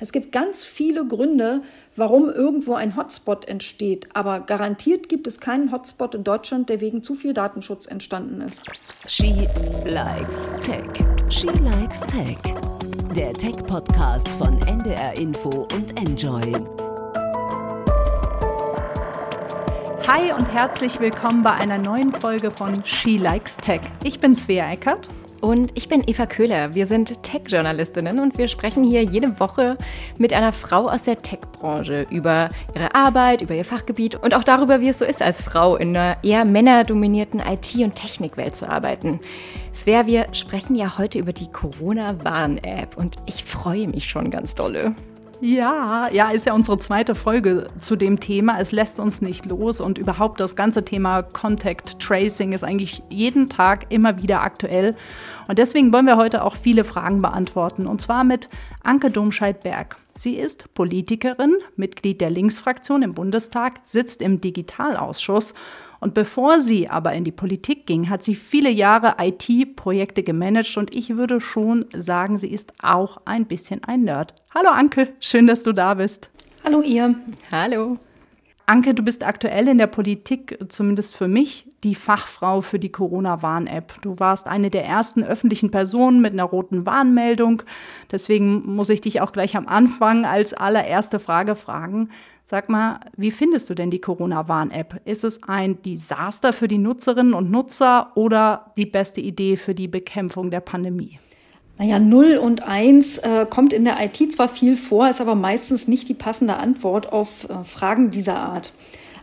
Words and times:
Es 0.00 0.12
gibt 0.12 0.30
ganz 0.30 0.62
viele 0.62 1.04
Gründe, 1.04 1.62
warum 1.96 2.30
irgendwo 2.30 2.74
ein 2.74 2.94
Hotspot 2.94 3.46
entsteht, 3.46 4.06
aber 4.14 4.38
garantiert 4.38 5.08
gibt 5.08 5.26
es 5.26 5.40
keinen 5.40 5.72
Hotspot 5.72 6.14
in 6.14 6.22
Deutschland, 6.22 6.68
der 6.68 6.80
wegen 6.80 7.02
zu 7.02 7.16
viel 7.16 7.32
Datenschutz 7.32 7.86
entstanden 7.86 8.40
ist. 8.40 8.64
She 9.08 9.48
likes 9.86 10.52
Tech. 10.60 10.86
She 11.30 11.48
likes 11.48 12.02
Tech. 12.02 12.38
Der 13.16 13.32
Tech-Podcast 13.32 14.28
von 14.34 14.62
NDR 14.68 15.18
Info 15.18 15.66
und 15.74 15.98
Enjoy. 15.98 16.52
Hi 20.06 20.32
und 20.32 20.46
herzlich 20.46 21.00
willkommen 21.00 21.42
bei 21.42 21.54
einer 21.54 21.78
neuen 21.78 22.12
Folge 22.12 22.52
von 22.52 22.72
She 22.84 23.16
Likes 23.16 23.56
Tech. 23.56 23.80
Ich 24.04 24.20
bin 24.20 24.36
Svea 24.36 24.70
Eckert. 24.70 25.08
Und 25.40 25.70
ich 25.76 25.88
bin 25.88 26.02
Eva 26.06 26.26
Köhler. 26.26 26.74
Wir 26.74 26.86
sind 26.86 27.22
Tech-Journalistinnen 27.22 28.18
und 28.18 28.38
wir 28.38 28.48
sprechen 28.48 28.82
hier 28.82 29.02
jede 29.02 29.38
Woche 29.38 29.78
mit 30.18 30.32
einer 30.32 30.52
Frau 30.52 30.88
aus 30.88 31.04
der 31.04 31.22
Tech-Branche 31.22 32.06
über 32.10 32.48
ihre 32.74 32.94
Arbeit, 32.94 33.42
über 33.42 33.54
ihr 33.54 33.64
Fachgebiet 33.64 34.16
und 34.16 34.34
auch 34.34 34.42
darüber, 34.42 34.80
wie 34.80 34.88
es 34.88 34.98
so 34.98 35.04
ist, 35.04 35.22
als 35.22 35.40
Frau 35.40 35.76
in 35.76 35.96
einer 35.96 36.16
eher 36.24 36.44
männerdominierten 36.44 37.40
IT- 37.40 37.76
und 37.76 37.94
Technikwelt 37.94 38.56
zu 38.56 38.68
arbeiten. 38.68 39.20
Svea, 39.72 40.06
wir 40.06 40.26
sprechen 40.32 40.74
ja 40.74 40.98
heute 40.98 41.20
über 41.20 41.32
die 41.32 41.50
Corona-Warn-App 41.52 42.96
und 42.96 43.16
ich 43.26 43.44
freue 43.44 43.86
mich 43.86 44.08
schon 44.08 44.30
ganz 44.30 44.56
dolle. 44.56 44.96
Ja, 45.40 46.08
ja, 46.12 46.30
ist 46.30 46.46
ja 46.46 46.52
unsere 46.52 46.78
zweite 46.78 47.14
Folge 47.14 47.68
zu 47.78 47.94
dem 47.94 48.18
Thema. 48.18 48.58
Es 48.58 48.72
lässt 48.72 48.98
uns 48.98 49.22
nicht 49.22 49.46
los 49.46 49.80
und 49.80 49.96
überhaupt 49.96 50.40
das 50.40 50.56
ganze 50.56 50.84
Thema 50.84 51.22
Contact 51.22 52.00
Tracing 52.00 52.52
ist 52.52 52.64
eigentlich 52.64 53.04
jeden 53.08 53.48
Tag 53.48 53.86
immer 53.90 54.20
wieder 54.20 54.42
aktuell. 54.42 54.96
Und 55.46 55.58
deswegen 55.58 55.92
wollen 55.92 56.06
wir 56.06 56.16
heute 56.16 56.42
auch 56.42 56.56
viele 56.56 56.82
Fragen 56.82 57.22
beantworten 57.22 57.86
und 57.86 58.00
zwar 58.00 58.24
mit 58.24 58.48
Anke 58.82 59.12
Domscheit-Berg. 59.12 59.96
Sie 60.16 60.34
ist 60.34 60.74
Politikerin, 60.74 61.56
Mitglied 61.76 62.20
der 62.20 62.30
Linksfraktion 62.30 63.02
im 63.02 63.14
Bundestag, 63.14 63.74
sitzt 63.84 64.20
im 64.22 64.40
Digitalausschuss 64.40 65.54
und 66.00 66.14
bevor 66.14 66.60
sie 66.60 66.88
aber 66.88 67.12
in 67.12 67.24
die 67.24 67.32
Politik 67.32 67.86
ging, 67.86 68.08
hat 68.08 68.22
sie 68.22 68.34
viele 68.34 68.70
Jahre 68.70 69.16
IT-Projekte 69.18 70.22
gemanagt 70.22 70.76
und 70.76 70.94
ich 70.94 71.16
würde 71.16 71.40
schon 71.40 71.86
sagen, 71.94 72.38
sie 72.38 72.48
ist 72.48 72.72
auch 72.82 73.20
ein 73.24 73.46
bisschen 73.46 73.82
ein 73.84 74.02
Nerd. 74.02 74.34
Hallo 74.54 74.70
Anke, 74.70 75.08
schön, 75.20 75.46
dass 75.46 75.62
du 75.62 75.72
da 75.72 75.94
bist. 75.94 76.30
Hallo 76.64 76.82
ihr. 76.82 77.14
Hallo. 77.52 77.98
Anke, 78.68 78.92
du 78.92 79.02
bist 79.02 79.24
aktuell 79.24 79.66
in 79.66 79.78
der 79.78 79.86
Politik, 79.86 80.58
zumindest 80.68 81.16
für 81.16 81.26
mich, 81.26 81.66
die 81.84 81.94
Fachfrau 81.94 82.60
für 82.60 82.78
die 82.78 82.92
Corona-Warn-App. 82.92 83.94
Du 84.02 84.18
warst 84.18 84.46
eine 84.46 84.68
der 84.68 84.84
ersten 84.84 85.24
öffentlichen 85.24 85.70
Personen 85.70 86.20
mit 86.20 86.34
einer 86.34 86.44
roten 86.44 86.84
Warnmeldung. 86.84 87.62
Deswegen 88.10 88.74
muss 88.74 88.90
ich 88.90 89.00
dich 89.00 89.22
auch 89.22 89.32
gleich 89.32 89.56
am 89.56 89.66
Anfang 89.66 90.26
als 90.26 90.52
allererste 90.52 91.18
Frage 91.18 91.54
fragen. 91.54 92.10
Sag 92.50 92.70
mal, 92.70 93.00
wie 93.14 93.30
findest 93.30 93.68
du 93.68 93.74
denn 93.74 93.90
die 93.90 94.00
Corona-Warn-App? 94.00 95.02
Ist 95.04 95.22
es 95.22 95.42
ein 95.42 95.82
Desaster 95.82 96.54
für 96.54 96.66
die 96.66 96.78
Nutzerinnen 96.78 97.34
und 97.34 97.50
Nutzer 97.50 98.12
oder 98.14 98.72
die 98.78 98.86
beste 98.86 99.20
Idee 99.20 99.56
für 99.56 99.74
die 99.74 99.86
Bekämpfung 99.86 100.50
der 100.50 100.60
Pandemie? 100.60 101.18
Naja, 101.76 101.98
0 101.98 102.38
und 102.38 102.62
1 102.62 103.18
äh, 103.18 103.46
kommt 103.50 103.74
in 103.74 103.84
der 103.84 104.02
IT 104.02 104.32
zwar 104.32 104.48
viel 104.48 104.76
vor, 104.76 105.10
ist 105.10 105.20
aber 105.20 105.34
meistens 105.34 105.88
nicht 105.88 106.08
die 106.08 106.14
passende 106.14 106.56
Antwort 106.56 107.12
auf 107.12 107.46
äh, 107.50 107.64
Fragen 107.64 108.08
dieser 108.08 108.38
Art. 108.38 108.72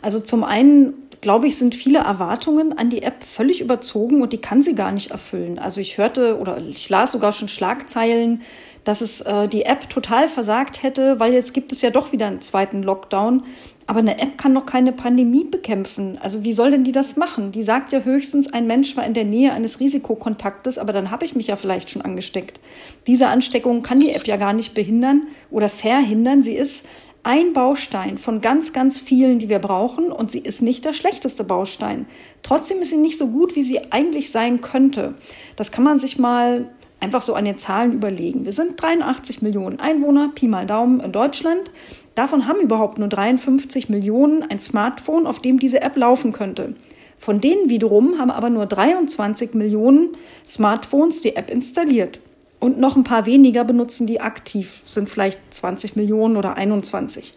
Also 0.04 0.20
zum 0.20 0.44
einen, 0.44 0.94
glaube 1.22 1.48
ich, 1.48 1.58
sind 1.58 1.74
viele 1.74 2.00
Erwartungen 2.00 2.78
an 2.78 2.92
die 2.92 3.02
App 3.02 3.24
völlig 3.24 3.60
überzogen 3.60 4.22
und 4.22 4.34
die 4.34 4.42
kann 4.42 4.62
sie 4.62 4.76
gar 4.76 4.92
nicht 4.92 5.10
erfüllen. 5.10 5.58
Also 5.58 5.82
ich 5.82 5.98
hörte 5.98 6.38
oder 6.38 6.60
ich 6.60 6.88
las 6.90 7.14
sogar 7.14 7.32
schon 7.32 7.48
Schlagzeilen, 7.48 8.44
dass 8.86 9.02
es 9.02 9.20
äh, 9.22 9.50
die 9.50 9.64
App 9.64 9.90
total 9.90 10.30
versagt 10.30 10.84
hätte, 10.84 11.20
weil 11.20 11.34
jetzt 11.34 11.54
gibt 11.54 11.74
es 11.74 11.82
ja 11.82 11.90
doch 11.90 12.14
wieder 12.14 12.28
einen 12.28 12.42
zweiten 12.42 12.82
Lockdown. 12.82 13.44
Aber 13.88 14.00
eine 14.00 14.18
App 14.20 14.40
kann 14.40 14.56
doch 14.56 14.66
keine 14.66 14.94
Pandemie 14.94 15.44
bekämpfen. 15.44 16.18
Also 16.20 16.44
wie 16.44 16.54
soll 16.54 16.72
denn 16.72 16.84
die 16.84 16.92
das 16.92 17.18
machen? 17.18 17.52
Die 17.52 17.62
sagt 17.62 17.92
ja 17.92 18.00
höchstens, 18.00 18.52
ein 18.52 18.66
Mensch 18.66 18.98
war 18.98 19.06
in 19.06 19.14
der 19.14 19.26
Nähe 19.26 19.54
eines 19.54 19.80
Risikokontaktes, 19.80 20.80
aber 20.80 20.92
dann 20.92 21.12
habe 21.12 21.26
ich 21.26 21.36
mich 21.36 21.48
ja 21.48 21.56
vielleicht 21.56 21.92
schon 21.92 22.02
angesteckt. 22.02 22.60
Diese 23.06 23.28
Ansteckung 23.28 23.84
kann 23.84 24.00
die 24.00 24.10
App 24.12 24.26
ja 24.26 24.38
gar 24.38 24.54
nicht 24.54 24.74
behindern 24.74 25.28
oder 25.52 25.70
verhindern. 25.70 26.42
Sie 26.42 26.56
ist 26.56 26.88
ein 27.26 27.54
Baustein 27.54 28.20
von 28.20 28.40
ganz, 28.40 28.72
ganz 28.72 29.00
vielen, 29.00 29.40
die 29.40 29.50
wir 29.50 29.58
brauchen 29.58 30.12
und 30.12 30.30
sie 30.30 30.40
ist 30.40 30.62
nicht 30.62 30.86
der 30.86 30.94
schlechteste 30.94 31.44
Baustein. 31.44 32.06
Trotzdem 32.44 32.82
ist 32.82 32.92
sie 32.92 32.98
nicht 32.98 33.18
so 33.18 33.28
gut, 33.28 33.56
wie 33.56 33.64
sie 33.64 33.92
eigentlich 33.92 34.32
sein 34.32 34.62
könnte. 34.62 35.16
Das 35.56 35.72
kann 35.72 35.84
man 35.84 35.98
sich 35.98 36.20
mal 36.20 36.70
einfach 37.00 37.22
so 37.22 37.34
an 37.34 37.46
den 37.46 37.58
Zahlen 37.58 37.94
überlegen. 37.94 38.46
Wir 38.46 38.52
sind 38.52 38.82
83 38.82 39.42
Millionen 39.42 39.80
Einwohner, 39.80 40.32
Pi 40.34 40.48
mal 40.48 40.66
Daumen 40.66 41.00
in 41.00 41.12
Deutschland. 41.12 41.72
Davon 42.16 42.48
haben 42.48 42.62
überhaupt 42.62 42.98
nur 42.98 43.08
53 43.08 43.90
Millionen 43.90 44.44
ein 44.44 44.60
Smartphone, 44.60 45.28
auf 45.28 45.40
dem 45.40 45.60
diese 45.60 45.82
App 45.82 45.98
laufen 45.98 46.32
könnte. 46.32 46.76
Von 47.18 47.42
denen 47.42 47.70
wiederum 47.70 48.20
haben 48.20 48.32
aber 48.32 48.50
nur 48.50 48.66
23 48.66 49.54
Millionen 49.54 50.10
Smartphones 50.46 51.22
die 51.22 51.36
App 51.36 51.50
installiert. 51.50 52.20
Und 52.60 52.80
noch 52.80 52.96
ein 52.96 53.04
paar 53.04 53.26
weniger 53.26 53.64
benutzen 53.64 54.08
die 54.08 54.22
aktiv, 54.22 54.82
sind 54.86 55.10
vielleicht 55.10 55.40
20 55.54 55.96
Millionen 55.96 56.38
oder 56.38 56.56
21. 56.56 57.36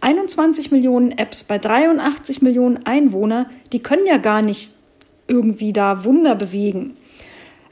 21 0.00 0.70
Millionen 0.70 1.12
Apps 1.12 1.44
bei 1.44 1.58
83 1.58 2.40
Millionen 2.42 2.86
Einwohner, 2.86 3.50
die 3.72 3.80
können 3.80 4.06
ja 4.06 4.16
gar 4.16 4.42
nicht 4.42 4.72
irgendwie 5.26 5.72
da 5.72 6.04
Wunder 6.04 6.34
bewegen. 6.34 6.96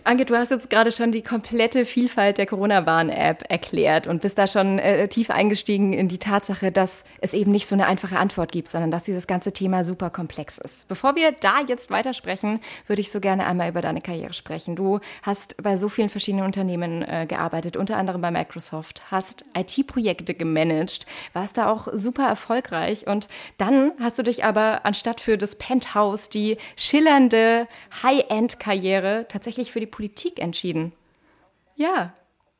Anke, 0.08 0.24
du 0.24 0.34
hast 0.38 0.50
jetzt 0.50 0.70
gerade 0.70 0.90
schon 0.90 1.12
die 1.12 1.20
komplette 1.20 1.84
Vielfalt 1.84 2.38
der 2.38 2.46
Corona-Warn-App 2.46 3.44
erklärt 3.50 4.06
und 4.06 4.22
bist 4.22 4.38
da 4.38 4.46
schon 4.46 4.78
äh, 4.78 5.06
tief 5.06 5.28
eingestiegen 5.28 5.92
in 5.92 6.08
die 6.08 6.16
Tatsache, 6.16 6.72
dass 6.72 7.04
es 7.20 7.34
eben 7.34 7.52
nicht 7.52 7.66
so 7.66 7.74
eine 7.74 7.86
einfache 7.86 8.18
Antwort 8.18 8.50
gibt, 8.50 8.70
sondern 8.70 8.90
dass 8.90 9.02
dieses 9.02 9.26
ganze 9.26 9.52
Thema 9.52 9.84
super 9.84 10.08
komplex 10.08 10.56
ist. 10.56 10.88
Bevor 10.88 11.14
wir 11.14 11.32
da 11.32 11.60
jetzt 11.60 11.90
weitersprechen, 11.90 12.60
würde 12.86 13.02
ich 13.02 13.10
so 13.10 13.20
gerne 13.20 13.44
einmal 13.44 13.68
über 13.68 13.82
deine 13.82 14.00
Karriere 14.00 14.32
sprechen. 14.32 14.76
Du 14.76 15.00
hast 15.22 15.62
bei 15.62 15.76
so 15.76 15.90
vielen 15.90 16.08
verschiedenen 16.08 16.46
Unternehmen 16.46 17.02
äh, 17.02 17.26
gearbeitet, 17.28 17.76
unter 17.76 17.98
anderem 17.98 18.22
bei 18.22 18.30
Microsoft, 18.30 19.02
hast 19.10 19.44
IT-Projekte 19.54 20.32
gemanagt, 20.32 21.04
warst 21.34 21.58
da 21.58 21.70
auch 21.70 21.86
super 21.92 22.26
erfolgreich 22.26 23.06
und 23.06 23.28
dann 23.58 23.92
hast 24.00 24.18
du 24.18 24.22
dich 24.22 24.42
aber 24.42 24.86
anstatt 24.86 25.20
für 25.20 25.36
das 25.36 25.56
Penthouse, 25.56 26.30
die 26.30 26.56
schillernde 26.76 27.66
High-End-Karriere, 28.02 29.26
tatsächlich 29.28 29.70
für 29.70 29.80
die 29.80 29.97
Politik 29.98 30.38
entschieden. 30.38 30.92
Ja, 31.74 32.14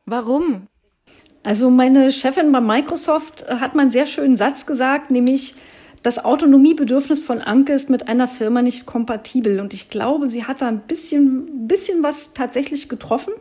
warum? 0.07 0.67
Also 1.45 1.71
meine 1.71 2.11
Chefin 2.11 2.51
bei 2.51 2.61
Microsoft 2.61 3.49
hat 3.49 3.77
mal 3.77 3.83
einen 3.83 3.93
sehr 3.93 4.07
schönen 4.07 4.37
Satz 4.37 4.67
gesagt, 4.67 5.13
nämlich 5.13 5.55
das 6.03 6.25
Autonomiebedürfnis 6.25 7.23
von 7.23 7.41
Anke 7.41 7.75
ist 7.75 7.91
mit 7.91 8.09
einer 8.09 8.27
Firma 8.27 8.61
nicht 8.61 8.87
kompatibel. 8.87 9.61
Und 9.61 9.73
ich 9.73 9.89
glaube, 9.89 10.27
sie 10.27 10.47
hat 10.47 10.63
da 10.63 10.67
ein 10.67 10.81
bisschen, 10.81 11.69
bisschen 11.69 12.03
was 12.03 12.35
tatsächlich 12.35 12.89
getroffen. 12.89 13.35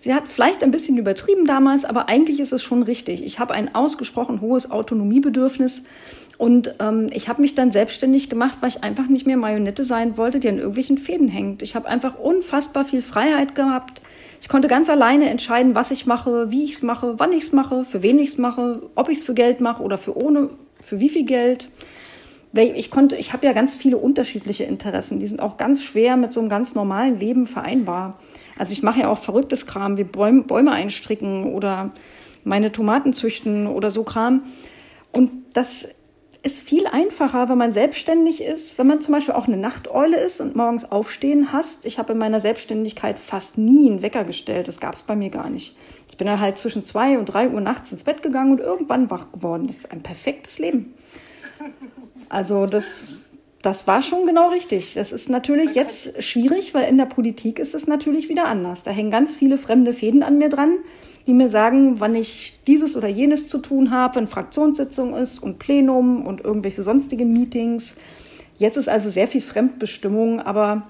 Sie 0.00 0.12
hat 0.12 0.28
vielleicht 0.28 0.62
ein 0.62 0.70
bisschen 0.70 0.98
übertrieben 0.98 1.46
damals, 1.46 1.86
aber 1.86 2.10
eigentlich 2.10 2.40
ist 2.40 2.52
es 2.52 2.62
schon 2.62 2.82
richtig. 2.82 3.24
Ich 3.24 3.38
habe 3.38 3.54
ein 3.54 3.74
ausgesprochen 3.74 4.42
hohes 4.42 4.70
Autonomiebedürfnis 4.70 5.84
und 6.40 6.76
ähm, 6.80 7.08
ich 7.12 7.28
habe 7.28 7.42
mich 7.42 7.54
dann 7.54 7.70
selbstständig 7.70 8.30
gemacht, 8.30 8.56
weil 8.62 8.70
ich 8.70 8.82
einfach 8.82 9.06
nicht 9.08 9.26
mehr 9.26 9.36
Marionette 9.36 9.84
sein 9.84 10.16
wollte, 10.16 10.40
die 10.40 10.48
an 10.48 10.56
irgendwelchen 10.56 10.96
Fäden 10.96 11.28
hängt. 11.28 11.60
Ich 11.60 11.74
habe 11.74 11.86
einfach 11.86 12.18
unfassbar 12.18 12.84
viel 12.84 13.02
Freiheit 13.02 13.54
gehabt. 13.54 14.00
Ich 14.40 14.48
konnte 14.48 14.66
ganz 14.66 14.88
alleine 14.88 15.28
entscheiden, 15.28 15.74
was 15.74 15.90
ich 15.90 16.06
mache, 16.06 16.50
wie 16.50 16.64
ich 16.64 16.72
es 16.72 16.82
mache, 16.82 17.18
wann 17.18 17.34
ich 17.34 17.42
es 17.42 17.52
mache, 17.52 17.84
für 17.84 18.02
wen 18.02 18.18
ich 18.18 18.28
es 18.30 18.38
mache, 18.38 18.88
ob 18.94 19.10
ich 19.10 19.18
es 19.18 19.22
für 19.22 19.34
Geld 19.34 19.60
mache 19.60 19.82
oder 19.82 19.98
für 19.98 20.16
ohne, 20.16 20.48
für 20.80 20.98
wie 20.98 21.10
viel 21.10 21.26
Geld. 21.26 21.68
Ich 22.54 22.90
konnte, 22.90 23.16
ich 23.16 23.34
habe 23.34 23.44
ja 23.44 23.52
ganz 23.52 23.74
viele 23.74 23.98
unterschiedliche 23.98 24.64
Interessen. 24.64 25.20
Die 25.20 25.26
sind 25.26 25.42
auch 25.42 25.58
ganz 25.58 25.82
schwer 25.82 26.16
mit 26.16 26.32
so 26.32 26.40
einem 26.40 26.48
ganz 26.48 26.74
normalen 26.74 27.18
Leben 27.18 27.48
vereinbar. 27.48 28.18
Also 28.56 28.72
ich 28.72 28.82
mache 28.82 29.00
ja 29.00 29.08
auch 29.08 29.18
verrücktes 29.18 29.66
Kram 29.66 29.98
wie 29.98 30.04
Bäume, 30.04 30.44
Bäume 30.44 30.72
einstricken 30.72 31.52
oder 31.52 31.90
meine 32.44 32.72
Tomaten 32.72 33.12
züchten 33.12 33.66
oder 33.66 33.90
so 33.90 34.04
Kram. 34.04 34.44
Und 35.12 35.30
das 35.52 35.88
ist 36.42 36.60
viel 36.60 36.86
einfacher, 36.86 37.48
wenn 37.48 37.58
man 37.58 37.72
selbstständig 37.72 38.42
ist, 38.42 38.78
wenn 38.78 38.86
man 38.86 39.00
zum 39.00 39.12
Beispiel 39.12 39.34
auch 39.34 39.46
eine 39.46 39.58
Nachteule 39.58 40.18
ist 40.18 40.40
und 40.40 40.56
morgens 40.56 40.90
aufstehen 40.90 41.52
hasst. 41.52 41.84
Ich 41.84 41.98
habe 41.98 42.12
in 42.12 42.18
meiner 42.18 42.40
Selbstständigkeit 42.40 43.18
fast 43.18 43.58
nie 43.58 43.90
einen 43.90 44.02
Wecker 44.02 44.24
gestellt. 44.24 44.66
Das 44.66 44.80
gab 44.80 44.94
es 44.94 45.02
bei 45.02 45.16
mir 45.16 45.28
gar 45.28 45.50
nicht. 45.50 45.76
Ich 46.08 46.16
bin 46.16 46.40
halt 46.40 46.56
zwischen 46.58 46.84
zwei 46.84 47.18
und 47.18 47.26
drei 47.26 47.50
Uhr 47.50 47.60
nachts 47.60 47.92
ins 47.92 48.04
Bett 48.04 48.22
gegangen 48.22 48.52
und 48.52 48.60
irgendwann 48.60 49.10
wach 49.10 49.32
geworden. 49.32 49.66
Das 49.66 49.78
ist 49.78 49.92
ein 49.92 50.02
perfektes 50.02 50.58
Leben. 50.58 50.94
Also 52.30 52.64
das, 52.66 53.18
das 53.62 53.86
war 53.86 54.02
schon 54.02 54.26
genau 54.26 54.48
richtig. 54.48 54.94
Das 54.94 55.12
ist 55.12 55.28
natürlich 55.28 55.74
jetzt 55.74 56.22
schwierig, 56.22 56.72
weil 56.72 56.88
in 56.88 56.96
der 56.96 57.04
Politik 57.04 57.58
ist 57.58 57.74
es 57.74 57.86
natürlich 57.86 58.28
wieder 58.28 58.46
anders. 58.46 58.82
Da 58.82 58.90
hängen 58.90 59.10
ganz 59.10 59.34
viele 59.34 59.58
fremde 59.58 59.92
Fäden 59.92 60.22
an 60.22 60.38
mir 60.38 60.48
dran 60.48 60.78
die 61.26 61.32
mir 61.32 61.48
sagen, 61.48 62.00
wann 62.00 62.14
ich 62.14 62.58
dieses 62.66 62.96
oder 62.96 63.08
jenes 63.08 63.48
zu 63.48 63.58
tun 63.58 63.90
habe, 63.90 64.16
wenn 64.16 64.26
Fraktionssitzung 64.26 65.14
ist 65.14 65.38
und 65.38 65.58
Plenum 65.58 66.26
und 66.26 66.40
irgendwelche 66.40 66.82
sonstige 66.82 67.24
Meetings. 67.24 67.96
Jetzt 68.58 68.76
ist 68.76 68.88
also 68.88 69.10
sehr 69.10 69.28
viel 69.28 69.40
Fremdbestimmung, 69.40 70.40
aber 70.40 70.88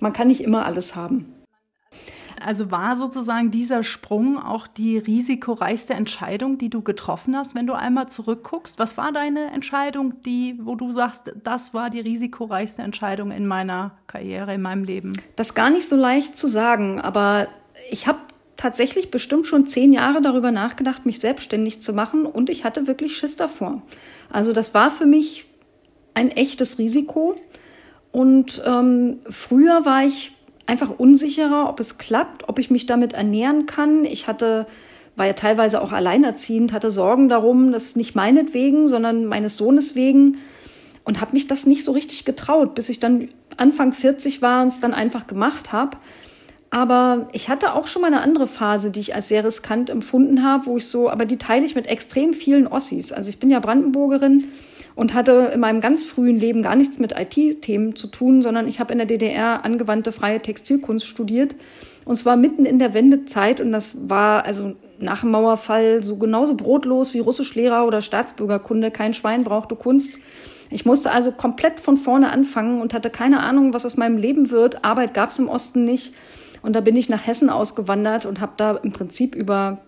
man 0.00 0.12
kann 0.12 0.28
nicht 0.28 0.42
immer 0.42 0.66
alles 0.66 0.96
haben. 0.96 1.32
Also 2.40 2.70
war 2.70 2.96
sozusagen 2.96 3.50
dieser 3.50 3.82
Sprung 3.82 4.38
auch 4.38 4.66
die 4.66 4.98
risikoreichste 4.98 5.94
Entscheidung, 5.94 6.58
die 6.58 6.70
du 6.70 6.82
getroffen 6.82 7.36
hast, 7.36 7.54
wenn 7.54 7.66
du 7.66 7.74
einmal 7.74 8.08
zurückguckst? 8.08 8.78
Was 8.78 8.96
war 8.96 9.12
deine 9.12 9.50
Entscheidung, 9.52 10.22
die, 10.22 10.58
wo 10.62 10.74
du 10.74 10.92
sagst, 10.92 11.32
das 11.42 11.74
war 11.74 11.90
die 11.90 12.00
risikoreichste 12.00 12.82
Entscheidung 12.82 13.30
in 13.30 13.46
meiner 13.46 13.92
Karriere, 14.06 14.54
in 14.54 14.62
meinem 14.62 14.84
Leben? 14.84 15.12
Das 15.36 15.48
ist 15.48 15.54
gar 15.54 15.70
nicht 15.70 15.88
so 15.88 15.96
leicht 15.96 16.36
zu 16.36 16.48
sagen, 16.48 17.00
aber 17.00 17.48
ich 17.90 18.06
habe 18.06 18.18
tatsächlich 18.56 19.10
bestimmt 19.10 19.46
schon 19.46 19.66
zehn 19.66 19.92
Jahre 19.92 20.22
darüber 20.22 20.50
nachgedacht, 20.50 21.06
mich 21.06 21.20
selbstständig 21.20 21.82
zu 21.82 21.92
machen 21.92 22.26
und 22.26 22.50
ich 22.50 22.64
hatte 22.64 22.86
wirklich 22.86 23.16
Schiss 23.16 23.36
davor. 23.36 23.82
Also 24.30 24.52
das 24.52 24.74
war 24.74 24.90
für 24.90 25.06
mich 25.06 25.46
ein 26.14 26.30
echtes 26.30 26.78
Risiko. 26.78 27.36
Und 28.10 28.62
ähm, 28.64 29.18
früher 29.28 29.84
war 29.84 30.04
ich 30.04 30.32
einfach 30.66 30.90
unsicherer, 30.98 31.68
ob 31.68 31.80
es 31.80 31.98
klappt, 31.98 32.48
ob 32.48 32.58
ich 32.58 32.70
mich 32.70 32.86
damit 32.86 33.12
ernähren 33.12 33.66
kann. 33.66 34.04
Ich 34.04 34.26
hatte, 34.26 34.66
war 35.14 35.26
ja 35.26 35.32
teilweise 35.32 35.80
auch 35.80 35.92
alleinerziehend, 35.92 36.72
hatte 36.72 36.90
Sorgen 36.90 37.28
darum, 37.28 37.72
dass 37.72 37.96
nicht 37.96 38.14
meinetwegen, 38.14 38.88
sondern 38.88 39.26
meines 39.26 39.56
Sohnes 39.56 39.94
wegen 39.94 40.38
und 41.04 41.20
habe 41.20 41.32
mich 41.32 41.46
das 41.46 41.66
nicht 41.66 41.84
so 41.84 41.92
richtig 41.92 42.24
getraut, 42.24 42.74
bis 42.74 42.88
ich 42.88 42.98
dann 42.98 43.28
Anfang 43.56 43.92
40 43.92 44.42
war 44.42 44.62
und 44.62 44.68
es 44.68 44.80
dann 44.80 44.92
einfach 44.92 45.26
gemacht 45.26 45.72
habe. 45.72 45.96
Aber 46.70 47.28
ich 47.32 47.48
hatte 47.48 47.74
auch 47.74 47.86
schon 47.86 48.02
mal 48.02 48.08
eine 48.08 48.20
andere 48.20 48.48
Phase, 48.48 48.90
die 48.90 49.00
ich 49.00 49.14
als 49.14 49.28
sehr 49.28 49.44
riskant 49.44 49.88
empfunden 49.88 50.42
habe, 50.42 50.66
wo 50.66 50.76
ich 50.76 50.88
so, 50.88 51.08
aber 51.08 51.24
die 51.24 51.38
teile 51.38 51.64
ich 51.64 51.76
mit 51.76 51.86
extrem 51.86 52.34
vielen 52.34 52.66
Ossis. 52.66 53.12
Also 53.12 53.30
ich 53.30 53.38
bin 53.38 53.50
ja 53.50 53.60
Brandenburgerin 53.60 54.48
und 54.96 55.14
hatte 55.14 55.50
in 55.54 55.60
meinem 55.60 55.80
ganz 55.80 56.04
frühen 56.04 56.40
Leben 56.40 56.62
gar 56.62 56.74
nichts 56.74 56.98
mit 56.98 57.12
IT-Themen 57.12 57.94
zu 57.94 58.08
tun, 58.08 58.42
sondern 58.42 58.66
ich 58.66 58.80
habe 58.80 58.92
in 58.92 58.98
der 58.98 59.06
DDR 59.06 59.64
angewandte 59.64 60.10
freie 60.10 60.40
Textilkunst 60.40 61.06
studiert. 61.06 61.54
Und 62.06 62.16
zwar 62.16 62.36
mitten 62.36 62.64
in 62.64 62.78
der 62.78 62.94
Wendezeit 62.94 63.60
und 63.60 63.72
das 63.72 64.08
war 64.08 64.44
also 64.44 64.74
nach 64.98 65.20
dem 65.20 65.30
Mauerfall 65.30 66.02
so 66.02 66.16
genauso 66.16 66.54
brotlos 66.54 67.12
wie 67.12 67.18
Russischlehrer 67.18 67.86
oder 67.86 68.00
Staatsbürgerkunde. 68.00 68.90
Kein 68.90 69.12
Schwein 69.12 69.44
brauchte 69.44 69.76
Kunst. 69.76 70.14
Ich 70.70 70.86
musste 70.86 71.12
also 71.12 71.30
komplett 71.30 71.78
von 71.78 71.98
vorne 71.98 72.30
anfangen 72.30 72.80
und 72.80 72.94
hatte 72.94 73.10
keine 73.10 73.40
Ahnung, 73.40 73.74
was 73.74 73.84
aus 73.84 73.98
meinem 73.98 74.16
Leben 74.16 74.50
wird. 74.50 74.84
Arbeit 74.84 75.12
gab 75.12 75.28
es 75.28 75.38
im 75.38 75.48
Osten 75.48 75.84
nicht. 75.84 76.14
Und 76.62 76.74
da 76.74 76.80
bin 76.80 76.96
ich 76.96 77.08
nach 77.08 77.26
Hessen 77.26 77.50
ausgewandert 77.50 78.24
und 78.24 78.40
habe 78.40 78.52
da 78.56 78.76
im 78.76 78.92
Prinzip 78.92 79.34
über 79.34 79.78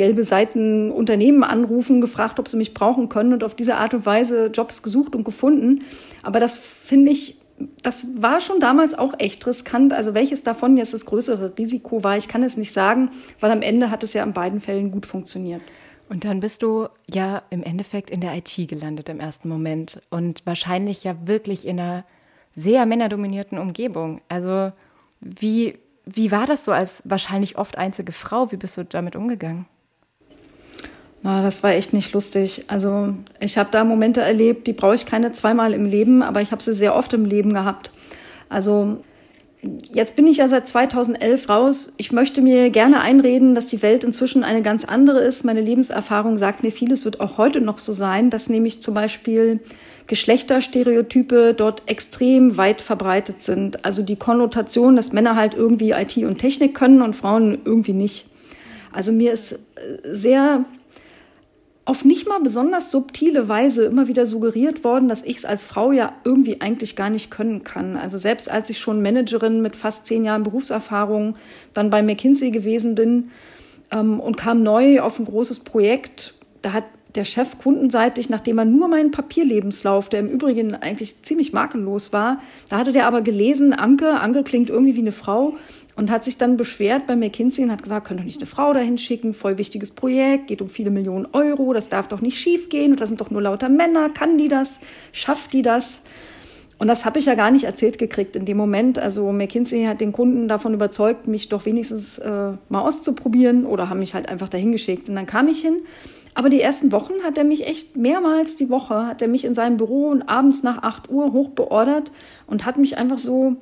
gelbe 0.00 0.24
Seiten 0.24 0.90
Unternehmen 0.90 1.44
anrufen, 1.44 2.00
gefragt, 2.00 2.40
ob 2.40 2.48
sie 2.48 2.56
mich 2.56 2.72
brauchen 2.72 3.10
können 3.10 3.34
und 3.34 3.44
auf 3.44 3.54
diese 3.54 3.76
Art 3.76 3.92
und 3.92 4.06
Weise 4.06 4.46
Jobs 4.46 4.82
gesucht 4.82 5.14
und 5.14 5.24
gefunden. 5.24 5.84
Aber 6.22 6.40
das 6.40 6.56
finde 6.56 7.12
ich, 7.12 7.38
das 7.82 8.06
war 8.14 8.40
schon 8.40 8.60
damals 8.60 8.98
auch 8.98 9.12
echt 9.18 9.46
riskant. 9.46 9.92
Also 9.92 10.14
welches 10.14 10.42
davon 10.42 10.78
jetzt 10.78 10.94
das 10.94 11.04
größere 11.04 11.52
Risiko 11.58 12.02
war, 12.02 12.16
ich 12.16 12.28
kann 12.28 12.42
es 12.42 12.56
nicht 12.56 12.72
sagen, 12.72 13.10
weil 13.40 13.50
am 13.50 13.60
Ende 13.60 13.90
hat 13.90 14.02
es 14.02 14.14
ja 14.14 14.22
in 14.22 14.32
beiden 14.32 14.62
Fällen 14.62 14.90
gut 14.90 15.04
funktioniert. 15.04 15.60
Und 16.08 16.24
dann 16.24 16.40
bist 16.40 16.62
du 16.62 16.88
ja 17.06 17.42
im 17.50 17.62
Endeffekt 17.62 18.08
in 18.08 18.22
der 18.22 18.34
IT 18.34 18.56
gelandet 18.70 19.10
im 19.10 19.20
ersten 19.20 19.50
Moment 19.50 20.00
und 20.08 20.40
wahrscheinlich 20.46 21.04
ja 21.04 21.14
wirklich 21.26 21.66
in 21.66 21.78
einer 21.78 22.06
sehr 22.56 22.86
männerdominierten 22.86 23.58
Umgebung. 23.58 24.22
Also 24.30 24.72
wie, 25.20 25.78
wie 26.06 26.32
war 26.32 26.46
das 26.46 26.64
so 26.64 26.72
als 26.72 27.02
wahrscheinlich 27.04 27.58
oft 27.58 27.76
einzige 27.76 28.12
Frau? 28.12 28.50
Wie 28.50 28.56
bist 28.56 28.78
du 28.78 28.84
damit 28.86 29.14
umgegangen? 29.14 29.66
Na, 31.22 31.42
das 31.42 31.62
war 31.62 31.72
echt 31.72 31.92
nicht 31.92 32.12
lustig. 32.14 32.64
Also 32.68 33.14
ich 33.40 33.58
habe 33.58 33.68
da 33.70 33.84
Momente 33.84 34.22
erlebt, 34.22 34.66
die 34.66 34.72
brauche 34.72 34.94
ich 34.94 35.04
keine 35.04 35.32
zweimal 35.32 35.74
im 35.74 35.84
Leben, 35.84 36.22
aber 36.22 36.40
ich 36.40 36.50
habe 36.50 36.62
sie 36.62 36.74
sehr 36.74 36.96
oft 36.96 37.12
im 37.12 37.26
Leben 37.26 37.52
gehabt. 37.52 37.90
Also 38.48 38.96
jetzt 39.92 40.16
bin 40.16 40.26
ich 40.26 40.38
ja 40.38 40.48
seit 40.48 40.66
2011 40.66 41.48
raus. 41.50 41.92
Ich 41.98 42.10
möchte 42.10 42.40
mir 42.40 42.70
gerne 42.70 43.02
einreden, 43.02 43.54
dass 43.54 43.66
die 43.66 43.82
Welt 43.82 44.02
inzwischen 44.02 44.44
eine 44.44 44.62
ganz 44.62 44.84
andere 44.86 45.18
ist. 45.20 45.44
Meine 45.44 45.60
Lebenserfahrung 45.60 46.38
sagt 46.38 46.62
mir 46.62 46.72
vieles 46.72 47.04
wird 47.04 47.20
auch 47.20 47.36
heute 47.36 47.60
noch 47.60 47.78
so 47.78 47.92
sein, 47.92 48.30
dass 48.30 48.48
nämlich 48.48 48.80
zum 48.80 48.94
Beispiel 48.94 49.60
Geschlechterstereotype 50.06 51.52
dort 51.54 51.82
extrem 51.84 52.56
weit 52.56 52.80
verbreitet 52.80 53.42
sind. 53.42 53.84
Also 53.84 54.02
die 54.02 54.16
Konnotation, 54.16 54.96
dass 54.96 55.12
Männer 55.12 55.36
halt 55.36 55.54
irgendwie 55.54 55.90
IT 55.90 56.16
und 56.16 56.38
Technik 56.38 56.74
können 56.74 57.02
und 57.02 57.14
Frauen 57.14 57.58
irgendwie 57.66 57.92
nicht. 57.92 58.26
Also 58.90 59.12
mir 59.12 59.32
ist 59.32 59.58
sehr 60.10 60.64
auf 61.90 62.04
nicht 62.04 62.28
mal 62.28 62.38
besonders 62.38 62.92
subtile 62.92 63.48
Weise 63.48 63.84
immer 63.86 64.06
wieder 64.06 64.24
suggeriert 64.24 64.84
worden, 64.84 65.08
dass 65.08 65.24
ich 65.24 65.38
es 65.38 65.44
als 65.44 65.64
Frau 65.64 65.90
ja 65.90 66.12
irgendwie 66.22 66.60
eigentlich 66.60 66.94
gar 66.94 67.10
nicht 67.10 67.32
können 67.32 67.64
kann. 67.64 67.96
Also 67.96 68.16
selbst 68.16 68.48
als 68.48 68.70
ich 68.70 68.78
schon 68.78 69.02
Managerin 69.02 69.60
mit 69.60 69.74
fast 69.74 70.06
zehn 70.06 70.24
Jahren 70.24 70.44
Berufserfahrung 70.44 71.34
dann 71.74 71.90
bei 71.90 72.00
McKinsey 72.00 72.52
gewesen 72.52 72.94
bin 72.94 73.32
ähm, 73.90 74.20
und 74.20 74.36
kam 74.36 74.62
neu 74.62 75.00
auf 75.00 75.18
ein 75.18 75.24
großes 75.24 75.58
Projekt, 75.58 76.34
da 76.62 76.74
hat 76.74 76.84
der 77.14 77.24
Chef 77.24 77.58
kundenseitig, 77.58 78.30
nachdem 78.30 78.58
er 78.58 78.64
nur 78.64 78.88
meinen 78.88 79.10
Papierlebenslauf, 79.10 80.08
der 80.08 80.20
im 80.20 80.28
Übrigen 80.28 80.74
eigentlich 80.74 81.22
ziemlich 81.22 81.52
makellos 81.52 82.12
war, 82.12 82.40
da 82.68 82.78
hatte 82.78 82.92
der 82.92 83.06
aber 83.06 83.20
gelesen, 83.20 83.72
Anke, 83.72 84.20
Anke 84.20 84.44
klingt 84.44 84.70
irgendwie 84.70 84.96
wie 84.96 85.00
eine 85.00 85.12
Frau 85.12 85.56
und 85.96 86.10
hat 86.10 86.24
sich 86.24 86.38
dann 86.38 86.56
beschwert 86.56 87.06
bei 87.06 87.16
McKinsey 87.16 87.64
und 87.64 87.72
hat 87.72 87.82
gesagt, 87.82 88.06
könnt 88.06 88.20
doch 88.20 88.24
nicht 88.24 88.38
eine 88.38 88.46
Frau 88.46 88.72
dahin 88.72 88.98
schicken, 88.98 89.34
voll 89.34 89.58
wichtiges 89.58 89.92
Projekt, 89.92 90.46
geht 90.46 90.62
um 90.62 90.68
viele 90.68 90.90
Millionen 90.90 91.26
Euro, 91.32 91.72
das 91.72 91.88
darf 91.88 92.08
doch 92.08 92.20
nicht 92.20 92.38
schief 92.38 92.68
gehen 92.68 92.92
und 92.92 93.00
das 93.00 93.08
sind 93.08 93.20
doch 93.20 93.30
nur 93.30 93.42
lauter 93.42 93.68
Männer, 93.68 94.10
kann 94.10 94.38
die 94.38 94.48
das, 94.48 94.80
schafft 95.12 95.52
die 95.52 95.62
das? 95.62 96.02
Und 96.78 96.88
das 96.88 97.04
habe 97.04 97.18
ich 97.18 97.26
ja 97.26 97.34
gar 97.34 97.50
nicht 97.50 97.64
erzählt 97.64 97.98
gekriegt 97.98 98.36
in 98.36 98.46
dem 98.46 98.56
Moment. 98.56 98.98
Also 98.98 99.30
McKinsey 99.32 99.84
hat 99.84 100.00
den 100.00 100.12
Kunden 100.12 100.48
davon 100.48 100.72
überzeugt, 100.72 101.28
mich 101.28 101.50
doch 101.50 101.66
wenigstens 101.66 102.18
äh, 102.18 102.52
mal 102.70 102.80
auszuprobieren 102.80 103.66
oder 103.66 103.90
haben 103.90 103.98
mich 103.98 104.14
halt 104.14 104.30
einfach 104.30 104.48
dahin 104.48 104.72
geschickt. 104.72 105.06
Und 105.10 105.16
dann 105.16 105.26
kam 105.26 105.48
ich 105.48 105.60
hin 105.60 105.80
aber 106.34 106.48
die 106.48 106.60
ersten 106.60 106.92
Wochen 106.92 107.22
hat 107.24 107.38
er 107.38 107.44
mich 107.44 107.66
echt 107.66 107.96
mehrmals 107.96 108.56
die 108.56 108.70
Woche, 108.70 109.06
hat 109.06 109.22
er 109.22 109.28
mich 109.28 109.44
in 109.44 109.54
seinem 109.54 109.76
Büro 109.76 110.08
und 110.08 110.22
abends 110.22 110.62
nach 110.62 110.82
8 110.82 111.10
Uhr 111.10 111.32
hoch 111.32 111.50
beordert 111.50 112.12
und 112.46 112.64
hat 112.64 112.76
mich 112.76 112.98
einfach 112.98 113.18
so 113.18 113.56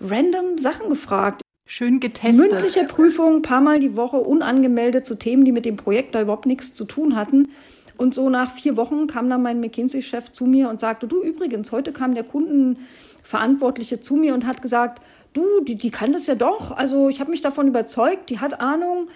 random 0.00 0.58
Sachen 0.58 0.88
gefragt. 0.88 1.42
Schön 1.66 2.00
getestet. 2.00 2.50
Mündliche 2.50 2.84
Prüfung, 2.84 3.42
paar 3.42 3.60
Mal 3.60 3.80
die 3.80 3.96
Woche, 3.96 4.18
unangemeldet 4.18 5.06
zu 5.06 5.14
Themen, 5.14 5.44
die 5.44 5.52
mit 5.52 5.64
dem 5.64 5.76
Projekt 5.76 6.14
da 6.14 6.20
überhaupt 6.20 6.46
nichts 6.46 6.74
zu 6.74 6.84
tun 6.84 7.16
hatten. 7.16 7.48
Und 7.96 8.14
so 8.14 8.28
nach 8.28 8.50
vier 8.50 8.76
Wochen 8.76 9.06
kam 9.06 9.30
dann 9.30 9.42
mein 9.42 9.60
McKinsey-Chef 9.60 10.32
zu 10.32 10.46
mir 10.46 10.68
und 10.68 10.80
sagte, 10.80 11.06
du 11.06 11.22
übrigens, 11.22 11.72
heute 11.72 11.92
kam 11.92 12.14
der 12.14 12.24
Kundenverantwortliche 12.24 14.00
zu 14.00 14.16
mir 14.16 14.34
und 14.34 14.46
hat 14.46 14.62
gesagt, 14.62 15.00
du, 15.32 15.44
die, 15.62 15.76
die 15.76 15.90
kann 15.90 16.12
das 16.12 16.26
ja 16.26 16.34
doch. 16.34 16.76
Also 16.76 17.08
ich 17.08 17.20
habe 17.20 17.30
mich 17.30 17.40
davon 17.40 17.68
überzeugt, 17.68 18.30
die 18.30 18.40
hat 18.40 18.60
Ahnung. 18.60 19.08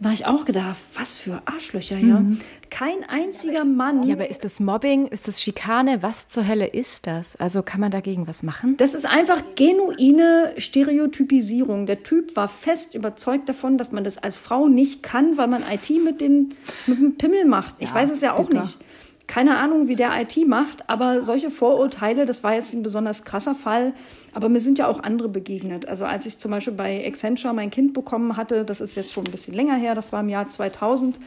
Da 0.00 0.10
habe 0.10 0.14
ich 0.14 0.26
auch 0.26 0.44
gedacht, 0.44 0.76
was 0.94 1.16
für 1.16 1.40
Arschlöcher, 1.44 1.96
ja. 1.96 2.20
Mhm. 2.20 2.40
Kein 2.70 3.04
einziger 3.08 3.64
Mann. 3.64 4.02
Ja, 4.02 4.14
aber 4.14 4.28
ist 4.28 4.44
das 4.44 4.58
Mobbing? 4.58 5.06
Ist 5.06 5.28
das 5.28 5.40
Schikane? 5.40 6.02
Was 6.02 6.26
zur 6.26 6.48
Hölle 6.48 6.66
ist 6.66 7.06
das? 7.06 7.36
Also 7.36 7.62
kann 7.62 7.80
man 7.80 7.92
dagegen 7.92 8.26
was 8.26 8.42
machen? 8.42 8.76
Das 8.76 8.94
ist 8.94 9.06
einfach 9.06 9.40
genuine 9.54 10.54
Stereotypisierung. 10.58 11.86
Der 11.86 12.02
Typ 12.02 12.34
war 12.34 12.48
fest 12.48 12.94
überzeugt 12.94 13.48
davon, 13.48 13.78
dass 13.78 13.92
man 13.92 14.02
das 14.02 14.18
als 14.18 14.36
Frau 14.36 14.66
nicht 14.68 15.02
kann, 15.02 15.36
weil 15.36 15.46
man 15.46 15.62
IT 15.62 15.88
mit, 16.02 16.20
den, 16.20 16.54
mit 16.86 16.98
dem 16.98 17.16
Pimmel 17.16 17.44
macht. 17.44 17.76
Ich 17.78 17.90
ja, 17.90 17.94
weiß 17.94 18.10
es 18.10 18.20
ja 18.20 18.34
auch 18.34 18.46
bitter. 18.48 18.62
nicht 18.62 18.78
keine 19.26 19.56
Ahnung, 19.56 19.88
wie 19.88 19.96
der 19.96 20.10
IT 20.20 20.46
macht, 20.46 20.88
aber 20.88 21.22
solche 21.22 21.50
Vorurteile, 21.50 22.26
das 22.26 22.44
war 22.44 22.54
jetzt 22.54 22.74
ein 22.74 22.82
besonders 22.82 23.24
krasser 23.24 23.54
Fall. 23.54 23.94
Aber 24.32 24.48
mir 24.48 24.60
sind 24.60 24.78
ja 24.78 24.86
auch 24.86 25.02
andere 25.02 25.28
begegnet. 25.28 25.88
Also 25.88 26.04
als 26.04 26.26
ich 26.26 26.38
zum 26.38 26.50
Beispiel 26.50 26.74
bei 26.74 27.06
Accenture 27.06 27.54
mein 27.54 27.70
Kind 27.70 27.94
bekommen 27.94 28.36
hatte, 28.36 28.64
das 28.64 28.80
ist 28.80 28.96
jetzt 28.96 29.12
schon 29.12 29.24
ein 29.24 29.30
bisschen 29.30 29.54
länger 29.54 29.76
her, 29.76 29.94
das 29.94 30.12
war 30.12 30.20
im 30.20 30.28
Jahr 30.28 30.48
2000, 30.48 31.18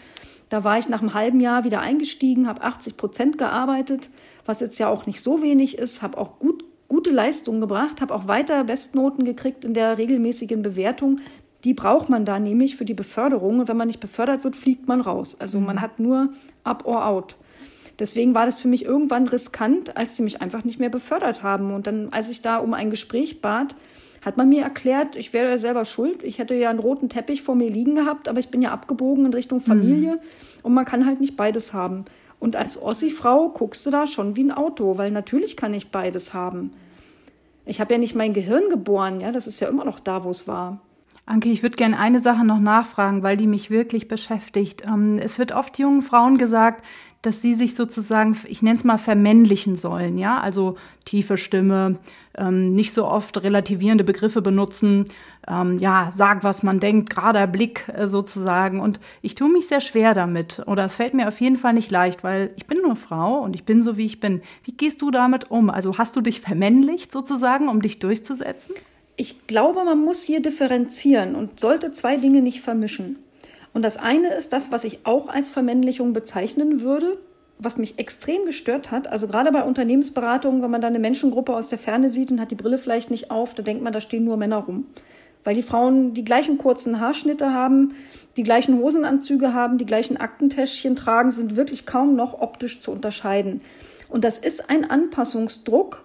da 0.50 0.64
war 0.64 0.78
ich 0.78 0.88
nach 0.88 1.02
einem 1.02 1.14
halben 1.14 1.42
Jahr 1.42 1.64
wieder 1.64 1.82
eingestiegen, 1.82 2.48
habe 2.48 2.62
80 2.62 2.98
Prozent 2.98 3.38
gearbeitet, 3.38 4.10
was 4.46 4.62
jetzt 4.62 4.80
ja 4.80 4.88
auch 4.88 5.06
nicht 5.06 5.22
so 5.22 5.42
wenig 5.42 5.78
ist, 5.78 6.02
habe 6.02 6.18
auch 6.18 6.40
gut, 6.40 6.64
gute 6.88 7.10
Leistungen 7.10 7.60
gebracht, 7.60 8.00
habe 8.00 8.16
auch 8.16 8.28
weiter 8.28 8.64
Bestnoten 8.64 9.26
gekriegt 9.26 9.66
in 9.66 9.74
der 9.74 9.98
regelmäßigen 9.98 10.62
Bewertung. 10.62 11.20
Die 11.64 11.74
braucht 11.74 12.10
man 12.10 12.24
da 12.24 12.40
nämlich 12.40 12.78
für 12.78 12.86
die 12.86 12.94
Beförderung. 12.94 13.60
Und 13.60 13.68
wenn 13.68 13.76
man 13.76 13.88
nicht 13.88 14.00
befördert 14.00 14.44
wird, 14.44 14.56
fliegt 14.56 14.88
man 14.88 15.02
raus. 15.02 15.36
Also 15.40 15.60
man 15.60 15.82
hat 15.82 16.00
nur 16.00 16.30
up 16.64 16.86
or 16.86 17.06
out. 17.06 17.36
Deswegen 18.00 18.36
war 18.36 18.46
das 18.46 18.58
für 18.58 18.68
mich 18.68 18.86
irgendwann 18.86 19.28
riskant, 19.28 19.98
als 19.98 20.16
sie 20.16 20.24
mich 20.24 20.42
einfach 20.42 20.64
nicht 20.64 20.80
mehr 20.80 20.90
befördert 20.90 21.42
haben. 21.42 21.74
Und 21.74 21.88
dann, 21.88 22.10
als 22.12 22.30
ich 22.30 22.42
da 22.42 22.58
um 22.58 22.74
ein 22.74 22.90
Gespräch 22.90 23.42
bat, 23.42 23.76
hat 24.24 24.38
man 24.38 24.50
mir 24.50 24.62
erklärt, 24.62 25.16
ich 25.16 25.34
wäre 25.34 25.50
ja 25.50 25.58
selber 25.58 25.86
schuld. 25.86 26.24
Ich 26.24 26.38
hätte 26.38 26.54
ja 26.54 26.70
einen 26.70 26.80
roten 26.80 27.10
Teppich 27.10 27.42
vor 27.42 27.56
mir 27.56 27.70
liegen 27.70 27.96
gehabt, 27.96 28.28
aber 28.28 28.40
ich 28.40 28.50
bin 28.50 28.62
ja 28.62 28.72
abgebogen 28.72 29.26
in 29.26 29.34
Richtung 29.34 29.62
Familie 29.62 30.16
mhm. 30.16 30.20
und 30.64 30.74
man 30.74 30.86
kann 30.86 31.06
halt 31.06 31.22
nicht 31.22 31.38
beides 31.38 31.74
haben. 31.74 32.06
Und 32.40 32.56
als 32.56 32.80
Ossi-Frau 32.80 33.50
guckst 33.50 33.86
du 33.86 33.90
da 33.90 34.06
schon 34.06 34.36
wie 34.36 34.44
ein 34.44 34.52
Auto, 34.52 34.98
weil 34.98 35.12
natürlich 35.12 35.58
kann 35.58 35.74
ich 35.74 35.90
beides 35.90 36.34
haben. 36.34 36.72
Ich 37.66 37.82
habe 37.82 37.94
ja 37.94 38.00
nicht 38.00 38.16
mein 38.16 38.34
Gehirn 38.34 38.70
geboren, 38.70 39.22
ja, 39.22 39.32
das 39.32 39.48
ist 39.48 39.60
ja 39.60 39.68
immer 39.68 39.86
noch 39.86 40.00
da, 40.00 40.24
wo 40.24 40.30
es 40.30 40.48
war. 40.48 40.82
Anke, 41.28 41.50
ich 41.50 41.62
würde 41.62 41.76
gerne 41.76 42.00
eine 42.00 42.22
Sache 42.22 42.46
noch 42.46 42.60
nachfragen, 42.60 43.22
weil 43.22 43.36
die 43.36 43.48
mich 43.48 43.70
wirklich 43.70 44.08
beschäftigt. 44.08 44.84
Ähm, 44.88 45.20
es 45.20 45.38
wird 45.38 45.52
oft 45.52 45.78
jungen 45.78 46.02
Frauen 46.02 46.38
gesagt, 46.38 46.86
dass 47.22 47.42
sie 47.42 47.54
sich 47.54 47.76
sozusagen, 47.76 48.38
ich 48.48 48.62
nenne 48.62 48.78
es 48.78 48.86
mal, 48.86 48.98
vermännlichen 48.98 49.78
sollen, 49.78 50.18
ja, 50.18 50.40
also 50.40 50.78
tiefe 51.04 51.36
Stimme, 51.36 51.98
ähm, 52.38 52.72
nicht 52.74 52.94
so 52.94 53.06
oft 53.06 53.44
relativierende 53.44 54.06
Begriffe 54.06 54.42
benutzen, 54.42 55.08
ähm, 55.50 55.78
ja, 55.80 56.08
sag, 56.12 56.46
was 56.46 56.64
man 56.64 56.80
denkt, 56.80 57.10
gerader 57.10 57.46
Blick 57.46 57.92
äh, 57.94 58.08
sozusagen. 58.08 58.80
Und 58.80 59.02
ich 59.22 59.36
tue 59.36 59.52
mich 59.52 59.68
sehr 59.68 59.82
schwer 59.82 60.14
damit. 60.14 60.64
Oder 60.66 60.86
es 60.86 60.96
fällt 60.96 61.14
mir 61.14 61.28
auf 61.28 61.42
jeden 61.42 61.58
Fall 61.58 61.74
nicht 61.74 61.92
leicht, 61.92 62.24
weil 62.24 62.52
ich 62.56 62.68
bin 62.68 62.78
nur 62.82 62.96
Frau 62.96 63.40
und 63.40 63.54
ich 63.54 63.66
bin 63.66 63.82
so, 63.82 63.98
wie 63.98 64.06
ich 64.06 64.22
bin. 64.22 64.42
Wie 64.64 64.72
gehst 64.72 65.02
du 65.02 65.12
damit 65.12 65.52
um? 65.52 65.70
Also 65.70 65.98
hast 65.98 66.16
du 66.16 66.22
dich 66.22 66.40
vermännlicht 66.40 67.12
sozusagen, 67.12 67.68
um 67.68 67.82
dich 67.82 68.00
durchzusetzen? 68.00 68.76
Ich 69.20 69.48
glaube, 69.48 69.84
man 69.84 70.00
muss 70.00 70.22
hier 70.22 70.44
differenzieren 70.44 71.34
und 71.34 71.60
sollte 71.60 71.92
zwei 71.92 72.18
Dinge 72.18 72.44
nicht 72.44 72.62
vermischen. 72.62 73.18
Und 73.74 73.82
das 73.82 73.98
eine 73.98 74.34
ist 74.34 74.54
das, 74.54 74.72
was 74.72 74.84
ich 74.84 75.00
auch 75.06 75.28
als 75.28 75.50
Vermännlichung 75.50 76.14
bezeichnen 76.14 76.82
würde, 76.82 77.18
was 77.58 77.78
mich 77.78 77.98
extrem 77.98 78.46
gestört 78.46 78.92
hat. 78.92 79.08
Also 79.08 79.28
gerade 79.28 79.52
bei 79.52 79.64
Unternehmensberatungen, 79.64 80.62
wenn 80.62 80.70
man 80.70 80.82
da 80.82 80.88
eine 80.88 81.00
Menschengruppe 81.00 81.56
aus 81.56 81.68
der 81.68 81.80
Ferne 81.80 82.12
sieht 82.12 82.30
und 82.30 82.40
hat 82.40 82.52
die 82.52 82.56
Brille 82.56 82.78
vielleicht 82.78 83.10
nicht 83.10 83.32
auf, 83.32 83.56
da 83.56 83.64
denkt 83.64 83.84
man, 83.84 83.92
da 83.92 84.02
stehen 84.02 84.24
nur 84.24 84.38
Männer 84.38 84.58
rum. 84.58 84.86
Weil 85.44 85.56
die 85.56 85.64
Frauen 85.64 86.14
die 86.14 86.24
gleichen 86.24 86.60
kurzen 86.60 87.00
Haarschnitte 87.00 87.54
haben, 87.54 87.96
die 88.36 88.44
gleichen 88.44 88.78
Hosenanzüge 88.80 89.52
haben, 89.52 89.80
die 89.80 89.86
gleichen 89.88 90.18
Aktentäschchen 90.18 90.96
tragen, 90.96 91.32
sind 91.32 91.56
wirklich 91.56 91.88
kaum 91.88 92.16
noch 92.16 92.40
optisch 92.40 92.82
zu 92.82 92.92
unterscheiden. 92.92 93.62
Und 94.10 94.24
das 94.24 94.38
ist 94.38 94.70
ein 94.70 94.88
Anpassungsdruck, 94.88 96.04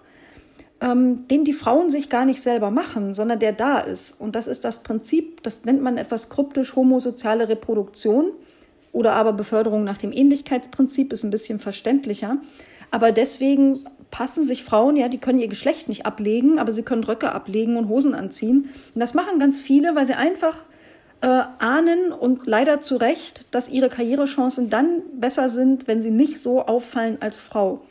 ähm, 0.83 1.27
den 1.29 1.45
die 1.45 1.53
Frauen 1.53 1.89
sich 1.89 2.09
gar 2.09 2.25
nicht 2.25 2.41
selber 2.41 2.69
machen, 2.69 3.13
sondern 3.13 3.39
der 3.39 3.53
da 3.53 3.79
ist. 3.79 4.19
Und 4.19 4.35
das 4.35 4.47
ist 4.47 4.65
das 4.65 4.83
Prinzip, 4.83 5.41
das 5.41 5.63
nennt 5.63 5.81
man 5.81 5.97
etwas 5.97 6.29
kryptisch 6.29 6.75
homosoziale 6.75 7.47
Reproduktion 7.47 8.31
oder 8.91 9.13
aber 9.13 9.31
Beförderung 9.31 9.85
nach 9.85 9.97
dem 9.97 10.11
Ähnlichkeitsprinzip, 10.11 11.13
ist 11.13 11.23
ein 11.23 11.31
bisschen 11.31 11.59
verständlicher. 11.59 12.37
Aber 12.91 13.13
deswegen 13.13 13.79
passen 14.11 14.43
sich 14.43 14.63
Frauen, 14.63 14.97
ja, 14.97 15.07
die 15.07 15.17
können 15.17 15.39
ihr 15.39 15.47
Geschlecht 15.47 15.87
nicht 15.87 16.05
ablegen, 16.05 16.59
aber 16.59 16.73
sie 16.73 16.83
können 16.83 17.03
Röcke 17.03 17.31
ablegen 17.31 17.77
und 17.77 17.87
Hosen 17.87 18.13
anziehen. 18.13 18.69
Und 18.93 18.99
das 18.99 19.13
machen 19.13 19.39
ganz 19.39 19.61
viele, 19.61 19.95
weil 19.95 20.05
sie 20.05 20.13
einfach 20.13 20.57
äh, 21.21 21.43
ahnen 21.59 22.11
und 22.11 22.45
leider 22.45 22.81
zu 22.81 22.97
Recht, 22.97 23.45
dass 23.51 23.69
ihre 23.69 23.87
Karrierechancen 23.87 24.69
dann 24.69 25.01
besser 25.15 25.47
sind, 25.47 25.87
wenn 25.87 26.01
sie 26.01 26.11
nicht 26.11 26.39
so 26.39 26.61
auffallen 26.61 27.17
als 27.21 27.39
Frau. 27.39 27.81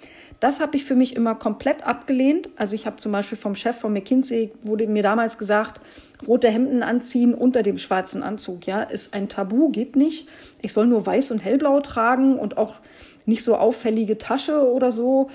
Das 0.43 0.59
habe 0.59 0.77
ich 0.77 0.85
für 0.85 0.97
mich 0.97 1.15
immer 1.15 1.37
komplett 1.37 1.87
abgelehnt. 1.87 2.49
Also 2.57 2.75
ich 2.75 2.85
habe 2.85 2.97
zum 2.97 3.13
Beispiel 3.13 3.39
vom 3.39 3.55
Chef 3.55 3.77
von 3.77 3.93
McKinsey, 3.93 4.51
wurde 4.65 4.89
mir 4.89 5.05
damals 5.05 5.39
gesagt, 5.39 5.81
rote 6.27 6.49
Hemden 6.49 6.83
anziehen 6.83 7.33
unter 7.33 7.63
dem 7.63 7.79
schwarzen 7.79 8.25
Anzug, 8.25 8.67
ja, 8.67 8.83
ist 8.83 9.15
ein 9.15 9.29
Tabu, 9.29 9.69
geht 9.69 9.95
nicht. 9.95 10.29
Ich 10.61 10.73
soll 10.73 10.89
nur 10.89 11.07
weiß 11.07 11.31
und 11.31 11.39
hellblau 11.39 11.79
tragen 11.79 12.41
und 12.41 12.57
auch 12.59 12.75
nicht 13.25 13.45
so 13.45 13.55
auffällige 13.55 14.19
Tasche 14.19 14.69
oder 14.69 14.91
so 14.91 15.31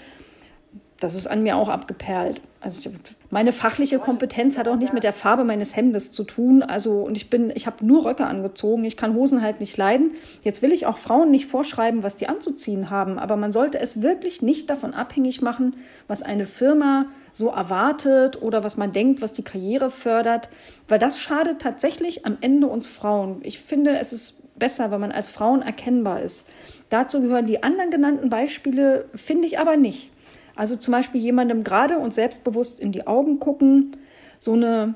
das 0.99 1.15
ist 1.15 1.27
an 1.27 1.43
mir 1.43 1.55
auch 1.55 1.69
abgeperlt. 1.69 2.41
Also 2.67 2.89
ich, 2.89 2.97
meine 3.29 3.53
fachliche 3.53 3.97
Kompetenz 3.97 4.57
hat 4.57 4.67
auch 4.67 4.75
nicht 4.75 4.91
mit 4.91 5.05
der 5.05 5.13
Farbe 5.13 5.45
meines 5.45 5.73
Hemdes 5.73 6.11
zu 6.11 6.25
tun. 6.25 6.61
Also 6.61 6.99
und 6.99 7.15
ich 7.15 7.29
bin, 7.29 7.49
ich 7.55 7.65
habe 7.65 7.85
nur 7.85 8.03
Röcke 8.03 8.25
angezogen. 8.25 8.83
Ich 8.83 8.97
kann 8.97 9.15
Hosen 9.15 9.41
halt 9.41 9.61
nicht 9.61 9.77
leiden. 9.77 10.11
Jetzt 10.43 10.61
will 10.61 10.73
ich 10.73 10.85
auch 10.85 10.97
Frauen 10.97 11.31
nicht 11.31 11.45
vorschreiben, 11.45 12.03
was 12.03 12.17
die 12.17 12.27
anzuziehen 12.27 12.89
haben. 12.89 13.19
Aber 13.19 13.37
man 13.37 13.53
sollte 13.53 13.79
es 13.79 14.01
wirklich 14.01 14.41
nicht 14.41 14.69
davon 14.69 14.93
abhängig 14.93 15.41
machen, 15.41 15.77
was 16.09 16.23
eine 16.23 16.45
Firma 16.45 17.05
so 17.31 17.47
erwartet 17.47 18.41
oder 18.41 18.65
was 18.65 18.75
man 18.75 18.91
denkt, 18.91 19.21
was 19.21 19.31
die 19.31 19.43
Karriere 19.43 19.89
fördert, 19.89 20.49
weil 20.89 20.99
das 20.99 21.21
schadet 21.21 21.61
tatsächlich 21.61 22.25
am 22.25 22.37
Ende 22.41 22.67
uns 22.67 22.87
Frauen. 22.87 23.37
Ich 23.43 23.59
finde, 23.59 23.97
es 23.97 24.11
ist 24.11 24.43
besser, 24.59 24.91
wenn 24.91 24.99
man 24.99 25.13
als 25.13 25.29
Frauen 25.29 25.61
erkennbar 25.61 26.21
ist. 26.21 26.45
Dazu 26.89 27.21
gehören 27.21 27.47
die 27.47 27.63
anderen 27.63 27.91
genannten 27.91 28.29
Beispiele, 28.29 29.05
finde 29.15 29.47
ich 29.47 29.57
aber 29.57 29.77
nicht. 29.77 30.11
Also 30.57 30.75
zum 30.75 30.91
Beispiel 30.91 31.21
jemandem 31.21 31.63
gerade 31.63 31.97
und 31.97 32.13
selbstbewusst 32.13 32.79
in 32.79 32.91
die 32.91 33.07
Augen 33.07 33.39
gucken, 33.39 33.97
so 34.37 34.53
eine 34.53 34.95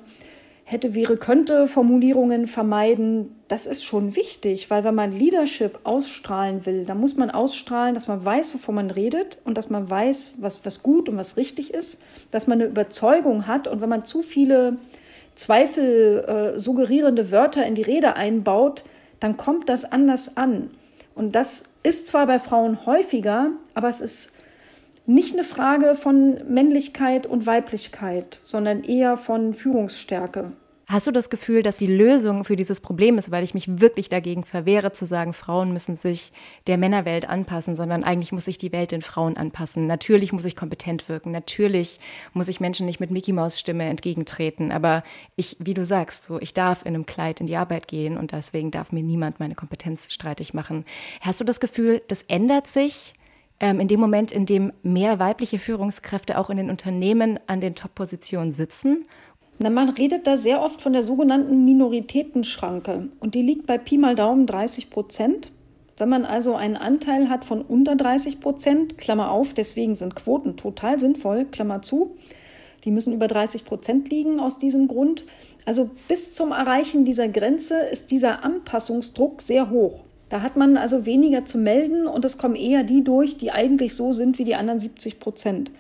hätte, 0.72 0.96
wäre, 0.96 1.18
könnte 1.18 1.68
Formulierungen 1.68 2.48
vermeiden. 2.48 3.36
Das 3.48 3.66
ist 3.66 3.84
schon 3.84 4.16
wichtig, 4.16 4.70
weil 4.70 4.84
wenn 4.84 4.96
man 4.96 5.12
Leadership 5.12 5.80
ausstrahlen 5.84 6.66
will, 6.66 6.86
dann 6.86 7.00
muss 7.00 7.18
man 7.18 7.30
ausstrahlen, 7.30 7.94
dass 7.94 8.08
man 8.08 8.24
weiß, 8.24 8.54
wovon 8.54 8.76
man 8.76 8.90
redet 8.90 9.38
und 9.44 9.58
dass 9.58 9.70
man 9.70 9.90
weiß, 9.90 10.36
was, 10.40 10.64
was 10.64 10.82
gut 10.82 11.10
und 11.10 11.18
was 11.18 11.36
richtig 11.36 11.74
ist, 11.74 12.02
dass 12.32 12.48
man 12.48 12.62
eine 12.62 12.70
Überzeugung 12.70 13.48
hat 13.48 13.68
und 13.68 13.82
wenn 13.82 13.90
man 13.90 14.06
zu 14.06 14.22
viele 14.22 14.78
Zweifel 15.36 16.54
äh, 16.56 16.60
suggerierende 16.60 17.32
Wörter 17.32 17.66
in 17.66 17.76
die 17.76 17.82
Rede 17.82 18.16
einbaut, 18.16 18.84
dann 19.20 19.38
kommt 19.38 19.70
das 19.70 19.92
anders 19.92 20.38
an. 20.38 20.72
Und 21.16 21.36
das 21.36 21.66
ist 21.84 22.08
zwar 22.08 22.28
bei 22.28 22.40
Frauen 22.40 22.86
häufiger, 22.86 23.52
aber 23.74 23.90
es 23.90 24.00
ist 24.00 24.34
nicht 25.14 25.34
eine 25.34 25.44
Frage 25.44 25.96
von 25.96 26.40
Männlichkeit 26.48 27.28
und 27.28 27.46
Weiblichkeit, 27.46 28.40
sondern 28.44 28.84
eher 28.84 29.18
von 29.18 29.54
Führungsstärke. 29.54 30.52
Hast 30.88 31.08
du 31.08 31.12
das 31.12 31.30
Gefühl, 31.30 31.64
dass 31.64 31.78
die 31.78 31.88
Lösung 31.88 32.44
für 32.44 32.58
dieses 32.58 32.82
Problem 32.82 33.18
ist, 33.18 33.32
weil 33.32 33.46
ich 33.46 33.54
mich 33.54 33.80
wirklich 33.80 34.10
dagegen 34.10 34.44
verwehre, 34.44 34.92
zu 34.92 35.06
sagen, 35.06 35.32
Frauen 35.32 35.72
müssen 35.72 35.96
sich 35.96 36.34
der 36.68 36.78
Männerwelt 36.78 37.30
anpassen, 37.30 37.78
sondern 37.78 38.04
eigentlich 38.04 38.34
muss 38.34 38.44
sich 38.44 38.58
die 38.58 38.74
Welt 38.74 38.92
den 38.92 39.02
Frauen 39.02 39.38
anpassen. 39.38 39.88
Natürlich 39.88 40.34
muss 40.34 40.44
ich 40.44 40.58
kompetent 40.58 41.08
wirken, 41.08 41.32
natürlich 41.32 42.02
muss 42.34 42.50
ich 42.50 42.60
Menschen 42.60 42.86
nicht 42.86 43.00
mit 43.00 43.10
Mickey 43.10 43.32
Maus 43.32 43.58
Stimme 43.58 43.86
entgegentreten, 43.86 44.74
aber 44.74 45.04
ich, 45.38 45.56
wie 45.60 45.74
du 45.74 45.86
sagst, 45.86 46.24
so 46.24 46.42
ich 46.42 46.54
darf 46.54 46.82
in 46.82 46.94
einem 46.94 47.06
Kleid 47.06 47.40
in 47.40 47.48
die 47.48 47.56
Arbeit 47.56 47.88
gehen 47.88 48.18
und 48.18 48.34
deswegen 48.34 48.70
darf 48.70 48.92
mir 48.92 49.04
niemand 49.04 49.40
meine 49.40 49.56
Kompetenz 49.56 50.12
streitig 50.12 50.54
machen. 50.54 50.84
Hast 51.22 51.40
du 51.40 51.46
das 51.46 51.62
Gefühl, 51.62 52.02
das 52.10 52.24
ändert 52.24 52.68
sich? 52.68 53.14
Ähm, 53.62 53.80
in 53.80 53.88
dem 53.88 54.00
Moment, 54.00 54.34
in 54.34 54.46
dem 54.46 54.74
mehr 54.84 55.20
weibliche 55.20 55.60
Führungskräfte 55.60 56.38
auch 56.38 56.50
in 56.50 56.58
den 56.58 56.70
Unternehmen 56.70 57.40
an 57.48 57.62
den 57.62 57.76
Top-Positionen 57.76 58.52
sitzen? 58.52 59.04
Na, 59.60 59.70
man 59.70 59.90
redet 59.90 60.26
da 60.26 60.36
sehr 60.36 60.62
oft 60.62 60.82
von 60.82 60.92
der 60.92 61.04
sogenannten 61.04 61.64
Minoritätenschranke 61.64 63.10
und 63.20 63.36
die 63.36 63.44
liegt 63.44 63.68
bei 63.68 63.78
Pi 63.78 64.00
mal 64.00 64.16
Daumen 64.16 64.48
30 64.48 64.90
Prozent. 64.90 65.52
Wenn 65.98 66.10
man 66.10 66.26
also 66.26 66.56
einen 66.56 66.78
Anteil 66.78 67.30
hat 67.30 67.46
von 67.46 67.62
unter 67.62 67.96
30 67.96 68.40
Prozent, 68.40 68.98
Klammer 68.98 69.30
auf, 69.30 69.54
deswegen 69.54 69.94
sind 69.94 70.16
Quoten 70.16 70.58
total 70.58 71.00
sinnvoll, 71.00 71.46
Klammer 71.46 71.84
zu, 71.84 72.16
die 72.84 72.90
müssen 72.90 73.14
über 73.14 73.28
30 73.28 73.66
Prozent 73.66 74.10
liegen 74.10 74.40
aus 74.40 74.58
diesem 74.58 74.88
Grund. 74.88 75.26
Also 75.66 75.92
bis 76.08 76.34
zum 76.34 76.52
Erreichen 76.52 77.06
dieser 77.06 77.28
Grenze 77.28 77.80
ist 77.82 78.10
dieser 78.10 78.44
Anpassungsdruck 78.44 79.44
sehr 79.44 79.70
hoch. 79.70 80.02
Da 80.32 80.42
hat 80.42 80.56
man 80.56 80.78
also 80.78 81.06
weniger 81.06 81.44
zu 81.44 81.58
melden 81.58 82.08
und 82.08 82.24
es 82.24 82.38
kommen 82.38 82.56
eher 82.56 82.84
die 82.84 83.04
durch, 83.04 83.36
die 83.36 83.52
eigentlich 83.52 83.94
so 83.94 84.14
sind 84.14 84.40
wie 84.40 84.46
die 84.46 84.56
anderen 84.56 84.80
70 84.80 85.20
Prozent. 85.20 85.72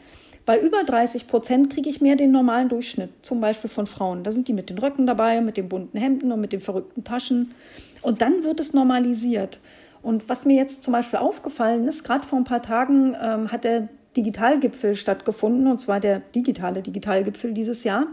Bei 0.45 0.59
über 0.59 0.83
30 0.83 1.27
Prozent 1.27 1.69
kriege 1.69 1.89
ich 1.89 2.01
mehr 2.01 2.17
den 2.17 2.31
normalen 2.31 2.67
Durchschnitt, 2.67 3.11
zum 3.21 3.39
Beispiel 3.39 3.69
von 3.69 3.87
Frauen. 3.87 4.25
Da 4.25 4.33
sind 4.33 4.49
die 4.49 4.53
mit 4.53 4.69
den 4.69 4.77
Röcken 4.77 5.07
dabei, 5.07 5.39
mit 5.39 5.55
den 5.55 5.69
bunten 5.69 5.97
Hemden 5.97 6.33
und 6.33 6.41
mit 6.41 6.51
den 6.51 6.59
verrückten 6.59 7.05
Taschen. 7.05 7.53
Und 8.01 8.21
dann 8.21 8.43
wird 8.43 8.59
es 8.59 8.73
normalisiert. 8.73 9.59
Und 10.01 10.27
was 10.27 10.43
mir 10.43 10.57
jetzt 10.57 10.83
zum 10.83 10.91
Beispiel 10.91 11.19
aufgefallen 11.19 11.87
ist, 11.87 12.03
gerade 12.03 12.27
vor 12.27 12.37
ein 12.37 12.43
paar 12.43 12.61
Tagen 12.61 13.15
ähm, 13.21 13.53
hat 13.53 13.63
der 13.63 13.87
Digitalgipfel 14.17 14.95
stattgefunden, 14.95 15.67
und 15.67 15.79
zwar 15.79 16.01
der 16.01 16.19
digitale 16.35 16.81
Digitalgipfel 16.81 17.53
dieses 17.53 17.85
Jahr. 17.85 18.07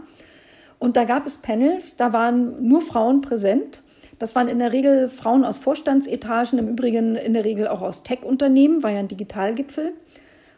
Und 0.77 0.95
da 0.95 1.03
gab 1.03 1.25
es 1.25 1.35
Panels, 1.35 1.97
da 1.97 2.13
waren 2.13 2.65
nur 2.65 2.81
Frauen 2.81 3.19
präsent. 3.19 3.81
Das 4.19 4.35
waren 4.35 4.49
in 4.49 4.59
der 4.59 4.73
Regel 4.73 5.09
Frauen 5.09 5.45
aus 5.45 5.57
Vorstandsetagen, 5.57 6.59
im 6.59 6.67
Übrigen 6.67 7.15
in 7.15 7.33
der 7.33 7.45
Regel 7.45 7.67
auch 7.69 7.81
aus 7.81 8.03
Tech-Unternehmen, 8.03 8.83
war 8.83 8.91
ja 8.91 8.99
ein 8.99 9.07
Digitalgipfel. 9.07 9.93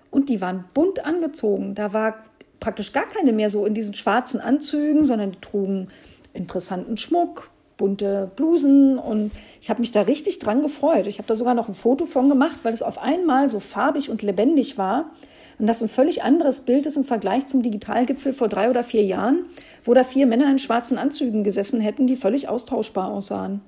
Und 0.10 0.30
die 0.30 0.42
waren 0.42 0.66
bunt 0.74 1.06
angezogen. 1.06 1.76
Da 1.76 1.94
war 1.94 2.16
praktisch 2.60 2.92
gar 2.92 3.06
keine 3.06 3.32
mehr 3.32 3.50
so 3.50 3.66
in 3.66 3.74
diesen 3.74 3.94
schwarzen 3.94 4.42
Anzügen, 4.42 5.06
sondern 5.06 5.32
die 5.32 5.40
trugen 5.40 5.88
interessanten 6.34 6.98
Schmuck, 6.98 7.50
bunte 7.78 8.30
Blusen 8.36 8.98
und 8.98 9.32
ich 9.60 9.70
habe 9.70 9.82
mich 9.82 9.92
da 9.92 10.02
richtig 10.02 10.40
dran 10.40 10.62
gefreut. 10.62 11.08
Ich 11.08 11.18
habe 11.18 11.28
da 11.28 11.36
sogar 11.36 11.54
noch 11.54 11.68
ein 11.68 11.76
Foto 11.76 12.06
von 12.06 12.30
gemacht, 12.30 12.60
weil 12.64 12.74
es 12.74 12.84
auf 12.84 13.00
einmal 13.00 13.50
so 13.50 13.60
farbig 13.60 14.10
und 14.10 14.22
lebendig 14.22 14.78
war 14.78 15.12
und 15.62 15.68
das 15.68 15.84
ein 15.84 15.90
völlig 15.90 16.24
anderes 16.24 16.62
Bild 16.62 16.88
ist 16.88 16.98
im 16.98 17.04
Vergleich 17.06 17.46
zum 17.46 17.62
Digitalgipfel 17.62 18.34
vor 18.34 18.50
drei 18.50 18.72
oder 18.72 18.84
vier 18.84 19.04
Jahren, 19.04 19.46
wo 19.86 19.94
da 19.94 20.04
vier 20.04 20.26
Männer 20.26 20.50
in 20.50 20.58
schwarzen 20.58 20.98
Anzügen 20.98 21.44
gesessen 21.44 21.80
hätten, 21.80 22.08
die 22.08 22.16
völlig 22.16 22.50
austauschbar 22.50 23.10
aussahen. 23.12 23.62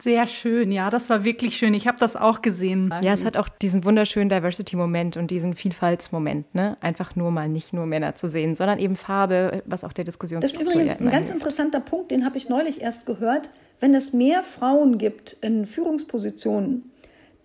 Sehr 0.00 0.28
schön, 0.28 0.70
ja, 0.70 0.90
das 0.90 1.10
war 1.10 1.24
wirklich 1.24 1.56
schön. 1.56 1.74
Ich 1.74 1.88
habe 1.88 1.98
das 1.98 2.14
auch 2.14 2.40
gesehen. 2.40 2.94
Ja, 3.02 3.14
es 3.14 3.24
hat 3.24 3.36
auch 3.36 3.48
diesen 3.48 3.84
wunderschönen 3.84 4.28
Diversity-Moment 4.28 5.16
und 5.16 5.32
diesen 5.32 5.54
Vielfaltsmoment, 5.54 6.54
ne? 6.54 6.76
Einfach 6.80 7.16
nur 7.16 7.32
mal 7.32 7.48
nicht 7.48 7.72
nur 7.72 7.86
Männer 7.86 8.14
zu 8.14 8.28
sehen, 8.28 8.54
sondern 8.54 8.78
eben 8.78 8.94
Farbe, 8.94 9.64
was 9.66 9.82
auch 9.82 9.92
der 9.92 10.04
Diskussion 10.04 10.40
Das 10.40 10.54
ist 10.54 10.60
übrigens 10.60 11.00
ein 11.00 11.10
ganz 11.10 11.30
interessanter 11.32 11.80
Punkt, 11.80 12.12
den 12.12 12.24
habe 12.24 12.38
ich 12.38 12.48
neulich 12.48 12.80
erst 12.80 13.06
gehört. 13.06 13.50
Wenn 13.80 13.92
es 13.96 14.12
mehr 14.12 14.44
Frauen 14.44 14.98
gibt 14.98 15.36
in 15.40 15.66
Führungspositionen, 15.66 16.91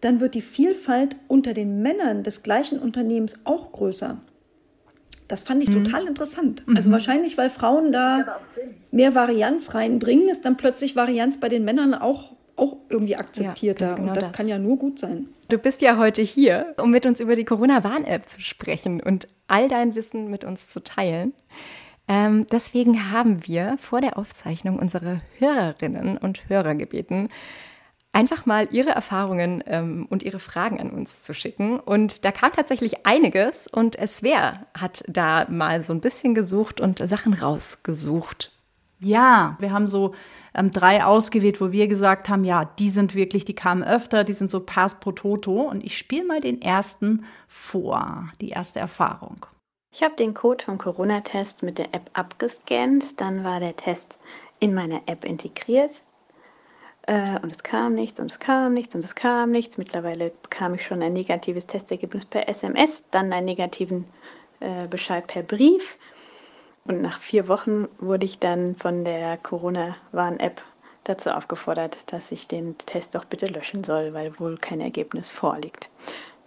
dann 0.01 0.19
wird 0.19 0.35
die 0.35 0.41
Vielfalt 0.41 1.15
unter 1.27 1.53
den 1.53 1.81
Männern 1.81 2.23
des 2.23 2.43
gleichen 2.43 2.79
Unternehmens 2.79 3.39
auch 3.45 3.71
größer. 3.71 4.19
Das 5.27 5.43
fand 5.43 5.61
ich 5.61 5.69
mhm. 5.69 5.83
total 5.83 6.07
interessant. 6.07 6.63
Also 6.75 6.89
mhm. 6.89 6.93
wahrscheinlich, 6.93 7.37
weil 7.37 7.49
Frauen 7.49 7.91
da 7.91 8.39
mehr 8.91 9.13
Varianz 9.13 9.73
reinbringen, 9.73 10.29
ist 10.29 10.45
dann 10.45 10.55
plötzlich 10.55 10.95
Varianz 10.95 11.39
bei 11.39 11.49
den 11.49 11.65
Männern 11.65 11.93
auch, 11.93 12.33
auch 12.55 12.77
irgendwie 12.89 13.17
akzeptierter. 13.17 13.87
Ja, 13.87 13.93
genau 13.93 14.07
Und 14.09 14.17
das, 14.17 14.25
das 14.25 14.33
kann 14.33 14.47
ja 14.47 14.57
nur 14.57 14.77
gut 14.77 14.99
sein. 14.99 15.27
Du 15.49 15.57
bist 15.57 15.81
ja 15.81 15.97
heute 15.97 16.21
hier, 16.21 16.75
um 16.77 16.91
mit 16.91 17.05
uns 17.05 17.19
über 17.19 17.35
die 17.35 17.45
Corona-Warn-App 17.45 18.29
zu 18.29 18.41
sprechen 18.41 19.01
und 19.01 19.27
all 19.47 19.67
dein 19.67 19.95
Wissen 19.95 20.29
mit 20.29 20.43
uns 20.43 20.69
zu 20.69 20.81
teilen. 20.81 21.33
Ähm, 22.07 22.47
deswegen 22.51 23.11
haben 23.11 23.45
wir 23.47 23.77
vor 23.79 23.99
der 23.99 24.17
Aufzeichnung 24.17 24.79
unsere 24.79 25.21
Hörerinnen 25.39 26.17
und 26.17 26.49
Hörer 26.49 26.75
gebeten, 26.75 27.29
einfach 28.13 28.45
mal 28.45 28.67
ihre 28.71 28.89
Erfahrungen 28.89 29.63
ähm, 29.67 30.07
und 30.09 30.23
ihre 30.23 30.39
Fragen 30.39 30.79
an 30.79 30.89
uns 30.89 31.23
zu 31.23 31.33
schicken. 31.33 31.79
Und 31.79 32.25
da 32.25 32.31
kam 32.31 32.51
tatsächlich 32.51 33.05
einiges 33.05 33.67
und 33.67 33.97
Svea 34.07 34.65
hat 34.77 35.03
da 35.07 35.45
mal 35.49 35.81
so 35.81 35.93
ein 35.93 36.01
bisschen 36.01 36.33
gesucht 36.33 36.81
und 36.81 36.99
Sachen 36.99 37.33
rausgesucht. 37.33 38.51
Ja, 38.99 39.55
wir 39.59 39.71
haben 39.71 39.87
so 39.87 40.15
ähm, 40.55 40.71
drei 40.71 41.05
ausgewählt, 41.05 41.61
wo 41.61 41.71
wir 41.71 41.87
gesagt 41.87 42.29
haben, 42.29 42.43
ja, 42.43 42.65
die 42.65 42.89
sind 42.89 43.13
wirklich, 43.13 43.45
die 43.45 43.53
kamen 43.53 43.83
öfter, 43.83 44.23
die 44.23 44.33
sind 44.33 44.49
so 44.49 44.61
Pass 44.61 44.99
pro 44.99 45.11
Toto. 45.11 45.61
Und 45.61 45.83
ich 45.83 45.97
spiele 45.97 46.25
mal 46.25 46.39
den 46.39 46.61
ersten 46.61 47.25
vor, 47.47 48.29
die 48.41 48.49
erste 48.49 48.79
Erfahrung. 48.79 49.45
Ich 49.93 50.01
habe 50.01 50.15
den 50.15 50.33
Code 50.33 50.63
vom 50.63 50.79
Corona-Test 50.79 51.61
mit 51.61 51.77
der 51.77 51.93
App 51.93 52.09
abgescannt, 52.13 53.21
dann 53.21 53.43
war 53.43 53.59
der 53.59 53.75
Test 53.75 54.19
in 54.59 54.73
meiner 54.73 55.01
App 55.05 55.23
integriert 55.23 56.03
äh, 57.07 57.39
und 57.41 57.51
es 57.51 57.63
kam 57.63 57.95
nichts 57.95 58.19
und 58.19 58.29
es 58.29 58.39
kam 58.39 58.73
nichts 58.73 58.93
und 58.93 59.03
es 59.03 59.15
kam 59.15 59.51
nichts. 59.51 59.77
Mittlerweile 59.77 60.31
bekam 60.43 60.75
ich 60.75 60.85
schon 60.85 61.01
ein 61.01 61.13
negatives 61.13 61.65
Testergebnis 61.65 62.25
per 62.25 62.47
SMS, 62.47 63.03
dann 63.11 63.33
einen 63.33 63.45
negativen 63.45 64.05
äh, 64.59 64.87
Bescheid 64.87 65.25
per 65.25 65.41
Brief 65.41 65.97
und 66.85 67.01
nach 67.01 67.19
vier 67.19 67.47
Wochen 67.47 67.87
wurde 67.97 68.25
ich 68.25 68.39
dann 68.39 68.75
von 68.75 69.03
der 69.03 69.37
Corona-Warn-App 69.37 70.61
dazu 71.03 71.31
aufgefordert, 71.31 72.11
dass 72.11 72.31
ich 72.31 72.47
den 72.47 72.77
Test 72.77 73.15
doch 73.15 73.25
bitte 73.25 73.47
löschen 73.47 73.83
soll, 73.83 74.13
weil 74.13 74.37
wohl 74.39 74.57
kein 74.57 74.81
Ergebnis 74.81 75.31
vorliegt 75.31 75.89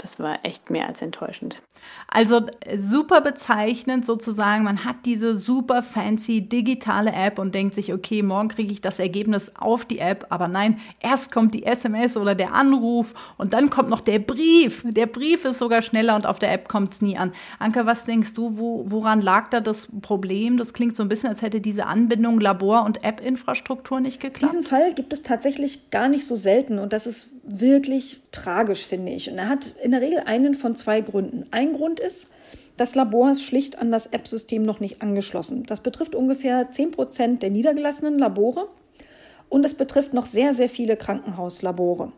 das 0.01 0.19
war 0.19 0.39
echt 0.45 0.71
mehr 0.71 0.87
als 0.87 1.03
enttäuschend. 1.03 1.61
Also 2.09 2.47
super 2.77 3.21
bezeichnend 3.21 4.07
sozusagen, 4.07 4.65
man 4.65 4.85
hat 4.85 4.97
diese 5.05 5.37
super 5.37 5.83
fancy 5.83 6.43
digitale 6.43 7.13
App 7.13 7.39
und 7.39 7.55
denkt 7.55 7.75
sich, 7.75 7.93
okay, 7.93 8.23
morgen 8.23 8.49
kriege 8.49 8.73
ich 8.73 8.81
das 8.81 8.99
Ergebnis 8.99 9.53
auf 9.57 9.85
die 9.85 9.99
App, 9.99 10.27
aber 10.31 10.49
nein, 10.49 10.79
erst 11.01 11.33
kommt 11.33 11.55
die 11.55 11.65
SMS 11.65 12.17
oder 12.17 12.35
der 12.35 12.55
Anruf 12.55 13.15
und 13.37 13.53
dann 13.53 13.69
kommt 13.69 13.91
noch 13.91 14.01
der 14.01 14.19
Brief. 14.19 14.85
Der 14.87 15.07
Brief 15.07 15.45
ist 15.45 15.59
sogar 15.59 15.83
schneller 15.83 16.17
und 16.17 16.27
auf 16.27 16.39
der 16.39 16.53
App 16.53 16.69
kommt 16.69 16.95
es 16.95 17.03
nie 17.03 17.17
an. 17.17 17.33
Anke, 17.59 17.85
was 17.85 18.07
denkst 18.07 18.35
du, 18.35 18.59
wo, 18.59 18.85
woran 18.91 19.21
lag 19.21 19.51
da 19.51 19.61
das 19.61 19.89
Problem? 20.01 20.57
Das 20.57 20.73
klingt 20.73 20.97
so 20.97 21.03
ein 21.03 21.09
bisschen, 21.09 21.29
als 21.29 21.43
hätte 21.43 21.61
diese 21.61 21.87
Anbindung 21.87 22.41
Labor- 22.41 22.85
und 22.85 23.05
App-Infrastruktur 23.05 24.01
nicht 24.01 24.21
geklappt. 24.21 24.53
Diesen 24.53 24.65
Fall 24.65 24.95
gibt 24.95 25.13
es 25.13 25.23
tatsächlich 25.23 25.91
gar 25.91 26.09
nicht 26.09 26.27
so 26.27 26.37
selten 26.37 26.79
und 26.79 26.93
das 26.93 27.07
ist 27.07 27.29
wirklich 27.43 28.21
tragisch, 28.33 28.87
finde 28.87 29.13
ich. 29.13 29.31
Und 29.31 29.39
er 29.39 29.49
hat 29.49 29.75
in 29.83 29.90
der 29.91 30.01
Regel 30.01 30.21
einen 30.21 30.55
von 30.55 30.77
zwei 30.77 31.01
Gründen. 31.01 31.45
Ein 31.51 31.73
Grund 31.73 32.01
ist, 32.01 32.29
das 32.77 32.95
Labor 32.95 33.31
ist 33.31 33.43
schlicht 33.43 33.79
an 33.79 33.93
das 33.93 34.07
App-System 34.07 34.63
noch 34.63 34.81
nicht 34.81 35.03
angeschlossen. 35.03 35.65
Das 35.67 35.81
betrifft 35.81 36.15
ungefähr 36.15 36.71
10 36.71 36.93
Prozent 36.93 37.43
der 37.43 37.51
niedergelassenen 37.51 38.19
Labore 38.19 38.69
und 39.49 39.67
es 39.67 39.75
betrifft 39.75 40.15
noch 40.15 40.27
sehr, 40.27 40.55
sehr 40.55 40.69
viele 40.69 40.97
Krankenhauslabore. 40.97 42.13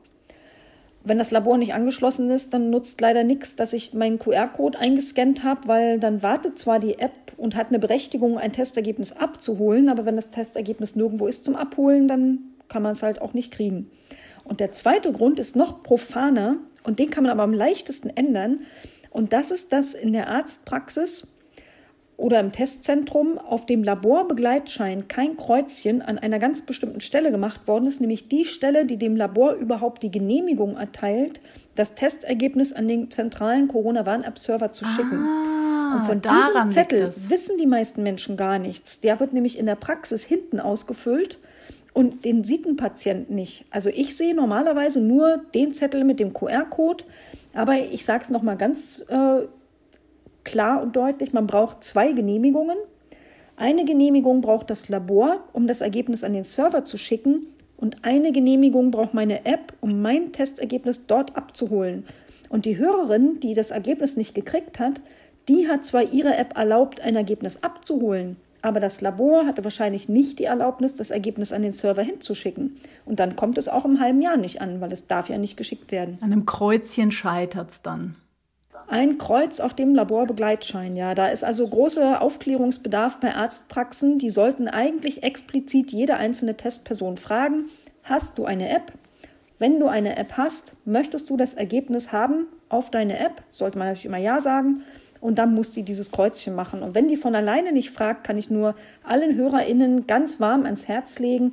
Wenn 1.04 1.18
das 1.18 1.32
Labor 1.32 1.58
nicht 1.58 1.74
angeschlossen 1.74 2.30
ist, 2.30 2.54
dann 2.54 2.70
nutzt 2.70 3.00
leider 3.00 3.24
nichts, 3.24 3.56
dass 3.56 3.72
ich 3.72 3.92
meinen 3.92 4.20
QR-Code 4.20 4.78
eingescannt 4.78 5.42
habe, 5.42 5.66
weil 5.66 5.98
dann 5.98 6.22
wartet 6.22 6.58
zwar 6.58 6.78
die 6.78 7.00
App 7.00 7.32
und 7.36 7.56
hat 7.56 7.70
eine 7.70 7.80
Berechtigung, 7.80 8.38
ein 8.38 8.52
Testergebnis 8.52 9.12
abzuholen, 9.12 9.88
aber 9.88 10.04
wenn 10.06 10.14
das 10.14 10.30
Testergebnis 10.30 10.94
nirgendwo 10.94 11.26
ist 11.26 11.44
zum 11.44 11.56
Abholen, 11.56 12.06
dann 12.06 12.38
kann 12.68 12.84
man 12.84 12.92
es 12.92 13.02
halt 13.02 13.20
auch 13.20 13.34
nicht 13.34 13.50
kriegen. 13.50 13.90
Und 14.44 14.60
der 14.60 14.70
zweite 14.72 15.12
Grund 15.12 15.40
ist 15.40 15.56
noch 15.56 15.82
profaner 15.82 16.56
und 16.84 16.98
den 16.98 17.10
kann 17.10 17.24
man 17.24 17.32
aber 17.32 17.42
am 17.42 17.54
leichtesten 17.54 18.10
ändern. 18.10 18.60
Und 19.10 19.32
das 19.32 19.50
ist, 19.50 19.72
dass 19.72 19.94
in 19.94 20.12
der 20.12 20.28
Arztpraxis 20.28 21.28
oder 22.16 22.40
im 22.40 22.52
Testzentrum 22.52 23.38
auf 23.38 23.66
dem 23.66 23.82
Laborbegleitschein 23.82 25.08
kein 25.08 25.36
Kreuzchen 25.36 26.02
an 26.02 26.18
einer 26.18 26.38
ganz 26.38 26.62
bestimmten 26.62 27.00
Stelle 27.00 27.30
gemacht 27.30 27.66
worden 27.66 27.86
ist, 27.86 28.00
nämlich 28.00 28.28
die 28.28 28.44
Stelle, 28.44 28.86
die 28.86 28.96
dem 28.96 29.16
Labor 29.16 29.54
überhaupt 29.54 30.02
die 30.02 30.10
Genehmigung 30.10 30.76
erteilt, 30.76 31.40
das 31.74 31.94
Testergebnis 31.94 32.72
an 32.72 32.86
den 32.86 33.10
zentralen 33.10 33.66
Corona-Warn-App-Server 33.66 34.72
zu 34.72 34.84
schicken. 34.84 35.18
Ah, 35.18 35.96
Und 35.96 36.06
von 36.06 36.22
diesem 36.22 36.68
Zettel 36.68 37.06
wissen 37.08 37.58
die 37.58 37.66
meisten 37.66 38.02
Menschen 38.02 38.36
gar 38.36 38.58
nichts. 38.58 39.00
Der 39.00 39.18
wird 39.18 39.32
nämlich 39.32 39.58
in 39.58 39.66
der 39.66 39.74
Praxis 39.74 40.22
hinten 40.22 40.60
ausgefüllt 40.60 41.38
und 41.94 42.24
den 42.24 42.44
sieht 42.44 42.66
ein 42.66 42.76
Patient 42.76 43.30
nicht. 43.30 43.64
Also 43.70 43.88
ich 43.88 44.16
sehe 44.16 44.34
normalerweise 44.34 45.00
nur 45.00 45.42
den 45.54 45.74
Zettel 45.74 46.04
mit 46.04 46.20
dem 46.20 46.32
QR-Code, 46.32 47.04
aber 47.54 47.78
ich 47.78 48.04
sage 48.04 48.22
es 48.22 48.30
nochmal 48.30 48.56
ganz 48.56 49.04
äh, 49.08 49.46
klar 50.44 50.82
und 50.82 50.96
deutlich, 50.96 51.32
man 51.32 51.46
braucht 51.46 51.84
zwei 51.84 52.12
Genehmigungen. 52.12 52.78
Eine 53.56 53.84
Genehmigung 53.84 54.40
braucht 54.40 54.70
das 54.70 54.88
Labor, 54.88 55.44
um 55.52 55.66
das 55.66 55.82
Ergebnis 55.82 56.24
an 56.24 56.32
den 56.32 56.44
Server 56.44 56.84
zu 56.84 56.96
schicken 56.96 57.46
und 57.82 58.04
eine 58.04 58.30
Genehmigung 58.30 58.92
braucht 58.92 59.12
meine 59.12 59.44
App, 59.44 59.72
um 59.80 60.02
mein 60.02 60.30
Testergebnis 60.30 61.06
dort 61.08 61.36
abzuholen. 61.36 62.06
Und 62.48 62.64
die 62.64 62.78
Hörerin, 62.78 63.40
die 63.40 63.54
das 63.54 63.72
Ergebnis 63.72 64.16
nicht 64.16 64.36
gekriegt 64.36 64.78
hat, 64.78 65.00
die 65.48 65.66
hat 65.68 65.84
zwar 65.84 66.04
ihre 66.04 66.36
App 66.36 66.56
erlaubt, 66.56 67.00
ein 67.00 67.16
Ergebnis 67.16 67.64
abzuholen, 67.64 68.36
aber 68.62 68.78
das 68.78 69.00
Labor 69.00 69.46
hatte 69.46 69.64
wahrscheinlich 69.64 70.08
nicht 70.08 70.38
die 70.38 70.44
Erlaubnis, 70.44 70.94
das 70.94 71.10
Ergebnis 71.10 71.52
an 71.52 71.62
den 71.62 71.72
Server 71.72 72.02
hinzuschicken. 72.02 72.76
Und 73.04 73.18
dann 73.18 73.34
kommt 73.34 73.58
es 73.58 73.68
auch 73.68 73.84
im 73.84 74.00
halben 74.00 74.22
Jahr 74.22 74.36
nicht 74.36 74.60
an, 74.60 74.80
weil 74.80 74.92
es 74.92 75.08
darf 75.08 75.28
ja 75.28 75.36
nicht 75.36 75.56
geschickt 75.56 75.90
werden. 75.90 76.16
An 76.20 76.32
einem 76.32 76.46
Kreuzchen 76.46 77.10
scheitert 77.10 77.70
es 77.70 77.82
dann. 77.82 78.14
Ein 78.86 79.18
Kreuz 79.18 79.58
auf 79.58 79.74
dem 79.74 79.94
Laborbegleitschein, 79.94 80.96
ja. 80.96 81.14
Da 81.14 81.28
ist 81.28 81.44
also 81.44 81.66
großer 81.66 82.22
Aufklärungsbedarf 82.22 83.18
bei 83.20 83.34
Arztpraxen. 83.34 84.18
Die 84.18 84.30
sollten 84.30 84.68
eigentlich 84.68 85.22
explizit 85.22 85.92
jede 85.92 86.16
einzelne 86.16 86.56
Testperson 86.56 87.16
fragen, 87.16 87.66
hast 88.04 88.38
du 88.38 88.44
eine 88.44 88.68
App? 88.68 88.92
Wenn 89.58 89.80
du 89.80 89.86
eine 89.86 90.16
App 90.16 90.36
hast, 90.36 90.74
möchtest 90.84 91.30
du 91.30 91.36
das 91.36 91.54
Ergebnis 91.54 92.12
haben 92.12 92.46
auf 92.68 92.90
deine 92.90 93.18
App? 93.18 93.42
Sollte 93.50 93.78
man 93.78 93.88
natürlich 93.88 94.06
immer 94.06 94.18
Ja 94.18 94.40
sagen 94.40 94.82
und 95.22 95.36
dann 95.36 95.54
muss 95.54 95.70
die 95.70 95.84
dieses 95.84 96.10
Kreuzchen 96.10 96.54
machen. 96.54 96.82
Und 96.82 96.96
wenn 96.96 97.06
die 97.06 97.16
von 97.16 97.36
alleine 97.36 97.72
nicht 97.72 97.90
fragt, 97.90 98.24
kann 98.24 98.36
ich 98.36 98.50
nur 98.50 98.74
allen 99.04 99.36
HörerInnen 99.36 100.08
ganz 100.08 100.40
warm 100.40 100.64
ans 100.64 100.88
Herz 100.88 101.20
legen, 101.20 101.52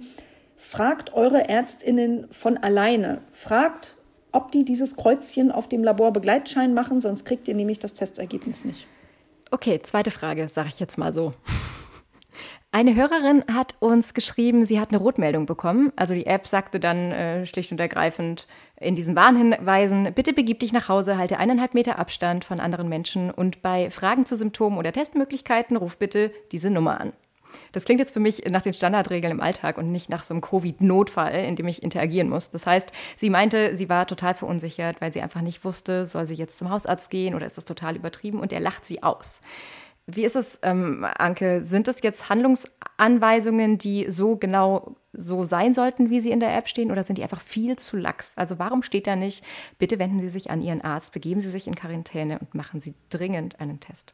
fragt 0.58 1.13
eure 1.13 1.47
ÄrztInnen 1.47 2.27
von 2.32 2.58
alleine. 2.58 3.21
Fragt, 3.32 3.95
ob 4.32 4.51
die 4.51 4.65
dieses 4.65 4.95
Kreuzchen 4.95 5.51
auf 5.51 5.69
dem 5.69 5.84
Laborbegleitschein 5.84 6.73
machen, 6.73 6.99
sonst 6.99 7.25
kriegt 7.25 7.47
ihr 7.47 7.53
nämlich 7.53 7.77
das 7.77 7.93
Testergebnis 7.93 8.65
nicht. 8.65 8.88
Okay, 9.51 9.79
zweite 9.84 10.10
Frage, 10.10 10.49
sage 10.49 10.69
ich 10.69 10.79
jetzt 10.79 10.97
mal 10.97 11.13
so. 11.13 11.32
Eine 12.71 12.95
Hörerin 12.95 13.43
hat 13.51 13.75
uns 13.79 14.13
geschrieben, 14.13 14.63
sie 14.63 14.79
hat 14.79 14.89
eine 14.89 14.99
Rotmeldung 14.99 15.47
bekommen. 15.47 15.91
Also 15.95 16.13
die 16.13 16.27
App 16.27 16.45
sagte 16.45 16.79
dann 16.79 17.12
äh, 17.12 17.45
schlicht 17.47 17.71
und 17.71 17.79
ergreifend 17.79 18.47
in 18.79 18.95
diesen 18.95 19.15
Warnhinweisen, 19.15 20.13
bitte 20.13 20.33
begib 20.33 20.59
dich 20.59 20.73
nach 20.73 20.89
Hause, 20.89 21.17
halte 21.17 21.37
eineinhalb 21.37 21.73
Meter 21.73 21.99
Abstand 21.99 22.45
von 22.45 22.59
anderen 22.59 22.89
Menschen 22.89 23.31
und 23.31 23.61
bei 23.61 23.91
Fragen 23.91 24.25
zu 24.25 24.35
Symptomen 24.35 24.77
oder 24.77 24.93
Testmöglichkeiten 24.93 25.77
ruf 25.77 25.97
bitte 25.97 26.31
diese 26.51 26.69
Nummer 26.69 26.99
an. 26.99 27.13
Das 27.71 27.85
klingt 27.85 27.99
jetzt 27.99 28.13
für 28.13 28.19
mich 28.19 28.43
nach 28.49 28.61
den 28.61 28.73
Standardregeln 28.73 29.31
im 29.31 29.41
Alltag 29.41 29.77
und 29.77 29.91
nicht 29.91 30.09
nach 30.09 30.23
so 30.23 30.33
einem 30.33 30.41
Covid-Notfall, 30.41 31.33
in 31.33 31.55
dem 31.55 31.67
ich 31.67 31.83
interagieren 31.83 32.29
muss. 32.29 32.51
Das 32.51 32.65
heißt, 32.65 32.91
sie 33.17 33.29
meinte, 33.29 33.75
sie 33.75 33.89
war 33.89 34.07
total 34.07 34.33
verunsichert, 34.33 35.01
weil 35.01 35.13
sie 35.13 35.21
einfach 35.21 35.41
nicht 35.41 35.63
wusste, 35.63 36.05
soll 36.05 36.27
sie 36.27 36.35
jetzt 36.35 36.59
zum 36.59 36.69
Hausarzt 36.69 37.09
gehen 37.09 37.35
oder 37.35 37.45
ist 37.45 37.57
das 37.57 37.65
total 37.65 37.95
übertrieben 37.95 38.39
und 38.39 38.53
er 38.53 38.59
lacht 38.59 38.85
sie 38.85 39.03
aus. 39.03 39.41
Wie 40.15 40.23
ist 40.23 40.35
es, 40.35 40.59
ähm, 40.63 41.05
Anke? 41.17 41.61
Sind 41.61 41.87
es 41.87 42.01
jetzt 42.01 42.29
Handlungsanweisungen, 42.29 43.77
die 43.77 44.09
so 44.09 44.35
genau 44.35 44.95
so 45.13 45.43
sein 45.43 45.73
sollten, 45.73 46.09
wie 46.09 46.21
sie 46.21 46.31
in 46.31 46.39
der 46.39 46.55
App 46.55 46.67
stehen, 46.67 46.91
oder 46.91 47.03
sind 47.03 47.17
die 47.17 47.23
einfach 47.23 47.41
viel 47.41 47.77
zu 47.77 47.97
lax? 47.97 48.33
Also 48.35 48.59
warum 48.59 48.83
steht 48.83 49.07
da 49.07 49.15
nicht, 49.15 49.43
bitte 49.77 49.99
wenden 49.99 50.19
Sie 50.19 50.29
sich 50.29 50.51
an 50.51 50.61
Ihren 50.61 50.81
Arzt, 50.81 51.11
begeben 51.11 51.41
Sie 51.41 51.49
sich 51.49 51.67
in 51.67 51.75
Quarantäne 51.75 52.39
und 52.39 52.53
machen 52.53 52.79
Sie 52.79 52.93
dringend 53.09 53.59
einen 53.59 53.79
Test? 53.79 54.13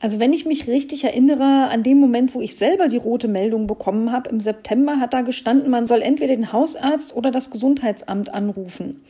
Also 0.00 0.18
wenn 0.18 0.32
ich 0.32 0.46
mich 0.46 0.66
richtig 0.66 1.04
erinnere, 1.04 1.68
an 1.68 1.82
dem 1.82 1.98
Moment, 1.98 2.34
wo 2.34 2.40
ich 2.40 2.56
selber 2.56 2.88
die 2.88 2.96
rote 2.96 3.28
Meldung 3.28 3.66
bekommen 3.66 4.12
habe, 4.12 4.30
im 4.30 4.40
September 4.40 4.98
hat 4.98 5.12
da 5.12 5.20
gestanden, 5.20 5.70
man 5.70 5.86
soll 5.86 6.00
entweder 6.00 6.34
den 6.34 6.52
Hausarzt 6.52 7.14
oder 7.14 7.30
das 7.30 7.50
Gesundheitsamt 7.50 8.32
anrufen. 8.32 9.02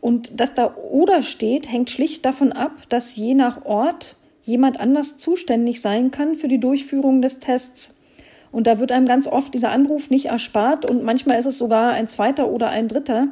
Und 0.00 0.38
dass 0.38 0.52
da 0.52 0.74
oder 0.74 1.22
steht, 1.22 1.70
hängt 1.70 1.88
schlicht 1.88 2.24
davon 2.24 2.52
ab, 2.52 2.72
dass 2.88 3.14
je 3.14 3.34
nach 3.34 3.64
Ort 3.64 4.16
jemand 4.44 4.78
anders 4.78 5.18
zuständig 5.18 5.80
sein 5.80 6.10
kann 6.10 6.36
für 6.36 6.48
die 6.48 6.60
Durchführung 6.60 7.22
des 7.22 7.38
Tests. 7.38 7.94
Und 8.52 8.66
da 8.66 8.78
wird 8.78 8.92
einem 8.92 9.06
ganz 9.06 9.26
oft 9.26 9.52
dieser 9.52 9.70
Anruf 9.70 10.10
nicht 10.10 10.26
erspart 10.26 10.88
und 10.88 11.02
manchmal 11.02 11.38
ist 11.38 11.46
es 11.46 11.58
sogar 11.58 11.92
ein 11.92 12.08
zweiter 12.08 12.48
oder 12.48 12.68
ein 12.68 12.86
dritter, 12.86 13.28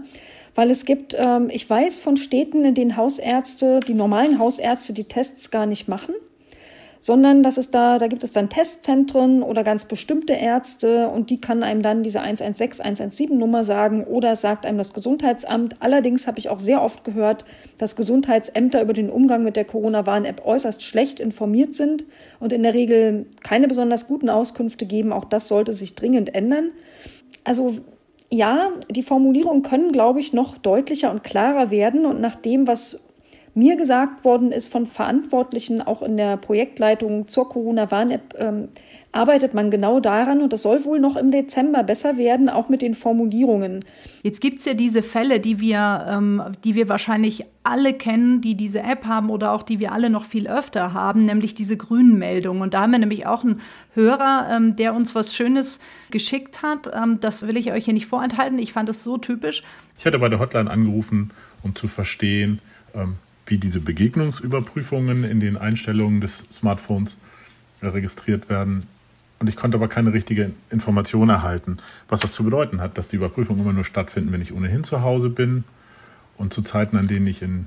weil 0.55 0.71
es 0.71 0.85
gibt, 0.85 1.15
ähm, 1.17 1.49
ich 1.51 1.69
weiß 1.69 1.99
von 1.99 2.17
Städten, 2.17 2.65
in 2.65 2.75
denen 2.75 2.97
Hausärzte, 2.97 3.81
die 3.87 3.95
normalen 3.95 4.39
Hausärzte, 4.39 4.93
die 4.93 5.05
Tests 5.05 5.51
gar 5.51 5.67
nicht 5.67 5.87
machen, 5.87 6.15
sondern 7.03 7.43
dass 7.43 7.57
es 7.57 7.73
da, 7.73 7.99
da 7.99 8.07
gibt 8.07 8.23
es 8.23 8.31
dann 8.31 8.49
Testzentren 8.49 9.43
oder 9.43 9.65
ganz 9.65 9.87
bestimmte 9.87 10.35
Ärzte 10.35 11.09
und 11.09 11.31
die 11.31 11.41
kann 11.41 11.65
einem 11.65 11.83
dann 11.83 12.05
diese 12.05 12.21
116, 12.21 12.81
117 12.81 13.37
Nummer 13.37 13.65
sagen 13.65 14.05
oder 14.05 14.37
sagt 14.37 14.65
einem 14.65 14.79
das 14.79 14.93
Gesundheitsamt. 14.93 15.75
Allerdings 15.81 16.29
habe 16.29 16.39
ich 16.39 16.49
auch 16.49 16.61
sehr 16.61 16.81
oft 16.81 17.03
gehört, 17.03 17.45
dass 17.77 17.97
Gesundheitsämter 17.97 18.81
über 18.81 18.93
den 18.93 19.11
Umgang 19.11 19.43
mit 19.43 19.57
der 19.57 19.65
Corona-Warn-App 19.65 20.47
äußerst 20.47 20.81
schlecht 20.85 21.19
informiert 21.19 21.75
sind 21.75 22.05
und 22.39 22.53
in 22.53 22.63
der 22.63 22.73
Regel 22.73 23.27
keine 23.43 23.67
besonders 23.67 24.07
guten 24.07 24.31
Auskünfte 24.31 24.87
geben. 24.87 25.13
Auch 25.13 25.25
das 25.25 25.49
sollte 25.49 25.73
sich 25.73 25.97
dringend 25.97 26.33
ändern. 26.37 26.71
Also 27.43 27.75
ja, 28.31 28.71
die 28.89 29.03
Formulierungen 29.03 29.63
können, 29.63 29.91
glaube 29.91 30.21
ich, 30.21 30.33
noch 30.33 30.57
deutlicher 30.57 31.11
und 31.11 31.25
klarer 31.25 31.73
werden. 31.73 32.07
Und 32.07 32.21
nach 32.21 32.37
dem, 32.37 32.69
was 32.69 33.03
mir 33.55 33.77
gesagt 33.77 34.25
worden 34.25 34.51
ist 34.51 34.69
von 34.69 34.87
Verantwortlichen, 34.87 35.83
auch 35.83 36.03
in 36.03 36.17
der 36.17 36.37
Projektleitung 36.37 37.29
zur 37.29 37.49
Corona-Warn-App, 37.49 38.35
ähm, 38.39 38.69
arbeitet 39.13 39.53
man 39.53 39.71
genau 39.71 40.01
daran 40.01 40.41
und 40.41 40.55
das 40.55 40.63
soll 40.63 40.87
wohl 40.87 40.99
noch 40.99 41.17
im 41.17 41.31
Dezember 41.31 41.83
besser 41.83 42.17
werden, 42.17 42.49
auch 42.49 42.71
mit 42.71 42.81
den 42.81 42.95
Formulierungen. 42.95 43.85
Jetzt 44.23 44.41
gibt 44.41 44.61
es 44.61 44.65
ja 44.65 44.73
diese 44.73 45.03
Fälle, 45.03 45.39
die 45.39 45.61
wir, 45.61 46.07
ähm, 46.09 46.43
die 46.65 46.75
wir 46.75 46.89
wahrscheinlich 46.89 47.45
alle 47.63 47.93
kennen, 47.93 48.41
die 48.41 48.55
diese 48.55 48.81
App 48.81 49.05
haben 49.05 49.29
oder 49.29 49.53
auch 49.53 49.63
die 49.63 49.79
wir 49.79 49.93
alle 49.93 50.09
noch 50.09 50.25
viel 50.25 50.49
öfter 50.49 50.95
haben, 50.95 51.27
nämlich 51.27 51.55
diese 51.55 51.77
grünen 51.77 52.19
Meldungen. 52.19 52.63
Und 52.63 52.73
da 52.73 52.81
haben 52.81 52.93
wir 52.93 52.99
nämlich 52.99 53.27
auch 53.27 53.45
einen 53.45 53.61
Hörer, 53.95 54.49
ähm, 54.51 54.77
der 54.77 54.95
uns 54.95 55.15
was 55.15 55.35
Schönes 55.35 55.79
geschickt 56.11 56.63
hat. 56.63 56.91
Ähm, 56.95 57.21
das 57.21 57.47
will 57.47 57.59
ich 57.59 57.71
euch 57.71 57.85
hier 57.85 57.95
nicht 57.95 58.07
vorenthalten. 58.07 58.59
Ich 58.59 58.73
fand 58.73 58.89
das 58.89 59.05
so 59.05 59.19
typisch. 59.19 59.63
Ich 59.99 60.07
hatte 60.07 60.19
bei 60.19 60.31
der 60.31 60.41
Hotline 60.41 60.71
angerufen, 60.71 61.33
um 61.63 61.77
zu 61.77 61.87
verstehen, 61.87 62.61
ähm, 62.95 63.17
wie 63.53 63.59
diese 63.59 63.81
Begegnungsüberprüfungen 63.81 65.25
in 65.25 65.39
den 65.39 65.59
Einstellungen 65.59 66.23
des 66.23 66.43
Smartphones 66.51 67.17
äh, 67.83 67.87
registriert 67.87 68.49
werden. 68.49 68.85
Und 69.41 69.47
ich 69.47 69.57
konnte 69.57 69.77
aber 69.77 69.89
keine 69.89 70.15
richtige 70.15 70.53
Information 70.71 71.29
erhalten, 71.29 71.77
was 72.09 72.21
das 72.21 72.33
zu 72.33 72.45
bedeuten 72.45 72.81
hat, 72.81 72.97
dass 72.97 73.09
die 73.09 73.17
Überprüfungen 73.17 73.61
immer 73.61 73.75
nur 73.75 73.85
stattfinden, 73.85 74.33
wenn 74.33 74.41
ich 74.41 74.55
ohnehin 74.55 74.85
zu 74.85 75.03
Hause 75.03 75.29
bin 75.29 75.65
und 76.39 76.55
zu 76.55 76.63
Zeiten, 76.63 76.97
an 76.97 77.09
denen 77.09 77.27
ich 77.27 77.43
in 77.43 77.67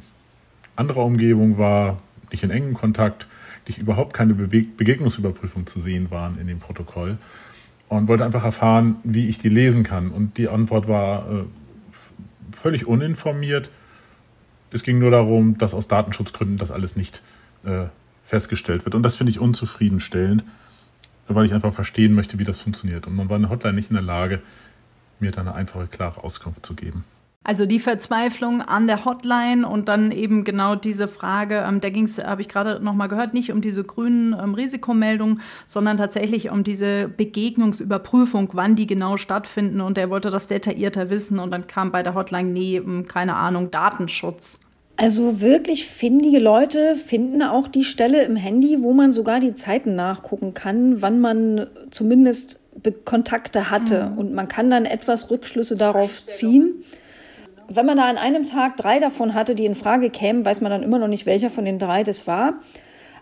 anderer 0.75 1.05
Umgebung 1.05 1.59
war, 1.59 2.01
nicht 2.31 2.43
in 2.43 2.49
engem 2.49 2.73
Kontakt, 2.73 3.27
nicht 3.67 3.77
überhaupt 3.77 4.13
keine 4.13 4.33
Be 4.33 4.63
Begegnungsüberprüfung 4.63 5.67
zu 5.67 5.81
sehen 5.81 6.09
waren 6.09 6.39
in 6.39 6.47
dem 6.47 6.57
Protokoll 6.57 7.19
und 7.89 8.07
wollte 8.07 8.25
einfach 8.25 8.43
erfahren, 8.43 8.95
wie 9.03 9.29
ich 9.29 9.37
die 9.37 9.49
lesen 9.49 9.83
kann. 9.83 10.09
Und 10.09 10.39
die 10.39 10.49
Antwort 10.49 10.87
war 10.87 11.29
äh, 11.29 11.43
völlig 12.55 12.87
uninformiert 12.87 13.69
es 14.75 14.83
ging 14.83 14.99
nur 14.99 15.11
darum, 15.11 15.57
dass 15.57 15.73
aus 15.73 15.87
Datenschutzgründen 15.87 16.57
das 16.57 16.69
alles 16.69 16.95
nicht 16.95 17.21
äh, 17.63 17.85
festgestellt 18.25 18.85
wird. 18.85 18.95
Und 18.95 19.03
das 19.03 19.15
finde 19.15 19.31
ich 19.31 19.39
unzufriedenstellend, 19.39 20.43
weil 21.27 21.45
ich 21.45 21.53
einfach 21.53 21.73
verstehen 21.73 22.13
möchte, 22.13 22.37
wie 22.39 22.43
das 22.43 22.59
funktioniert. 22.59 23.07
Und 23.07 23.15
man 23.15 23.29
war 23.29 23.37
in 23.37 23.43
der 23.43 23.51
Hotline 23.51 23.75
nicht 23.75 23.89
in 23.89 23.95
der 23.95 24.03
Lage, 24.03 24.41
mir 25.19 25.31
da 25.31 25.41
eine 25.41 25.55
einfache, 25.55 25.87
klare 25.87 26.23
Auskunft 26.23 26.65
zu 26.65 26.73
geben. 26.73 27.05
Also 27.47 27.67
die 27.67 27.79
Verzweiflung 27.79 28.63
an 28.63 28.87
der 28.87 29.05
Hotline 29.05 29.69
und 29.69 29.87
dann 29.87 30.11
eben 30.11 30.43
genau 30.43 30.73
diese 30.73 31.07
Frage, 31.07 31.63
ähm, 31.67 31.79
da 31.79 31.91
ging 31.91 32.05
es, 32.05 32.17
habe 32.17 32.41
ich 32.41 32.49
gerade 32.49 32.83
noch 32.83 32.95
mal 32.95 33.05
gehört, 33.05 33.35
nicht 33.35 33.51
um 33.51 33.61
diese 33.61 33.83
grünen 33.83 34.33
ähm, 34.33 34.55
Risikomeldungen, 34.55 35.39
sondern 35.67 35.97
tatsächlich 35.97 36.49
um 36.49 36.63
diese 36.63 37.07
Begegnungsüberprüfung, 37.07 38.49
wann 38.53 38.75
die 38.75 38.87
genau 38.87 39.17
stattfinden. 39.17 39.79
Und 39.79 39.99
er 39.99 40.09
wollte 40.09 40.31
das 40.31 40.47
detaillierter 40.47 41.11
wissen 41.11 41.37
und 41.37 41.51
dann 41.51 41.67
kam 41.67 41.91
bei 41.91 42.01
der 42.01 42.15
Hotline, 42.15 42.49
nee, 42.49 42.81
keine 43.07 43.35
Ahnung, 43.35 43.69
Datenschutz. 43.69 44.59
Also 44.97 45.41
wirklich 45.41 45.85
findige 45.85 46.39
Leute 46.39 46.95
finden 46.95 47.41
auch 47.41 47.67
die 47.67 47.83
Stelle 47.83 48.23
im 48.23 48.35
Handy, 48.37 48.81
wo 48.81 48.93
man 48.93 49.11
sogar 49.11 49.39
die 49.39 49.55
Zeiten 49.55 49.95
nachgucken 49.95 50.53
kann, 50.53 51.01
wann 51.01 51.19
man 51.19 51.67
zumindest 51.91 52.59
Kontakte 53.03 53.69
hatte. 53.69 54.11
Mhm. 54.11 54.17
Und 54.17 54.33
man 54.33 54.47
kann 54.47 54.69
dann 54.69 54.85
etwas 54.85 55.29
Rückschlüsse 55.29 55.75
darauf 55.75 56.25
ziehen. 56.25 56.83
Wenn 57.67 57.85
man 57.85 57.97
da 57.97 58.05
an 58.05 58.17
einem 58.17 58.45
Tag 58.45 58.77
drei 58.77 58.99
davon 58.99 59.33
hatte, 59.33 59.55
die 59.55 59.65
in 59.65 59.75
Frage 59.75 60.09
kämen, 60.09 60.45
weiß 60.45 60.61
man 60.61 60.71
dann 60.71 60.83
immer 60.83 60.99
noch 60.99 61.07
nicht, 61.07 61.25
welcher 61.25 61.49
von 61.49 61.65
den 61.65 61.79
drei 61.79 62.03
das 62.03 62.27
war. 62.27 62.55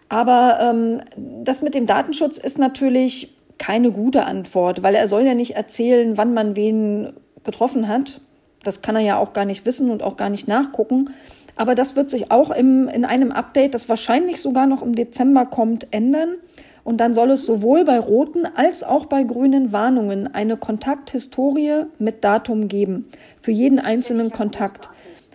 Aber 0.09 0.59
ähm, 0.61 1.01
das 1.43 1.61
mit 1.61 1.73
dem 1.73 1.87
Datenschutz 1.87 2.37
ist 2.37 2.59
natürlich 2.59 3.35
keine 3.57 3.91
gute 3.91 4.25
Antwort, 4.25 4.83
weil 4.83 4.95
er 4.95 5.07
soll 5.07 5.23
ja 5.23 5.33
nicht 5.33 5.55
erzählen, 5.55 6.17
wann 6.17 6.33
man 6.33 6.55
wen 6.55 7.13
getroffen 7.43 7.87
hat. 7.87 8.19
Das 8.63 8.81
kann 8.81 8.95
er 8.95 9.01
ja 9.01 9.17
auch 9.17 9.33
gar 9.33 9.45
nicht 9.45 9.65
wissen 9.65 9.89
und 9.89 10.03
auch 10.03 10.17
gar 10.17 10.29
nicht 10.29 10.47
nachgucken. 10.47 11.09
Aber 11.55 11.75
das 11.75 11.95
wird 11.95 12.09
sich 12.09 12.31
auch 12.31 12.51
im, 12.51 12.87
in 12.87 13.05
einem 13.05 13.31
Update, 13.31 13.73
das 13.73 13.89
wahrscheinlich 13.89 14.41
sogar 14.41 14.65
noch 14.65 14.81
im 14.81 14.95
Dezember 14.95 15.45
kommt, 15.45 15.87
ändern. 15.91 16.35
Und 16.83 16.97
dann 16.97 17.13
soll 17.13 17.31
es 17.31 17.45
sowohl 17.45 17.85
bei 17.85 17.97
roten 17.97 18.45
als 18.45 18.83
auch 18.83 19.05
bei 19.05 19.23
grünen 19.23 19.71
Warnungen 19.71 20.33
eine 20.33 20.57
Kontakthistorie 20.57 21.83
mit 21.97 22.23
Datum 22.23 22.67
geben. 22.67 23.05
Für 23.41 23.51
jeden 23.51 23.79
einzelnen 23.79 24.31
Kontakt. 24.31 24.89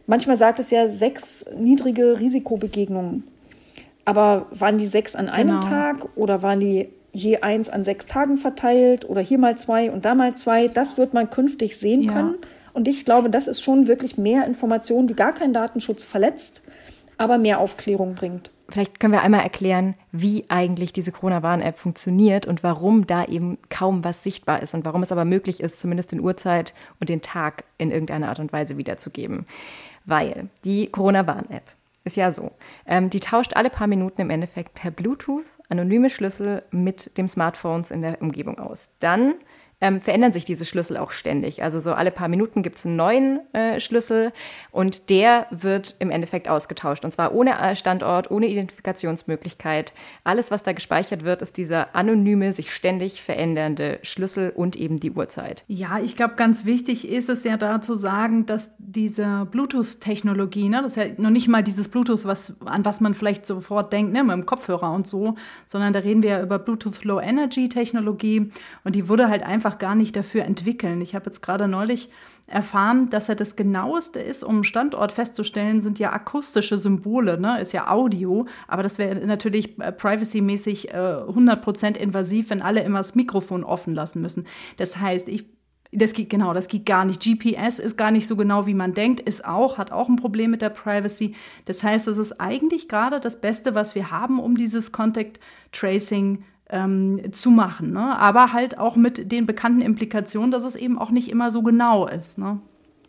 Manchmal 0.07 0.37
sagt 0.37 0.59
es 0.59 0.71
ja 0.71 0.87
sechs 0.87 1.47
niedrige 1.59 2.19
Risikobegegnungen. 2.19 3.25
Aber 4.05 4.47
waren 4.51 4.79
die 4.79 4.87
sechs 4.87 5.15
an 5.15 5.29
einem 5.29 5.61
genau. 5.61 5.69
Tag 5.69 6.09
oder 6.17 6.43
waren 6.43 6.61
die 6.61 6.89
je 7.13 7.39
eins 7.39 7.69
an 7.69 7.85
sechs 7.85 8.07
Tagen 8.07 8.37
verteilt 8.37 9.09
oder 9.09 9.21
hier 9.21 9.39
mal 9.39 9.57
zwei 9.57 9.91
und 9.91 10.05
da 10.05 10.15
mal 10.15 10.35
zwei? 10.35 10.69
Das 10.69 10.99
wird 10.99 11.15
man 11.15 11.31
künftig 11.31 11.79
sehen 11.79 12.03
ja. 12.03 12.13
können. 12.13 12.35
Und 12.73 12.89
ich 12.89 13.05
glaube, 13.05 13.31
das 13.31 13.49
ist 13.49 13.63
schon 13.63 13.87
wirklich 13.87 14.19
mehr 14.19 14.47
Information, 14.47 15.07
die 15.07 15.15
gar 15.15 15.33
keinen 15.33 15.53
Datenschutz 15.53 16.05
verletzt, 16.05 16.63
aber 17.17 17.39
mehr 17.39 17.59
Aufklärung 17.61 18.15
bringt. 18.15 18.51
Vielleicht 18.71 19.01
können 19.01 19.15
wir 19.15 19.23
einmal 19.23 19.41
erklären, 19.41 19.95
wie 20.13 20.45
eigentlich 20.49 20.93
diese 20.93 21.11
Corona-Warn-App 21.11 21.79
funktioniert 21.79 22.47
und 22.47 22.63
warum 22.63 23.07
da 23.07 23.25
eben 23.25 23.57
kaum 23.71 24.05
was 24.05 24.23
sichtbar 24.23 24.63
ist 24.63 24.75
und 24.75 24.85
warum 24.85 25.03
es 25.03 25.11
aber 25.11 25.25
möglich 25.25 25.61
ist, 25.61 25.81
zumindest 25.81 26.13
den 26.13 26.21
Uhrzeit 26.21 26.75
und 27.01 27.09
den 27.09 27.23
Tag 27.23 27.65
in 27.79 27.91
irgendeiner 27.91 28.29
Art 28.29 28.41
und 28.41 28.53
Weise 28.53 28.77
wiederzugeben. 28.77 29.47
Weil 30.05 30.51
die 30.67 30.89
Corona-Warn-App 30.89 31.63
ist 32.05 32.17
ja 32.17 32.31
so, 32.31 32.53
ähm, 32.87 33.09
die 33.09 33.21
tauscht 33.21 33.57
alle 33.57 33.71
paar 33.71 33.87
Minuten 33.87 34.21
im 34.21 34.31
Endeffekt 34.31 34.75
per 34.75 34.91
Bluetooth 34.91 35.45
anonyme 35.71 36.11
Schlüssel 36.11 36.63
mit 36.71 37.17
dem 37.17 37.29
Smartphones 37.29 37.91
in 37.91 38.03
der 38.03 38.21
Umgebung 38.21 38.59
aus. 38.59 38.91
Dann 38.99 39.35
ähm, 39.81 40.01
verändern 40.01 40.33
sich 40.33 40.45
diese 40.45 40.65
Schlüssel 40.65 40.97
auch 40.97 41.13
ständig. 41.13 41.63
Also 41.63 41.81
so 41.81 41.93
alle 41.93 42.11
paar 42.11 42.29
Minuten 42.29 42.63
gibt 42.63 42.79
es 42.79 42.87
einen 42.87 42.97
neuen 42.97 43.41
äh, 43.53 43.81
Schlüssel 43.81 44.33
und 44.71 45.11
der 45.11 45.47
wird 45.51 45.97
im 45.99 46.11
Endeffekt 46.11 46.49
ausgetauscht. 46.49 47.05
Und 47.05 47.13
zwar 47.13 47.35
ohne 47.35 47.59
äh, 47.59 47.77
Standort, 47.77 48.31
ohne 48.31 48.47
Identifikationsmöglichkeit. 48.47 49.93
Alles, 50.25 50.51
was 50.51 50.63
da 50.63 50.73
gespeichert 50.73 51.25
wird, 51.25 51.43
ist 51.43 51.57
dieser 51.57 51.95
anonyme, 51.95 52.53
sich 52.53 52.75
ständig 52.75 53.23
verändernde 53.23 53.99
Schlüssel 54.03 54.51
und 54.51 54.77
eben 54.77 54.99
die 54.99 55.13
Uhrzeit. 55.13 55.65
Ja, 55.69 55.99
ich 56.01 56.17
glaube, 56.17 56.35
ganz 56.35 56.65
wichtig 56.65 57.09
ist 57.09 57.29
es 57.29 57.45
ja 57.45 57.57
da 57.57 57.81
zu 57.81 57.95
sagen, 57.95 58.47
dass 58.47 58.71
diese 58.79 59.47
Bluetooth-Technologie, 59.51 60.69
ne, 60.69 60.83
das 60.83 60.97
ist 60.97 60.97
ja 60.97 61.05
noch 61.17 61.31
nicht 61.31 61.49
mal 61.49 61.63
dieses 61.63 61.89
Bluetooth, 61.89 62.25
was, 62.25 62.61
an 62.65 62.85
was 62.85 63.01
man 63.01 63.15
vielleicht 63.15 63.47
sofort 63.47 63.93
denkt, 63.93 64.13
ne, 64.13 64.25
mit 64.25 64.33
dem 64.33 64.47
Kopfhörer 64.47 64.93
und 64.93 65.07
so, 65.07 65.37
sondern 65.67 65.93
da 65.93 66.01
reden 66.01 66.23
wir 66.23 66.31
ja 66.31 66.43
über 66.43 66.59
Bluetooth 66.59 67.05
Low 67.05 67.21
Energy 67.21 67.69
Technologie 67.69 68.51
und 68.85 68.95
die 68.95 69.09
wurde 69.09 69.29
halt 69.29 69.43
einfach 69.43 69.68
einfach 69.69 69.79
gar 69.79 69.95
nicht 69.95 70.17
dafür 70.17 70.45
entwickeln. 70.45 71.01
Ich 71.03 71.15
habe 71.15 71.27
jetzt 71.27 71.43
gerade 71.43 71.69
neulich 71.69 72.09
erfahren, 72.47 73.11
dass 73.11 73.29
er 73.29 73.35
das 73.35 73.57
genaueste 73.57 74.19
ist, 74.19 74.43
um 74.43 74.57
einen 74.57 74.65
Standort 74.65 75.13
festzustellen, 75.13 75.83
sind 75.83 75.99
ja 75.99 76.13
akustische 76.13 76.79
Symbole, 76.79 77.39
ne? 77.39 77.61
ist 77.61 77.73
ja 77.73 77.91
Audio, 77.91 78.47
aber 78.67 78.83
das 78.83 78.99
wäre 78.99 79.15
natürlich 79.27 79.79
äh, 79.79 79.93
privacy-mäßig 79.93 80.89
äh, 80.89 80.97
100% 80.97 81.99
invasiv, 81.99 82.49
wenn 82.49 82.63
alle 82.63 82.83
immer 82.83 83.01
das 83.01 83.15
Mikrofon 83.15 83.65
offen 83.65 83.95
lassen 83.95 84.23
müssen. 84.23 84.47
Das 84.79 84.97
heißt, 84.97 85.29
ich 85.29 85.47
das 85.91 86.13
geht 86.13 86.29
genau, 86.29 86.53
das 86.53 86.69
geht 86.69 86.85
gar 86.85 87.07
nicht. 87.07 87.23
GPS 87.23 87.79
ist 87.79 87.97
gar 87.97 88.11
nicht 88.11 88.27
so 88.27 88.37
genau, 88.37 88.67
wie 88.67 88.75
man 88.75 88.93
denkt, 88.93 89.21
ist 89.21 89.47
auch, 89.47 89.79
hat 89.79 89.91
auch 89.91 90.11
ein 90.11 90.17
Problem 90.17 90.51
mit 90.51 90.61
der 90.61 90.69
Privacy. 90.69 91.35
Das 91.65 91.83
heißt, 91.83 92.09
es 92.09 92.19
ist 92.19 92.39
eigentlich 92.39 92.89
gerade 92.89 93.21
das 93.21 93.41
Beste, 93.41 93.75
was 93.75 93.95
wir 93.95 94.11
haben, 94.11 94.39
um 94.39 94.55
dieses 94.55 94.93
Contact 94.93 95.41
Tracing 95.73 96.45
ähm, 96.71 97.33
zu 97.33 97.51
machen. 97.51 97.93
Ne? 97.93 98.19
Aber 98.19 98.53
halt 98.53 98.79
auch 98.79 98.97
mit 98.97 99.33
den 99.33 99.47
bekannten 99.47 99.81
Implikationen, 99.81 100.51
dass 100.51 100.65
es 100.65 100.75
eben 100.75 100.99
auch 100.99 101.11
nicht 101.11 101.31
immer 101.31 101.51
so 101.51 101.63
genau 101.63 102.07
ist. 102.07 102.39
Ne? 102.39 102.61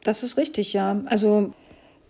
Das 0.04 0.24
ist 0.24 0.38
richtig, 0.38 0.74
ja. 0.74 0.94
Also 1.08 1.54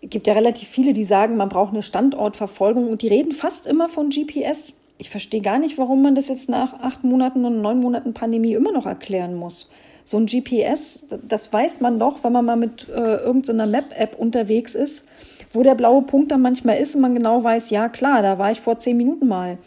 es 0.02 0.10
gibt 0.10 0.26
ja 0.26 0.32
relativ 0.32 0.68
viele, 0.68 0.92
die 0.92 1.04
sagen, 1.04 1.36
man 1.36 1.48
braucht 1.48 1.72
eine 1.72 1.82
Standortverfolgung 1.82 2.88
und 2.88 3.02
die 3.02 3.08
reden 3.08 3.32
fast 3.32 3.66
immer 3.66 3.88
von 3.88 4.10
GPS. 4.10 4.76
Ich 4.98 5.10
verstehe 5.10 5.40
gar 5.40 5.58
nicht, 5.58 5.78
warum 5.78 6.02
man 6.02 6.14
das 6.14 6.28
jetzt 6.28 6.48
nach 6.48 6.74
acht 6.80 7.04
Monaten 7.04 7.44
und 7.44 7.60
neun 7.60 7.80
Monaten 7.80 8.14
Pandemie 8.14 8.52
immer 8.52 8.72
noch 8.72 8.86
erklären 8.86 9.34
muss. 9.34 9.70
So 10.04 10.18
ein 10.18 10.26
GPS, 10.26 11.06
das 11.28 11.52
weiß 11.52 11.80
man 11.80 11.98
doch, 11.98 12.24
wenn 12.24 12.32
man 12.32 12.44
mal 12.44 12.56
mit 12.56 12.88
äh, 12.88 13.16
irgendeiner 13.16 13.66
Map-App 13.66 14.18
unterwegs 14.18 14.74
ist, 14.74 15.06
wo 15.52 15.62
der 15.62 15.74
blaue 15.74 16.02
Punkt 16.02 16.30
dann 16.30 16.42
manchmal 16.42 16.78
ist 16.78 16.94
und 16.94 17.02
man 17.02 17.14
genau 17.14 17.42
weiß, 17.42 17.70
ja 17.70 17.88
klar, 17.88 18.22
da 18.22 18.38
war 18.38 18.50
ich 18.50 18.60
vor 18.60 18.78
zehn 18.78 18.96
Minuten 18.96 19.28
mal. 19.28 19.58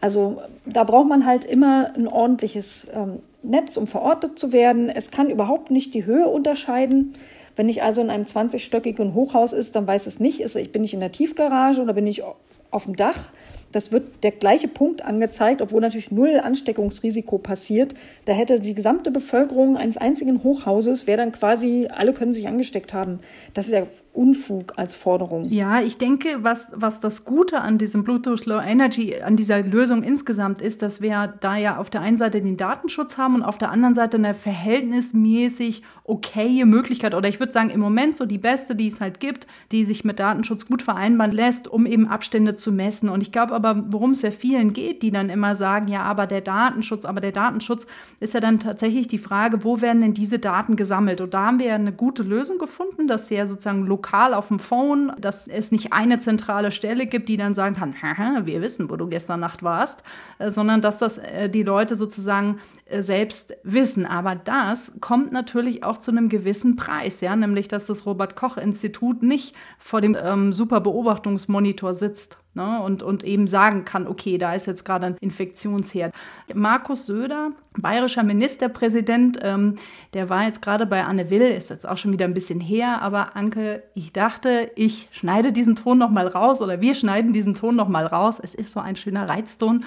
Also 0.00 0.42
da 0.66 0.84
braucht 0.84 1.08
man 1.08 1.26
halt 1.26 1.44
immer 1.44 1.92
ein 1.94 2.08
ordentliches 2.08 2.86
ähm, 2.94 3.20
Netz, 3.42 3.76
um 3.76 3.86
verortet 3.86 4.38
zu 4.38 4.52
werden. 4.52 4.90
Es 4.90 5.10
kann 5.10 5.30
überhaupt 5.30 5.70
nicht 5.70 5.94
die 5.94 6.04
Höhe 6.04 6.26
unterscheiden. 6.28 7.14
Wenn 7.54 7.68
ich 7.68 7.82
also 7.82 8.02
in 8.02 8.10
einem 8.10 8.24
20-stöckigen 8.24 9.14
Hochhaus 9.14 9.52
ist, 9.52 9.76
dann 9.76 9.86
weiß 9.86 10.06
es 10.06 10.20
nicht, 10.20 10.40
ist, 10.40 10.56
ich 10.56 10.72
bin 10.72 10.84
ich 10.84 10.92
in 10.92 11.00
der 11.00 11.12
Tiefgarage 11.12 11.80
oder 11.80 11.94
bin 11.94 12.06
ich 12.06 12.22
auf 12.70 12.84
dem 12.84 12.96
Dach. 12.96 13.30
Das 13.72 13.92
wird 13.92 14.22
der 14.22 14.30
gleiche 14.30 14.68
Punkt 14.68 15.02
angezeigt, 15.02 15.60
obwohl 15.60 15.80
natürlich 15.80 16.10
null 16.10 16.40
Ansteckungsrisiko 16.42 17.38
passiert. 17.38 17.94
Da 18.24 18.32
hätte 18.32 18.60
die 18.60 18.74
gesamte 18.74 19.10
Bevölkerung 19.10 19.76
eines 19.76 19.96
einzigen 19.96 20.42
Hochhauses, 20.42 21.06
wäre 21.06 21.18
dann 21.18 21.32
quasi, 21.32 21.88
alle 21.90 22.12
können 22.12 22.32
sich 22.32 22.46
angesteckt 22.46 22.94
haben. 22.94 23.20
Das 23.54 23.66
ist 23.66 23.72
ja 23.72 23.86
Unfug 24.16 24.72
als 24.76 24.94
Forderung. 24.94 25.44
Ja, 25.44 25.82
ich 25.82 25.98
denke, 25.98 26.38
was, 26.40 26.68
was 26.74 27.00
das 27.00 27.26
Gute 27.26 27.60
an 27.60 27.76
diesem 27.76 28.02
Bluetooth 28.02 28.46
Low 28.46 28.60
Energy, 28.60 29.20
an 29.20 29.36
dieser 29.36 29.62
Lösung 29.62 30.02
insgesamt 30.02 30.62
ist, 30.62 30.80
dass 30.80 31.02
wir 31.02 31.34
da 31.40 31.56
ja 31.56 31.76
auf 31.76 31.90
der 31.90 32.00
einen 32.00 32.16
Seite 32.16 32.40
den 32.40 32.56
Datenschutz 32.56 33.18
haben 33.18 33.34
und 33.34 33.42
auf 33.42 33.58
der 33.58 33.70
anderen 33.70 33.94
Seite 33.94 34.16
eine 34.16 34.32
verhältnismäßig 34.32 35.82
okaye 36.04 36.64
Möglichkeit 36.64 37.14
oder 37.14 37.28
ich 37.28 37.40
würde 37.40 37.52
sagen 37.52 37.68
im 37.70 37.80
Moment 37.80 38.16
so 38.16 38.24
die 38.24 38.38
beste, 38.38 38.74
die 38.74 38.86
es 38.86 39.00
halt 39.00 39.20
gibt, 39.20 39.46
die 39.70 39.84
sich 39.84 40.04
mit 40.04 40.18
Datenschutz 40.18 40.66
gut 40.66 40.80
vereinbaren 40.80 41.32
lässt, 41.32 41.68
um 41.68 41.84
eben 41.84 42.08
Abstände 42.08 42.54
zu 42.54 42.72
messen. 42.72 43.10
Und 43.10 43.22
ich 43.22 43.32
glaube 43.32 43.54
aber, 43.54 43.84
worum 43.88 44.12
es 44.12 44.22
ja 44.22 44.30
vielen 44.30 44.72
geht, 44.72 45.02
die 45.02 45.10
dann 45.10 45.28
immer 45.28 45.54
sagen, 45.54 45.88
ja, 45.88 46.02
aber 46.04 46.26
der 46.26 46.40
Datenschutz, 46.40 47.04
aber 47.04 47.20
der 47.20 47.32
Datenschutz 47.32 47.86
ist 48.20 48.34
ja 48.34 48.40
dann 48.40 48.60
tatsächlich 48.60 49.08
die 49.08 49.18
Frage, 49.18 49.62
wo 49.62 49.82
werden 49.82 50.00
denn 50.00 50.14
diese 50.14 50.38
Daten 50.38 50.76
gesammelt? 50.76 51.20
Und 51.20 51.34
da 51.34 51.46
haben 51.46 51.58
wir 51.58 51.66
ja 51.66 51.74
eine 51.74 51.92
gute 51.92 52.22
Lösung 52.22 52.58
gefunden, 52.58 53.06
dass 53.06 53.28
ja 53.28 53.44
sozusagen 53.44 53.84
lokal 53.84 54.05
auf 54.12 54.48
dem 54.48 54.58
Phone, 54.58 55.12
dass 55.18 55.48
es 55.48 55.72
nicht 55.72 55.92
eine 55.92 56.20
zentrale 56.20 56.70
Stelle 56.70 57.06
gibt, 57.06 57.28
die 57.28 57.36
dann 57.36 57.54
sagen 57.54 57.74
kann, 57.74 58.46
wir 58.46 58.62
wissen, 58.62 58.88
wo 58.90 58.96
du 58.96 59.08
gestern 59.08 59.40
Nacht 59.40 59.62
warst, 59.62 60.02
äh, 60.38 60.50
sondern 60.50 60.80
dass 60.80 60.98
das 60.98 61.18
äh, 61.18 61.48
die 61.48 61.62
Leute 61.62 61.96
sozusagen 61.96 62.60
äh, 62.86 63.02
selbst 63.02 63.56
wissen. 63.62 64.06
Aber 64.06 64.34
das 64.34 64.92
kommt 65.00 65.32
natürlich 65.32 65.82
auch 65.84 65.98
zu 65.98 66.10
einem 66.10 66.28
gewissen 66.28 66.76
Preis, 66.76 67.20
ja, 67.20 67.34
nämlich 67.34 67.68
dass 67.68 67.86
das 67.86 68.06
Robert 68.06 68.36
Koch 68.36 68.56
Institut 68.56 69.22
nicht 69.22 69.54
vor 69.78 70.00
dem 70.00 70.16
ähm, 70.20 70.52
Superbeobachtungsmonitor 70.52 71.94
sitzt 71.94 72.38
ne, 72.56 72.80
und, 72.82 73.02
und 73.02 73.22
eben 73.22 73.46
sagen 73.46 73.84
kann, 73.84 74.08
okay, 74.08 74.38
da 74.38 74.54
ist 74.54 74.66
jetzt 74.66 74.84
gerade 74.84 75.06
ein 75.06 75.16
Infektionsherd. 75.20 76.12
Markus 76.54 77.06
Söder, 77.06 77.52
bayerischer 77.76 78.24
Ministerpräsident, 78.24 79.38
ähm, 79.42 79.76
der 80.14 80.28
war 80.28 80.44
jetzt 80.44 80.62
gerade 80.62 80.86
bei 80.86 81.04
Anne 81.04 81.30
Will, 81.30 81.42
ist 81.42 81.70
jetzt 81.70 81.86
auch 81.86 81.98
schon 81.98 82.12
wieder 82.12 82.24
ein 82.24 82.34
bisschen 82.34 82.60
her, 82.60 83.02
aber 83.02 83.36
Anke, 83.36 83.84
ich 83.94 84.12
dachte, 84.12 84.70
ich 84.74 85.08
schneide 85.12 85.52
diesen 85.52 85.76
Ton 85.76 85.98
noch 85.98 86.10
mal 86.10 86.26
raus 86.26 86.62
oder 86.62 86.80
wir 86.80 86.94
schneiden 86.94 87.32
diesen 87.32 87.54
Ton 87.54 87.76
noch 87.76 87.88
mal 87.88 88.06
raus. 88.06 88.40
Es 88.42 88.54
ist 88.54 88.72
so 88.72 88.80
ein 88.80 88.96
schöner 88.96 89.28
Reizton. 89.28 89.84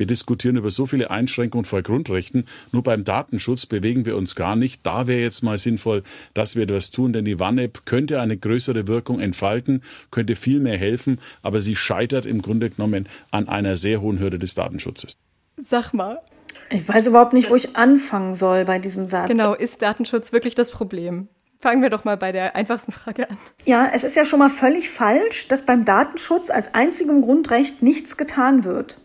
Wir 0.00 0.06
diskutieren 0.06 0.56
über 0.56 0.70
so 0.70 0.86
viele 0.86 1.10
Einschränkungen 1.10 1.66
vor 1.66 1.82
Grundrechten. 1.82 2.46
Nur 2.72 2.82
beim 2.82 3.04
Datenschutz 3.04 3.66
bewegen 3.66 4.06
wir 4.06 4.16
uns 4.16 4.34
gar 4.34 4.56
nicht. 4.56 4.80
Da 4.86 5.06
wäre 5.06 5.20
jetzt 5.20 5.42
mal 5.42 5.58
sinnvoll, 5.58 6.04
dass 6.32 6.56
wir 6.56 6.62
etwas 6.62 6.90
tun, 6.90 7.12
denn 7.12 7.26
die 7.26 7.36
One-App 7.36 7.84
könnte 7.84 8.18
eine 8.18 8.38
größere 8.38 8.88
Wirkung 8.88 9.20
entfalten, 9.20 9.82
könnte 10.10 10.36
viel 10.36 10.58
mehr 10.58 10.78
helfen, 10.78 11.18
aber 11.42 11.60
sie 11.60 11.76
scheitert 11.76 12.24
im 12.24 12.40
Grunde 12.40 12.70
genommen 12.70 13.10
an 13.30 13.46
einer 13.46 13.76
sehr 13.76 14.00
hohen 14.00 14.20
Hürde 14.20 14.38
des 14.38 14.54
Datenschutzes. 14.54 15.18
Sag 15.58 15.92
mal. 15.92 16.22
Ich 16.70 16.88
weiß 16.88 17.06
überhaupt 17.06 17.34
nicht, 17.34 17.50
wo 17.50 17.54
ich 17.56 17.76
anfangen 17.76 18.34
soll 18.34 18.64
bei 18.64 18.78
diesem 18.78 19.10
Satz. 19.10 19.28
Genau, 19.28 19.52
ist 19.52 19.82
Datenschutz 19.82 20.32
wirklich 20.32 20.54
das 20.54 20.70
Problem? 20.70 21.28
Fangen 21.58 21.82
wir 21.82 21.90
doch 21.90 22.04
mal 22.04 22.16
bei 22.16 22.32
der 22.32 22.56
einfachsten 22.56 22.90
Frage 22.90 23.28
an. 23.28 23.36
Ja, 23.66 23.90
es 23.94 24.02
ist 24.02 24.16
ja 24.16 24.24
schon 24.24 24.38
mal 24.38 24.48
völlig 24.48 24.88
falsch, 24.88 25.46
dass 25.48 25.66
beim 25.66 25.84
Datenschutz 25.84 26.48
als 26.48 26.72
einzigem 26.72 27.20
Grundrecht 27.20 27.82
nichts 27.82 28.16
getan 28.16 28.64
wird. 28.64 28.96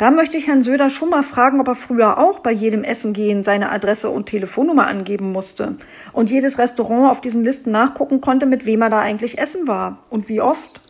Da 0.00 0.10
möchte 0.10 0.38
ich 0.38 0.46
Herrn 0.46 0.62
Söder 0.62 0.88
schon 0.88 1.10
mal 1.10 1.22
fragen, 1.22 1.60
ob 1.60 1.68
er 1.68 1.74
früher 1.74 2.16
auch 2.16 2.38
bei 2.38 2.52
jedem 2.52 2.84
Essen 2.84 3.12
gehen 3.12 3.44
seine 3.44 3.70
Adresse 3.70 4.08
und 4.08 4.24
Telefonnummer 4.24 4.86
angeben 4.86 5.30
musste 5.30 5.74
und 6.14 6.30
jedes 6.30 6.56
Restaurant 6.56 7.10
auf 7.10 7.20
diesen 7.20 7.44
Listen 7.44 7.70
nachgucken 7.70 8.22
konnte, 8.22 8.46
mit 8.46 8.64
wem 8.64 8.80
er 8.80 8.88
da 8.88 9.00
eigentlich 9.00 9.38
essen 9.38 9.68
war 9.68 9.98
und 10.08 10.30
wie 10.30 10.40
oft 10.40 10.80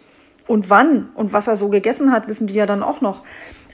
und 0.46 0.70
wann 0.70 1.08
und 1.16 1.32
was 1.32 1.48
er 1.48 1.56
so 1.56 1.70
gegessen 1.70 2.12
hat, 2.12 2.28
wissen 2.28 2.46
die 2.46 2.54
ja 2.54 2.66
dann 2.66 2.84
auch 2.84 3.00
noch. 3.00 3.24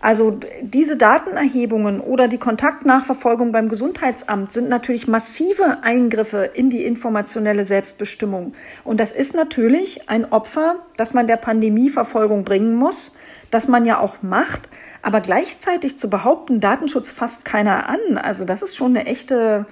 Also 0.01 0.41
diese 0.63 0.97
Datenerhebungen 0.97 2.01
oder 2.01 2.29
die 2.29 2.39
Kontaktnachverfolgung 2.39 3.53
beim 3.53 3.69
Gesundheitsamt 3.69 4.55
sind 4.55 4.71
natürlich 4.71 5.07
massive 5.07 5.83
Eingriffe 5.83 6.51
in 6.55 6.71
die 6.71 6.83
informationelle 6.83 7.67
Selbstbestimmung. 7.67 8.55
Und 8.85 9.01
das 9.01 9.13
ist 9.13 9.35
natürlich 9.35 10.09
ein 10.09 10.33
Opfer, 10.33 10.77
das 10.97 11.13
man 11.13 11.27
der 11.27 11.37
Pandemieverfolgung 11.37 12.45
bringen 12.45 12.75
muss, 12.75 13.15
das 13.51 13.69
man 13.69 13.85
ja 13.85 14.01
auch 14.01 14.23
macht. 14.23 14.71
Aber 15.07 15.21
gleichzeitig 15.21 16.01
zu 16.01 16.11
behaupten, 16.11 16.59
Datenschutz 16.59 17.11
fasst 17.11 17.45
keiner 17.45 17.89
an, 17.89 18.19
also 18.19 18.45
das 18.45 18.61
ist 18.61 18.75
schon 18.75 18.97
eine 18.97 19.07
echte 19.07 19.65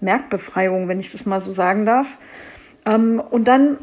Merkbefreiung, 0.00 0.88
wenn 0.88 1.00
ich 1.00 1.10
das 1.10 1.24
mal 1.24 1.40
so 1.40 1.52
sagen 1.52 1.86
darf. 1.86 2.06
Ähm, 2.84 3.18
und 3.18 3.48
dann 3.48 3.78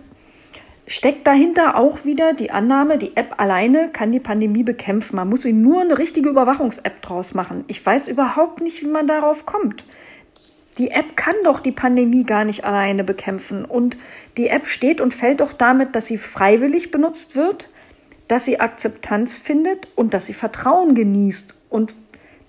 steckt 0.85 1.25
dahinter 1.25 1.75
auch 1.75 2.05
wieder 2.05 2.35
die 2.35 2.51
Annahme, 2.51 2.99
die 2.99 3.17
App 3.17 3.41
alleine 3.41 3.89
kann 3.89 4.11
die 4.11 4.19
Pandemie 4.19 4.61
bekämpfen. 4.61 5.15
Man 5.15 5.27
muss 5.27 5.43
ihnen 5.43 5.63
nur 5.63 5.81
eine 5.81 5.97
richtige 5.97 6.29
Überwachungs-App 6.29 7.01
draus 7.01 7.33
machen. 7.33 7.65
Ich 7.67 7.83
weiß 7.83 8.07
überhaupt 8.07 8.61
nicht, 8.61 8.83
wie 8.83 8.87
man 8.87 9.07
darauf 9.07 9.47
kommt. 9.47 9.83
Die 10.77 10.91
App 10.91 11.17
kann 11.17 11.35
doch 11.43 11.61
die 11.61 11.71
Pandemie 11.71 12.25
gar 12.25 12.45
nicht 12.45 12.63
alleine 12.63 13.03
bekämpfen. 13.03 13.65
Und 13.65 13.97
die 14.37 14.49
App 14.49 14.67
steht 14.67 15.01
und 15.01 15.15
fällt 15.15 15.39
doch 15.39 15.53
damit, 15.53 15.95
dass 15.95 16.05
sie 16.05 16.19
freiwillig 16.19 16.91
benutzt 16.91 17.35
wird 17.35 17.70
dass 18.31 18.45
sie 18.45 18.61
Akzeptanz 18.61 19.35
findet 19.35 19.89
und 19.97 20.13
dass 20.13 20.25
sie 20.25 20.33
Vertrauen 20.33 20.95
genießt. 20.95 21.53
Und 21.69 21.93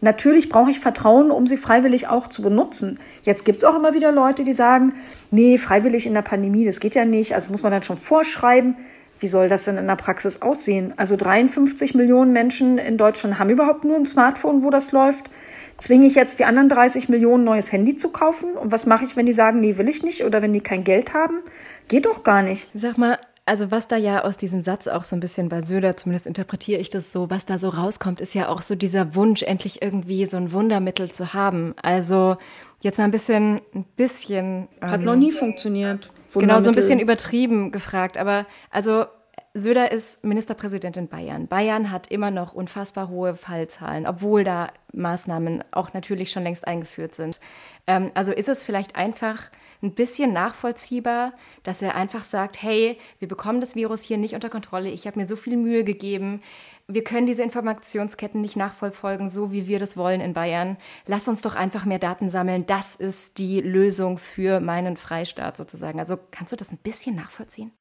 natürlich 0.01 0.49
brauche 0.49 0.71
ich 0.71 0.79
Vertrauen, 0.79 1.33
um 1.33 1.49
sie 1.49 1.57
freiwillig 1.57 2.07
auch 2.07 2.29
zu 2.29 2.41
benutzen. 2.41 3.01
Jetzt 3.25 3.45
gibt 3.45 3.59
es 3.59 3.65
auch 3.65 3.75
immer 3.75 3.93
wieder 3.93 4.13
Leute, 4.13 4.45
die 4.45 4.53
sagen, 4.53 4.93
nee, 5.33 5.59
freiwillig 5.59 6.07
in 6.07 6.15
der 6.15 6.23
Pandemie, 6.23 6.65
das 6.65 6.79
geht 6.79 6.95
ja 6.95 7.05
nicht. 7.05 7.35
Also 7.35 7.51
muss 7.51 7.65
man 7.65 7.73
dann 7.73 7.83
schon 7.83 7.99
vorschreiben. 7.99 8.77
Wie 9.19 9.27
soll 9.27 9.49
das 9.49 9.65
denn 9.65 9.77
in 9.77 9.89
der 9.89 9.97
Praxis 9.97 10.41
aussehen? 10.41 10.95
Also 10.99 11.17
53 11.17 11.97
Millionen 11.97 12.33
Menschen 12.33 12.79
in 12.79 12.97
Deutschland 12.97 13.41
haben 13.41 13.51
überhaupt 13.51 13.83
nur 13.83 13.97
ein 13.97 14.07
Smartphone, 14.07 14.63
wo 14.63 14.71
das 14.71 14.93
läuft. 14.93 15.31
Zwinge 15.79 16.07
ich 16.07 16.15
jetzt 16.15 16.39
die 16.39 16.45
anderen 16.45 16.69
30 16.69 17.09
Millionen 17.09 17.43
neues 17.43 17.73
Handy 17.73 17.97
zu 17.97 18.11
kaufen? 18.11 18.53
Und 18.53 18.71
was 18.71 18.87
mache 18.87 19.05
ich, 19.05 19.17
wenn 19.17 19.27
die 19.27 19.33
sagen, 19.33 19.59
nee, 19.59 19.77
will 19.79 19.89
ich 19.89 20.05
nicht 20.05 20.23
oder 20.23 20.43
wenn 20.43 20.53
die 20.53 20.61
kein 20.61 20.85
Geld 20.85 21.13
haben? 21.13 21.41
Geht 21.89 22.07
doch 22.07 22.23
gar 22.23 22.43
nicht. 22.43 22.69
Sag 22.73 22.99
mal, 22.99 23.19
also 23.45 23.71
was 23.71 23.89
da 23.89 23.97
ja 23.97 24.23
aus 24.23 24.37
diesem 24.37 24.63
Satz 24.63 24.87
auch 24.87 25.05
so 25.05 25.17
ein 25.17 25.21
bisschen 25.21 25.49
bei 25.49 25.61
Söder, 25.61 25.97
zumindest 25.97 26.27
interpretiere 26.27 26.81
ich 26.81 26.91
das 26.91 27.13
so, 27.13 27.29
was 27.29 27.45
da 27.45 27.59
so 27.59 27.71
rauskommt, 27.71 28.21
ist 28.21 28.35
ja 28.35 28.49
auch 28.49 28.63
so 28.63 28.75
dieser 28.75 29.15
Wunsch, 29.15 29.43
endlich 29.43 29.83
irgendwie 29.83 30.27
so 30.27 30.37
ein 30.37 30.53
Wundermittel 30.53 31.11
zu 31.11 31.35
haben. 31.35 31.75
Also 31.83 32.37
jetzt 32.81 32.99
mal 32.99 33.05
ein 33.05 33.11
bisschen, 33.11 33.61
ein 33.75 33.85
bisschen. 33.97 34.69
Hat 34.81 35.01
ähm, 35.01 35.07
noch 35.07 35.17
nie 35.17 35.33
funktioniert. 35.33 36.11
Genau, 36.35 36.61
so 36.61 36.69
ein 36.71 36.75
bisschen 36.75 37.01
übertrieben 37.01 37.73
gefragt. 37.73 38.17
Aber 38.17 38.47
also 38.71 39.07
Söder 39.55 39.93
ist 39.93 40.25
Ministerpräsident 40.25 40.97
in 40.97 41.09
Bayern. 41.09 41.47
Bayern 41.47 41.91
hat 41.91 42.07
immer 42.07 42.31
noch 42.31 42.55
unfassbar 42.55 43.11
hohe 43.11 43.37
Fallzahlen, 43.37 44.07
obwohl 44.07 44.45
da 44.45 44.69
Maßnahmen 44.95 45.63
auch 45.73 45.93
natürlich 45.93 46.31
schon 46.31 46.43
längst 46.43 46.67
eingeführt 46.67 47.15
sind. 47.15 47.39
Ähm, 47.87 48.11
also 48.15 48.33
ist 48.33 48.49
es 48.49 48.65
vielleicht 48.65 48.97
einfach 48.97 49.51
ein 49.83 49.95
bisschen 49.95 50.33
nachvollziehbar, 50.33 51.35
dass 51.65 51.83
er 51.83 51.97
einfach 51.97 52.23
sagt, 52.23 52.63
hey, 52.63 52.99
wir 53.19 53.29
bekommen 53.29 53.61
das 53.61 53.75
Virus 53.75 54.03
hier 54.03 54.17
nicht 54.17 54.35
unter 54.35 54.49
Kontrolle, 54.49 54.89
ich 54.89 55.07
habe 55.07 55.19
mir 55.19 55.27
so 55.27 55.37
viel 55.37 55.59
Mühe 55.59 55.85
gegeben, 55.85 56.41
wir 56.89 57.05
können 57.05 57.27
diese 57.27 57.43
Informationsketten 57.43 58.41
nicht 58.41 58.57
nachvollfolgen, 58.57 59.29
so 59.29 59.53
wie 59.53 59.69
wir 59.69 59.79
das 59.79 59.97
wollen 59.97 60.21
in 60.21 60.33
Bayern. 60.33 60.79
Lass 61.07 61.29
uns 61.29 61.43
doch 61.43 61.55
einfach 61.55 61.85
mehr 61.85 61.99
Daten 61.99 62.29
sammeln. 62.29 62.67
Das 62.67 62.97
ist 62.97 63.39
die 63.39 63.61
Lösung 63.61 64.19
für 64.19 64.61
meinen 64.61 64.97
Freistaat 64.97 65.57
sozusagen. 65.57 66.01
Also 66.01 66.19
kannst 66.31 66.53
du 66.53 66.57
das 66.57 66.73
ein 66.73 66.79
bisschen 66.79 67.15
nachvollziehen? 67.15 67.73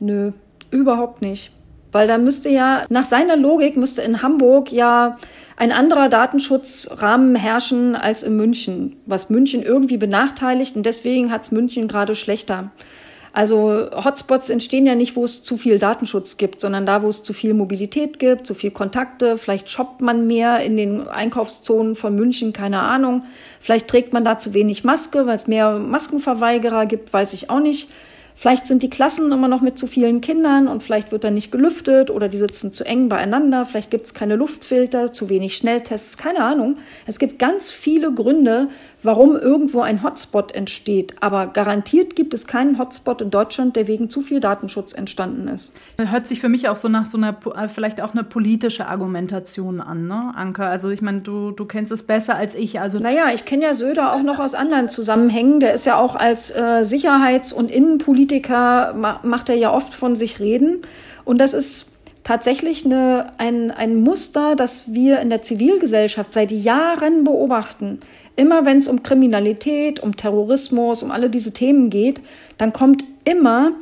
Nö, 0.00 0.32
überhaupt 0.74 1.22
nicht. 1.22 1.50
Weil 1.92 2.08
da 2.08 2.18
müsste 2.18 2.48
ja, 2.48 2.84
nach 2.88 3.04
seiner 3.04 3.36
Logik 3.36 3.76
müsste 3.76 4.02
in 4.02 4.20
Hamburg 4.20 4.72
ja 4.72 5.16
ein 5.56 5.70
anderer 5.70 6.08
Datenschutzrahmen 6.08 7.36
herrschen 7.36 7.94
als 7.94 8.24
in 8.24 8.36
München, 8.36 8.96
was 9.06 9.30
München 9.30 9.62
irgendwie 9.62 9.96
benachteiligt 9.96 10.74
und 10.74 10.84
deswegen 10.84 11.30
hat 11.30 11.44
es 11.44 11.52
München 11.52 11.86
gerade 11.86 12.16
schlechter. 12.16 12.72
Also 13.32 13.90
Hotspots 13.92 14.48
entstehen 14.48 14.86
ja 14.86 14.94
nicht, 14.94 15.16
wo 15.16 15.24
es 15.24 15.42
zu 15.42 15.56
viel 15.56 15.80
Datenschutz 15.80 16.36
gibt, 16.36 16.60
sondern 16.60 16.86
da, 16.86 17.02
wo 17.02 17.08
es 17.08 17.24
zu 17.24 17.32
viel 17.32 17.52
Mobilität 17.52 18.20
gibt, 18.20 18.46
zu 18.46 18.54
viel 18.54 18.70
Kontakte. 18.70 19.36
Vielleicht 19.36 19.68
shoppt 19.70 20.00
man 20.00 20.28
mehr 20.28 20.60
in 20.60 20.76
den 20.76 21.08
Einkaufszonen 21.08 21.96
von 21.96 22.14
München, 22.14 22.52
keine 22.52 22.78
Ahnung. 22.78 23.24
Vielleicht 23.58 23.88
trägt 23.88 24.12
man 24.12 24.24
da 24.24 24.38
zu 24.38 24.54
wenig 24.54 24.84
Maske, 24.84 25.26
weil 25.26 25.34
es 25.34 25.48
mehr 25.48 25.78
Maskenverweigerer 25.80 26.86
gibt, 26.86 27.12
weiß 27.12 27.32
ich 27.34 27.50
auch 27.50 27.58
nicht. 27.58 27.88
Vielleicht 28.36 28.66
sind 28.66 28.82
die 28.82 28.90
Klassen 28.90 29.30
immer 29.30 29.46
noch 29.46 29.60
mit 29.60 29.78
zu 29.78 29.86
vielen 29.86 30.20
Kindern 30.20 30.66
und 30.66 30.82
vielleicht 30.82 31.12
wird 31.12 31.22
dann 31.22 31.34
nicht 31.34 31.52
gelüftet 31.52 32.10
oder 32.10 32.28
die 32.28 32.36
sitzen 32.36 32.72
zu 32.72 32.84
eng 32.84 33.08
beieinander. 33.08 33.64
Vielleicht 33.64 33.90
gibt 33.90 34.06
es 34.06 34.14
keine 34.14 34.34
Luftfilter, 34.34 35.12
zu 35.12 35.28
wenig 35.28 35.56
Schnelltests, 35.56 36.18
keine 36.18 36.40
Ahnung. 36.40 36.78
Es 37.06 37.18
gibt 37.18 37.38
ganz 37.38 37.70
viele 37.70 38.12
Gründe, 38.12 38.68
warum 39.04 39.36
irgendwo 39.36 39.82
ein 39.82 40.02
Hotspot 40.02 40.52
entsteht. 40.52 41.14
Aber 41.20 41.46
garantiert 41.46 42.16
gibt 42.16 42.34
es 42.34 42.46
keinen 42.46 42.78
Hotspot 42.78 43.20
in 43.20 43.30
Deutschland, 43.30 43.76
der 43.76 43.86
wegen 43.86 44.10
zu 44.10 44.22
viel 44.22 44.40
Datenschutz 44.40 44.92
entstanden 44.92 45.46
ist. 45.46 45.74
Hört 45.98 46.26
sich 46.26 46.40
für 46.40 46.48
mich 46.48 46.68
auch 46.68 46.76
so 46.76 46.88
nach 46.88 47.06
so 47.06 47.18
einer, 47.18 47.36
äh, 47.54 47.68
vielleicht 47.68 48.00
auch 48.00 48.12
eine 48.12 48.24
politische 48.24 48.86
Argumentation 48.86 49.80
an, 49.80 50.08
ne, 50.08 50.32
Anke? 50.34 50.64
Also 50.64 50.88
ich 50.90 51.02
meine, 51.02 51.20
du, 51.20 51.50
du 51.50 51.66
kennst 51.66 51.92
es 51.92 52.02
besser 52.02 52.34
als 52.34 52.54
ich. 52.54 52.80
Also 52.80 52.98
naja, 52.98 53.26
ich 53.32 53.44
kenne 53.44 53.64
ja 53.64 53.74
Söder 53.74 54.12
auch 54.12 54.22
noch 54.22 54.38
aus 54.38 54.54
anderen 54.54 54.88
Zusammenhängen. 54.88 55.60
Der 55.60 55.74
ist 55.74 55.84
ja 55.84 55.98
auch 55.98 56.16
als 56.16 56.50
äh, 56.50 56.82
Sicherheits- 56.82 57.52
und 57.52 57.70
Innenpolitiker, 57.70 58.94
ma 58.94 59.20
macht 59.22 59.48
er 59.48 59.56
ja 59.56 59.72
oft 59.72 59.94
von 59.94 60.16
sich 60.16 60.40
reden. 60.40 60.82
Und 61.24 61.38
das 61.38 61.54
ist 61.54 61.93
tatsächlich 62.24 62.84
eine, 62.84 63.30
ein, 63.38 63.70
ein 63.70 63.96
Muster, 63.96 64.56
das 64.56 64.92
wir 64.92 65.20
in 65.20 65.30
der 65.30 65.42
Zivilgesellschaft 65.42 66.32
seit 66.32 66.50
Jahren 66.50 67.22
beobachten. 67.22 68.00
Immer 68.34 68.64
wenn 68.64 68.78
es 68.78 68.88
um 68.88 69.02
Kriminalität, 69.02 70.00
um 70.00 70.16
Terrorismus, 70.16 71.02
um 71.02 71.12
alle 71.12 71.30
diese 71.30 71.52
Themen 71.52 71.90
geht, 71.90 72.20
dann 72.58 72.72
kommt 72.72 73.04
immer 73.24 73.72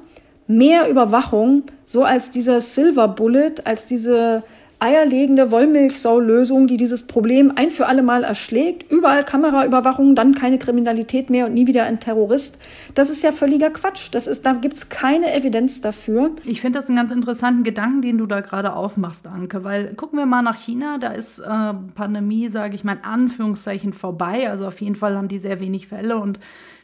mehr 0.47 0.91
Überwachung, 0.91 1.63
so 1.85 2.03
als 2.03 2.31
dieser 2.31 2.61
Silver 2.61 3.09
Bullet, 3.09 3.55
als 3.65 3.87
diese 3.87 4.43
eierlegende 4.83 5.53
Wollmilchsau-Lösung, 5.53 6.67
die 6.67 6.77
dieses 6.77 7.07
Problem 7.07 7.53
ein 7.55 7.71
für 7.71 7.87
alle 7.87 8.03
Mal 8.03 8.25
erschlägt. 8.25 8.91
Überall 8.91 9.25
Kameraüberwachung, 9.25 10.17
dann 10.17 10.35
keine 10.35 10.59
Kriminalität 10.59 11.31
mehr 11.31 11.47
und 11.47 11.55
nie 11.55 11.69
wieder 11.69 11.85
ein 11.85 12.01
Terrorist. 12.01 12.59
Das 12.95 13.09
ist 13.09 13.23
ja 13.23 13.31
völliger 13.31 13.71
Quatsch. 13.71 14.09
Das 14.11 14.27
ist, 14.27 14.45
da 14.45 14.55
gibt 14.55 14.77
es 14.77 14.89
keine 14.89 15.33
Evidenz 15.33 15.81
dafür. 15.81 16.33
Ich 16.45 16.61
finde 16.61 16.81
das 16.81 16.89
einen 16.89 16.97
ganz 16.97 17.13
interessanten 17.13 17.63
Gedanken, 17.63 18.03
den 18.03 18.19
du 18.19 18.27
da 18.27 18.41
gerade 18.41 18.75
aufmachst, 18.75 19.29
Anke, 19.29 19.63
weil 19.63 19.95
gucken 19.95 20.19
wir 20.19 20.27
mal 20.27 20.43
nach 20.43 20.59
China, 20.59 20.99
da 20.99 21.13
ist 21.13 21.39
äh, 21.39 21.75
Pandemie, 21.95 22.49
sage 22.49 22.75
ich 22.75 22.83
mal 22.83 22.97
in 22.97 23.05
Anführungszeichen, 23.05 23.93
vorbei. 23.93 24.51
Also 24.51 24.67
auf 24.67 24.81
jeden 24.81 24.97
Fall 24.97 25.17
haben 25.17 25.29
die 25.29 25.39
sehr 25.39 25.61
wenig 25.61 25.87
Fälle 25.87 26.19
und 26.19 26.41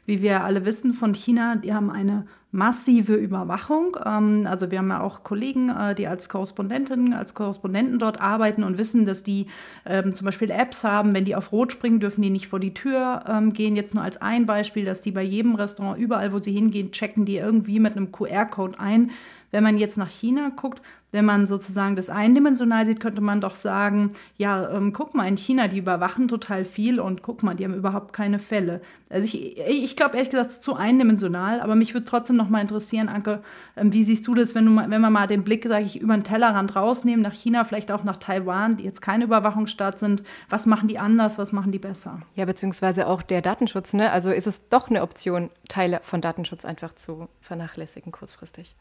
wie 0.07 0.23
wir 0.23 0.45
alle 0.45 0.65
wissen 0.65 0.95
von 0.95 1.15
China, 1.15 1.57
die 1.57 1.75
haben 1.75 1.91
eine 1.91 2.27
massive 2.51 3.15
Überwachung. 3.15 3.97
Ähm, 4.05 4.47
also 4.49 4.71
wir 4.71 4.79
haben 4.79 4.89
ja 4.89 5.01
auch 5.01 5.23
Kollegen, 5.23 5.69
äh, 5.69 5.95
die 5.95 6.07
als 6.07 6.29
Korrespondentinnen, 6.29 7.13
als 7.13 7.35
Korrespondenten 7.35 7.99
dort 7.99 8.21
arbeiten 8.21 8.65
und 8.65 8.79
wissen, 8.79 9.05
dass 9.05 9.23
die 9.23 9.47
ähm, 9.85 10.15
zum 10.15 10.25
Beispiel 10.25 10.51
Apps 10.51 10.83
haben, 10.85 11.13
wenn 11.13 11.25
die 11.25 11.37
auf 11.37 11.53
Rot 11.53 11.73
springen, 11.73 12.01
dürfen 12.01 12.23
die 12.23 12.31
nicht 12.31 12.49
vor 12.49 12.61
die 12.61 12.73
Tür 12.73 13.25
ähm, 13.29 13.53
gehen. 13.53 13.77
Jetzt 13.77 13.95
nur 13.95 14.03
als 14.03 14.21
ein 14.23 14.47
Beispiel, 14.47 14.85
dass 14.85 15.03
die 15.03 15.11
bei 15.11 15.23
jedem 15.23 15.57
Restaurant, 15.57 15.99
überall 15.99 16.33
wo 16.33 16.39
sie 16.39 16.53
hingehen, 16.53 16.91
checken 16.91 17.27
die 17.27 17.37
irgendwie 17.37 17.81
mit 17.81 17.97
einem 17.97 18.13
QR-Code 18.13 18.81
ein. 18.81 19.11
Wenn 19.51 19.63
man 19.63 19.79
jetzt 19.79 19.97
nach 19.97 20.11
China 20.11 20.51
guckt, 20.55 20.83
wenn 21.11 21.25
man 21.25 21.47
sozusagen 21.47 21.97
das 21.97 22.11
eindimensional 22.11 22.85
sieht, 22.85 23.01
könnte 23.01 23.23
man 23.23 23.41
doch 23.41 23.55
sagen, 23.55 24.13
ja, 24.37 24.69
ähm, 24.71 24.93
guck 24.93 25.15
mal, 25.15 25.27
in 25.27 25.39
China, 25.39 25.67
die 25.67 25.79
überwachen 25.79 26.29
total 26.29 26.67
viel 26.67 27.01
und 27.01 27.23
guck 27.23 27.43
mal, 27.43 27.55
die 27.55 27.65
haben 27.65 27.75
überhaupt 27.75 28.13
keine 28.13 28.39
Fälle. 28.39 28.83
Also 29.09 29.25
ich, 29.25 29.59
ich 29.59 29.97
glaube 29.97 30.17
ehrlich 30.17 30.31
gesagt, 30.31 30.51
es 30.51 30.57
ist 30.57 30.63
zu 30.63 30.75
eindimensional, 30.75 31.63
aber 31.63 31.77
mich 31.77 31.95
würde 31.95 32.05
trotzdem 32.05 32.37
noch 32.37 32.51
mal 32.51 32.61
interessieren, 32.61 33.09
Anke, 33.09 33.43
ähm, 33.77 33.93
wie 33.95 34.05
siehst 34.05 34.27
du 34.27 34.35
das, 34.35 34.55
wenn, 34.55 34.67
du 34.67 34.71
mal, 34.71 34.91
wenn 34.91 35.01
wir 35.01 35.09
mal 35.09 35.27
den 35.27 35.45
Blick, 35.45 35.65
sage 35.67 35.87
ich, 35.87 35.99
über 35.99 36.15
den 36.15 36.25
Tellerrand 36.25 36.77
rausnehmen, 36.77 37.23
nach 37.23 37.35
China, 37.35 37.65
vielleicht 37.65 37.91
auch 37.91 38.05
nach 38.05 38.19
Taiwan, 38.19 38.77
die 38.77 38.85
jetzt 38.85 39.01
keine 39.01 39.25
Überwachungsstaat 39.25 39.99
sind, 39.99 40.23
was 40.51 40.67
machen 40.67 40.89
die 40.89 40.99
anders, 40.99 41.39
was 41.39 41.53
machen 41.53 41.73
die 41.73 41.79
besser? 41.79 42.21
Ja, 42.35 42.45
beziehungsweise 42.45 43.07
auch 43.07 43.23
der 43.23 43.41
Datenschutz, 43.41 43.95
ne? 43.95 44.13
Also 44.13 44.31
ist 44.31 44.47
es 44.47 44.69
doch 44.69 44.91
eine 44.91 45.01
Option, 45.01 45.49
Teile 45.69 46.01
von 46.03 46.21
Datenschutz 46.21 46.67
einfach 46.67 46.95
zu 46.95 47.29
vernachlässigen 47.41 48.13
kurzfristig? 48.13 48.77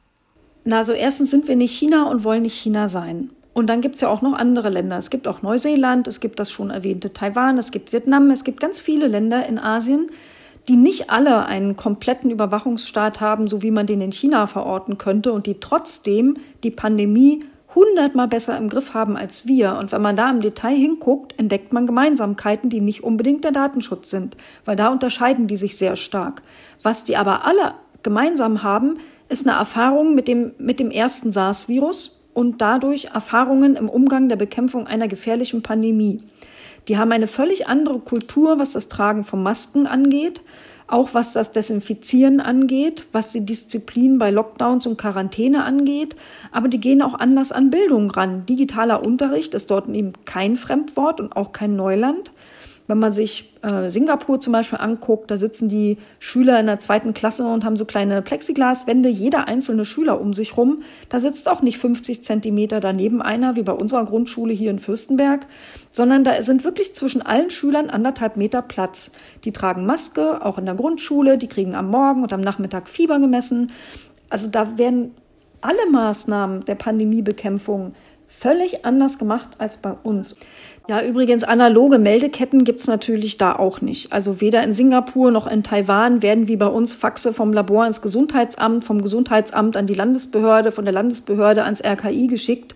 Na, 0.67 0.80
also 0.80 0.91
erstens 0.91 1.32
sind 1.32 1.47
wir 1.47 1.56
nicht 1.56 1.71
China 1.71 2.10
und 2.10 2.25
wollen 2.25 2.41
nicht 2.41 2.60
China 2.60 2.89
sein. 2.89 3.30
Und 3.53 3.67
dann 3.67 3.80
gibt 3.80 3.95
es 3.95 4.01
ja 4.01 4.10
auch 4.10 4.21
noch 4.21 4.34
andere 4.34 4.69
Länder. 4.69 4.97
Es 4.97 5.10
gibt 5.10 5.25
auch 5.25 5.41
Neuseeland, 5.41 6.08
es 6.08 6.19
gibt 6.19 6.39
das 6.39 6.51
schon 6.51 6.71
erwähnte 6.71 7.13
Taiwan, 7.13 7.58
es 7.58 7.71
gibt 7.71 7.93
Vietnam, 7.93 8.30
es 8.32 8.43
gibt 8.43 8.60
ganz 8.60 8.82
viele 8.82 9.08
Länder 9.08 9.45
in 9.45 9.60
Asien, 9.60 10.10
die 10.67 10.75
nicht 10.75 11.10
alle 11.10 11.45
einen 11.45 11.77
kompletten 11.77 12.32
Überwachungsstaat 12.32 13.21
haben, 13.21 13.47
so 13.47 13.62
wie 13.62 13.71
man 13.71 13.88
den 13.88 14.01
in 14.01 14.12
China 14.12 14.45
verorten 14.45 14.97
könnte 14.97 15.32
und 15.32 15.45
die 15.45 15.62
trotzdem 15.62 16.36
die 16.65 16.71
Pandemie 16.71 17.45
hundertmal 17.73 18.27
besser 18.27 18.58
im 18.58 18.67
Griff 18.67 18.93
haben 18.93 19.15
als 19.15 19.47
wir. 19.47 19.77
Und 19.80 19.93
wenn 19.93 20.01
man 20.01 20.17
da 20.17 20.30
im 20.30 20.41
Detail 20.41 20.75
hinguckt, 20.75 21.39
entdeckt 21.39 21.71
man 21.71 21.88
Gemeinsamkeiten, 21.88 22.69
die 22.69 22.82
nicht 22.82 23.06
unbedingt 23.06 23.45
der 23.45 23.53
Datenschutz 23.53 24.10
sind, 24.10 24.36
weil 24.65 24.75
da 24.75 24.89
unterscheiden 24.89 25.47
die 25.47 25.56
sich 25.56 25.77
sehr 25.77 25.95
stark. 25.95 26.41
Was 26.84 27.06
die 27.06 27.15
aber 27.15 27.45
alle 27.45 27.75
gemeinsam 28.03 28.63
haben, 28.63 28.97
ist 29.29 29.47
eine 29.47 29.57
Erfahrung 29.57 30.15
mit 30.15 30.27
dem, 30.27 30.51
mit 30.57 30.79
dem 30.79 30.91
ersten 30.91 31.31
SARS-Virus 31.31 32.25
und 32.33 32.61
dadurch 32.61 33.05
Erfahrungen 33.13 33.75
im 33.75 33.89
Umgang 33.89 34.29
der 34.29 34.35
Bekämpfung 34.35 34.87
einer 34.87 35.07
gefährlichen 35.07 35.63
Pandemie. 35.63 36.17
Die 36.87 36.97
haben 36.97 37.11
eine 37.11 37.27
völlig 37.27 37.67
andere 37.67 37.99
Kultur, 37.99 38.59
was 38.59 38.73
das 38.73 38.87
Tragen 38.87 39.23
von 39.25 39.43
Masken 39.43 39.87
angeht, 39.87 40.41
auch 40.87 41.13
was 41.13 41.33
das 41.33 41.51
Desinfizieren 41.51 42.39
angeht, 42.39 43.07
was 43.11 43.31
die 43.33 43.45
Disziplin 43.45 44.19
bei 44.19 44.31
Lockdowns 44.31 44.87
und 44.87 44.97
Quarantäne 44.97 45.65
angeht. 45.65 46.15
Aber 46.51 46.69
die 46.69 46.79
gehen 46.79 47.01
auch 47.01 47.15
anders 47.15 47.51
an 47.51 47.69
Bildung 47.69 48.09
ran. 48.11 48.45
Digitaler 48.45 49.05
Unterricht 49.05 49.53
ist 49.53 49.69
dort 49.69 49.89
eben 49.89 50.13
kein 50.23 50.55
Fremdwort 50.55 51.19
und 51.19 51.35
auch 51.35 51.51
kein 51.51 51.75
Neuland. 51.75 52.31
Wenn 52.88 53.00
man 53.00 53.12
sich 53.12 53.54
äh, 53.63 53.89
Singapur 53.89 54.39
zum 54.39 54.54
Beispiel 54.54 54.80
anguckt, 54.80 55.30
da 55.30 55.36
sitzen 55.36 55.67
die 55.67 55.97
Schüler 56.19 56.58
in 56.60 56.67
der 56.67 56.80
zweiten 56.80 57.13
Klasse 57.13 57.45
und 57.45 57.65
haben 57.65 57.76
so 57.76 57.84
kleine 57.84 58.21
Plexiglaswände, 58.21 59.10
jeder 59.10 59.47
einzelne 59.47 59.84
Schüler 59.84 60.21
um 60.21 60.34
sich 60.34 60.56
rum. 60.56 60.84
Da 61.10 61.19
sitzt 61.19 61.50
auch 61.50 61.62
nicht 61.62 61.78
50 61.78 62.23
Zentimeter 62.23 62.80
daneben 62.80 63.21
einer, 63.21 63.58
wie 63.58 63.63
bei 63.63 63.73
unserer 63.73 64.06
Grundschule 64.06 64.54
hier 64.54 64.71
in 64.71 64.80
Fürstenberg, 64.80 65.45
sondern 65.91 66.23
da 66.23 66.41
sind 66.41 66.63
wirklich 66.63 66.95
zwischen 66.95 67.21
allen 67.21 67.50
Schülern 67.50 67.89
anderthalb 67.89 68.38
Meter 68.38 68.62
Platz. 68.62 69.12
Die 69.43 69.52
tragen 69.52 69.86
Maske, 69.86 70.45
auch 70.45 70.58
in 70.58 70.65
der 70.65 70.76
Grundschule, 70.76 71.38
die 71.38 71.47
kriegen 71.47 71.76
am 71.76 71.91
Morgen 71.91 72.23
und 72.23 72.32
am 72.32 72.41
Nachmittag 72.41 72.88
Fieber 72.88 73.19
gemessen. 73.19 73.71
Also 74.30 74.50
da 74.50 74.78
werden 74.78 75.13
alle 75.60 75.89
Maßnahmen 75.91 76.63
der 76.65 76.76
Pandemiebekämpfung 76.76 77.93
völlig 78.28 78.86
anders 78.86 79.17
gemacht 79.17 79.50
als 79.58 79.78
bei 79.78 79.91
uns. 79.91 80.36
Ja, 80.89 81.04
übrigens, 81.04 81.43
analoge 81.43 82.00
Meldeketten 82.00 82.63
gibt's 82.63 82.88
natürlich 82.88 83.38
da 83.38 83.54
auch 83.54 83.82
nicht. 83.82 84.13
Also 84.13 84.39
weder 84.39 84.63
in 84.63 84.73
Singapur 84.73 85.32
noch 85.32 85.45
in 85.45 85.62
Taiwan 85.62 86.21
werden 86.21 86.47
wie 86.47 86.56
bei 86.56 86.67
uns 86.67 86.93
Faxe 86.93 87.34
vom 87.34 87.52
Labor 87.52 87.86
ins 87.86 88.02
Gesundheitsamt, 88.02 88.86
vom 88.86 89.02
Gesundheitsamt 89.02 89.76
an 89.76 89.86
die 89.86 89.93
Landesbehörde, 89.93 90.71
von 90.71 90.86
der 90.86 90.93
Landesbehörde 90.93 91.65
ans 91.65 91.84
RKI 91.84 92.28
geschickt. 92.28 92.76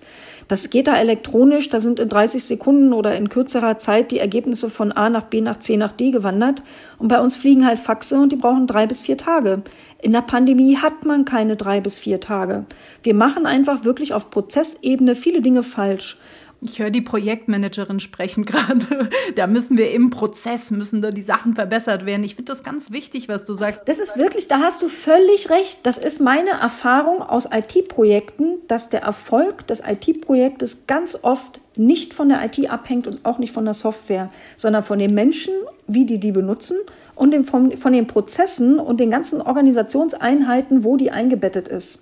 Das 0.49 0.69
geht 0.69 0.87
da 0.87 0.97
elektronisch, 0.97 1.69
da 1.69 1.79
sind 1.79 2.01
in 2.01 2.09
30 2.09 2.43
Sekunden 2.43 2.91
oder 2.91 3.15
in 3.15 3.29
kürzerer 3.29 3.77
Zeit 3.77 4.11
die 4.11 4.19
Ergebnisse 4.19 4.69
von 4.69 4.91
A 4.91 5.09
nach 5.09 5.23
B 5.23 5.39
nach 5.39 5.59
C 5.59 5.77
nach 5.77 5.93
D 5.93 6.11
gewandert. 6.11 6.63
Und 6.97 7.07
bei 7.07 7.21
uns 7.21 7.37
fliegen 7.37 7.65
halt 7.65 7.79
Faxe 7.79 8.19
und 8.19 8.33
die 8.33 8.35
brauchen 8.35 8.67
drei 8.67 8.87
bis 8.87 8.99
vier 8.99 9.15
Tage. 9.15 9.61
In 10.01 10.11
der 10.11 10.21
Pandemie 10.23 10.75
hat 10.75 11.05
man 11.05 11.23
keine 11.23 11.55
drei 11.55 11.79
bis 11.79 11.97
vier 11.97 12.19
Tage. 12.19 12.65
Wir 13.03 13.13
machen 13.13 13.45
einfach 13.45 13.85
wirklich 13.85 14.13
auf 14.13 14.29
Prozessebene 14.29 15.15
viele 15.15 15.39
Dinge 15.39 15.63
falsch. 15.63 16.17
Ich 16.63 16.77
höre 16.77 16.91
die 16.91 17.01
Projektmanagerin 17.01 17.99
sprechen 17.99 18.45
gerade. 18.45 19.09
Da 19.35 19.47
müssen 19.47 19.77
wir 19.77 19.91
im 19.91 20.11
Prozess, 20.11 20.69
müssen 20.69 21.01
da 21.01 21.11
die 21.11 21.23
Sachen 21.23 21.55
verbessert 21.55 22.05
werden. 22.05 22.23
Ich 22.23 22.35
finde 22.35 22.51
das 22.51 22.63
ganz 22.63 22.91
wichtig, 22.91 23.27
was 23.27 23.45
du 23.45 23.55
sagst. 23.55 23.87
Das 23.87 23.97
ist 23.97 24.15
wirklich, 24.17 24.47
da 24.47 24.59
hast 24.59 24.81
du 24.81 24.87
völlig 24.87 25.49
recht. 25.49 25.79
Das 25.83 25.97
ist 25.97 26.21
meine 26.21 26.51
Erfahrung 26.51 27.23
aus 27.23 27.49
IT-Projekten, 27.51 28.59
dass 28.67 28.89
der 28.89 29.01
Erfolg 29.01 29.65
des 29.67 29.81
IT-Projektes 29.81 30.85
ganz 30.85 31.17
oft 31.23 31.59
nicht 31.75 32.13
von 32.13 32.29
der 32.29 32.45
IT 32.45 32.69
abhängt 32.69 33.07
und 33.07 33.25
auch 33.25 33.39
nicht 33.39 33.53
von 33.53 33.65
der 33.65 33.73
Software, 33.73 34.29
sondern 34.55 34.83
von 34.83 34.99
den 34.99 35.15
Menschen, 35.15 35.53
wie 35.87 36.05
die 36.05 36.19
die 36.19 36.31
benutzen 36.31 36.77
und 37.15 37.43
von, 37.45 37.75
von 37.77 37.93
den 37.93 38.05
Prozessen 38.05 38.77
und 38.77 38.99
den 38.99 39.09
ganzen 39.09 39.41
Organisationseinheiten, 39.41 40.83
wo 40.83 40.97
die 40.97 41.09
eingebettet 41.09 41.67
ist. 41.67 42.01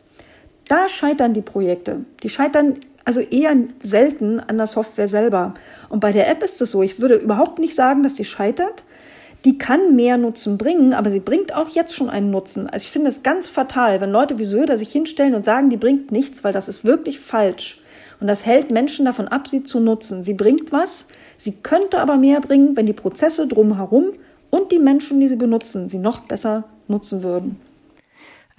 Da 0.67 0.89
scheitern 0.89 1.34
die 1.34 1.41
Projekte. 1.41 2.06
Die 2.24 2.30
scheitern 2.30 2.78
also 3.10 3.22
eher 3.22 3.58
selten 3.82 4.39
an 4.39 4.58
der 4.58 4.67
Software 4.67 5.08
selber. 5.08 5.56
Und 5.89 6.00
bei 6.00 6.12
der 6.12 6.30
App 6.30 6.43
ist 6.43 6.62
es 6.62 6.69
so, 6.69 6.84
ich 6.84 7.02
würde 7.02 7.15
überhaupt 7.15 7.58
nicht 7.58 7.74
sagen, 7.74 8.04
dass 8.04 8.15
sie 8.15 8.24
scheitert. 8.24 8.84
Die 9.45 9.58
kann 9.58 9.95
mehr 9.95 10.19
Nutzen 10.19 10.60
bringen, 10.60 10.93
aber 10.93 11.10
sie 11.10 11.19
bringt 11.19 11.56
auch 11.56 11.69
jetzt 11.69 11.95
schon 11.95 12.12
einen 12.12 12.30
Nutzen. 12.30 12.69
Also 12.69 12.84
ich 12.84 12.91
finde 12.91 13.10
es 13.10 13.24
ganz 13.24 13.50
fatal, 13.50 14.00
wenn 14.00 14.12
Leute 14.12 14.38
wie 14.38 14.45
Söder 14.45 14.78
sich 14.78 14.91
hinstellen 14.91 15.34
und 15.34 15.43
sagen, 15.43 15.72
die 15.72 15.78
bringt 15.78 16.12
nichts, 16.12 16.43
weil 16.43 16.54
das 16.54 16.67
ist 16.67 16.86
wirklich 16.86 17.19
falsch. 17.19 17.82
Und 18.19 18.28
das 18.28 18.45
hält 18.45 18.69
Menschen 18.69 19.06
davon 19.06 19.28
ab, 19.28 19.48
sie 19.48 19.63
zu 19.63 19.80
nutzen. 19.80 20.24
Sie 20.24 20.36
bringt 20.36 20.72
was, 20.72 21.08
sie 21.36 21.54
könnte 21.63 22.02
aber 22.02 22.15
mehr 22.15 22.41
bringen, 22.41 22.78
wenn 22.78 22.86
die 22.86 22.93
Prozesse 22.93 23.48
drumherum 23.48 24.12
und 24.52 24.72
die 24.72 24.78
Menschen, 24.78 25.19
die 25.19 25.30
sie 25.30 25.36
benutzen, 25.36 25.89
sie 25.89 25.98
noch 25.98 26.19
besser 26.19 26.65
nutzen 26.88 27.24
würden. 27.24 27.60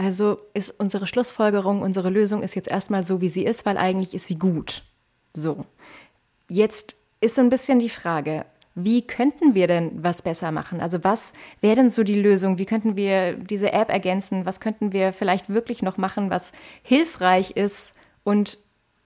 Also 0.01 0.39
ist 0.55 0.71
unsere 0.81 1.07
Schlussfolgerung, 1.07 1.83
unsere 1.83 2.09
Lösung 2.09 2.43
ist 2.43 2.55
jetzt 2.55 2.71
erstmal 2.71 3.03
so, 3.03 3.21
wie 3.21 3.29
sie 3.29 3.45
ist, 3.45 3.67
weil 3.67 3.77
eigentlich 3.77 4.15
ist 4.15 4.29
sie 4.29 4.39
gut. 4.39 4.83
So. 5.35 5.67
Jetzt 6.49 6.97
ist 7.21 7.35
so 7.35 7.43
ein 7.43 7.51
bisschen 7.51 7.81
die 7.81 7.91
Frage, 7.91 8.47
wie 8.75 9.07
könnten 9.07 9.55
wir 9.55 9.67
denn 9.67 10.03
was 10.03 10.23
besser 10.23 10.53
machen? 10.53 10.81
Also 10.81 11.05
was 11.05 11.35
wäre 11.61 11.77
denn 11.77 11.91
so 11.91 12.03
die 12.03 12.19
Lösung? 12.19 12.57
Wie 12.57 12.65
könnten 12.65 12.97
wir 12.97 13.35
diese 13.35 13.75
App 13.75 13.91
ergänzen? 13.91 14.47
Was 14.47 14.59
könnten 14.59 14.93
wir 14.93 15.13
vielleicht 15.13 15.51
wirklich 15.51 15.83
noch 15.83 15.99
machen, 15.99 16.31
was 16.31 16.53
hilfreich 16.83 17.51
ist 17.51 17.93
und 18.25 18.57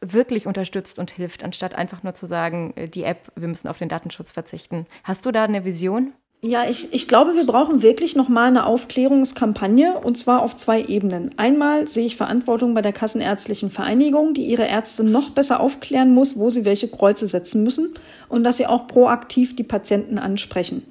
wirklich 0.00 0.46
unterstützt 0.46 1.00
und 1.00 1.10
hilft, 1.10 1.42
anstatt 1.42 1.74
einfach 1.74 2.04
nur 2.04 2.14
zu 2.14 2.26
sagen, 2.26 2.72
äh, 2.76 2.86
die 2.86 3.02
App, 3.02 3.32
wir 3.34 3.48
müssen 3.48 3.66
auf 3.66 3.78
den 3.78 3.88
Datenschutz 3.88 4.30
verzichten. 4.30 4.86
Hast 5.02 5.26
du 5.26 5.32
da 5.32 5.42
eine 5.42 5.64
Vision? 5.64 6.12
Ja, 6.46 6.68
ich, 6.68 6.92
ich 6.92 7.08
glaube, 7.08 7.36
wir 7.36 7.46
brauchen 7.46 7.80
wirklich 7.80 8.16
nochmal 8.16 8.48
eine 8.48 8.66
Aufklärungskampagne 8.66 9.98
und 9.98 10.18
zwar 10.18 10.42
auf 10.42 10.54
zwei 10.56 10.82
Ebenen. 10.82 11.30
Einmal 11.38 11.86
sehe 11.86 12.04
ich 12.04 12.16
Verantwortung 12.16 12.74
bei 12.74 12.82
der 12.82 12.92
Kassenärztlichen 12.92 13.70
Vereinigung, 13.70 14.34
die 14.34 14.44
ihre 14.44 14.66
Ärzte 14.66 15.04
noch 15.04 15.30
besser 15.30 15.60
aufklären 15.60 16.12
muss, 16.12 16.36
wo 16.36 16.50
sie 16.50 16.66
welche 16.66 16.88
Kreuze 16.88 17.28
setzen 17.28 17.62
müssen 17.62 17.94
und 18.28 18.44
dass 18.44 18.58
sie 18.58 18.66
auch 18.66 18.86
proaktiv 18.88 19.56
die 19.56 19.62
Patienten 19.62 20.18
ansprechen. 20.18 20.82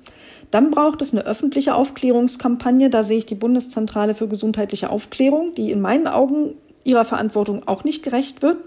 Dann 0.50 0.72
braucht 0.72 1.04
es 1.04 1.12
eine 1.12 1.24
öffentliche 1.24 1.76
Aufklärungskampagne. 1.76 2.90
Da 2.90 3.04
sehe 3.04 3.20
ich 3.20 3.28
die 3.28 3.36
Bundeszentrale 3.36 4.16
für 4.16 4.28
gesundheitliche 4.28 4.90
Aufklärung, 4.90 5.54
die 5.54 5.70
in 5.70 5.82
meinen 5.82 6.08
Augen 6.08 6.56
ihrer 6.84 7.06
Verantwortung 7.06 7.68
auch 7.68 7.84
nicht 7.84 8.02
gerecht 8.02 8.42
wird. 8.42 8.58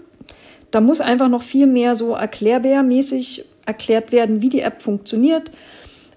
Da 0.71 0.79
muss 0.79 1.01
einfach 1.01 1.27
noch 1.27 1.43
viel 1.43 1.67
mehr 1.67 1.95
so 1.95 2.13
erklärbärmäßig 2.13 3.43
erklärt 3.65 4.13
werden, 4.13 4.41
wie 4.41 4.49
die 4.49 4.61
App 4.61 4.81
funktioniert, 4.81 5.51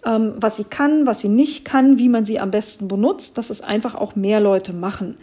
ähm, 0.05 0.35
was 0.37 0.57
sie 0.57 0.65
kann, 0.65 1.07
was 1.07 1.21
sie 1.21 1.29
nicht 1.29 1.65
kann, 1.65 1.99
wie 1.99 2.09
man 2.09 2.25
sie 2.25 2.39
am 2.39 2.51
besten 2.51 2.89
benutzt, 2.89 3.39
dass 3.39 3.51
es 3.51 3.61
einfach 3.61 3.95
auch 3.95 4.17
mehr 4.17 4.41
Leute 4.41 4.73
machen. 4.73 5.17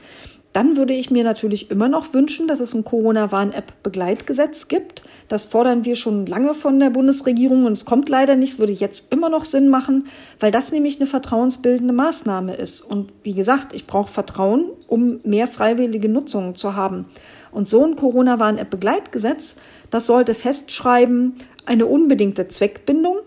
Dann 0.57 0.75
würde 0.75 0.93
ich 0.93 1.11
mir 1.11 1.23
natürlich 1.23 1.69
immer 1.69 1.88
noch 1.88 2.15
wünschen, 2.15 2.47
dass 2.47 2.61
es 2.61 2.73
ein 2.73 2.84
Corona-Warn-App-Begleitgesetz 2.84 4.67
gibt. 4.67 5.03
Das 5.28 5.43
fordern 5.43 5.86
wir 5.86 5.95
schon 5.95 6.25
lange 6.25 6.55
von 6.55 6.80
der 6.80 6.89
Bundesregierung 6.89 7.65
und 7.65 7.73
es 7.73 7.86
kommt 7.86 8.09
leider 8.09 8.36
nicht. 8.36 8.53
Es 8.53 8.59
würde 8.59 8.73
jetzt 8.73 9.11
immer 9.11 9.30
noch 9.30 9.45
Sinn 9.45 9.69
machen, 9.69 10.05
weil 10.39 10.51
das 10.51 10.71
nämlich 10.71 10.95
eine 10.95 11.05
vertrauensbildende 11.05 11.93
Maßnahme 11.93 12.55
ist. 12.55 12.82
Und 12.82 13.11
wie 13.21 13.34
gesagt, 13.34 13.73
ich 13.73 13.86
brauche 13.86 14.11
Vertrauen, 14.11 14.71
um 14.88 15.19
mehr 15.25 15.45
freiwillige 15.45 16.09
Nutzungen 16.09 16.55
zu 16.55 16.75
haben. 16.75 17.05
Und 17.51 17.67
so 17.67 17.86
ein 17.86 17.95
Corona-Warn-App-Begleitgesetz, 17.95 19.57
das 19.91 20.07
sollte 20.07 20.34
festschreiben, 20.34 21.36
eine 21.65 21.86
unbedingte 21.86 22.47
Zweckbindung, 22.47 23.17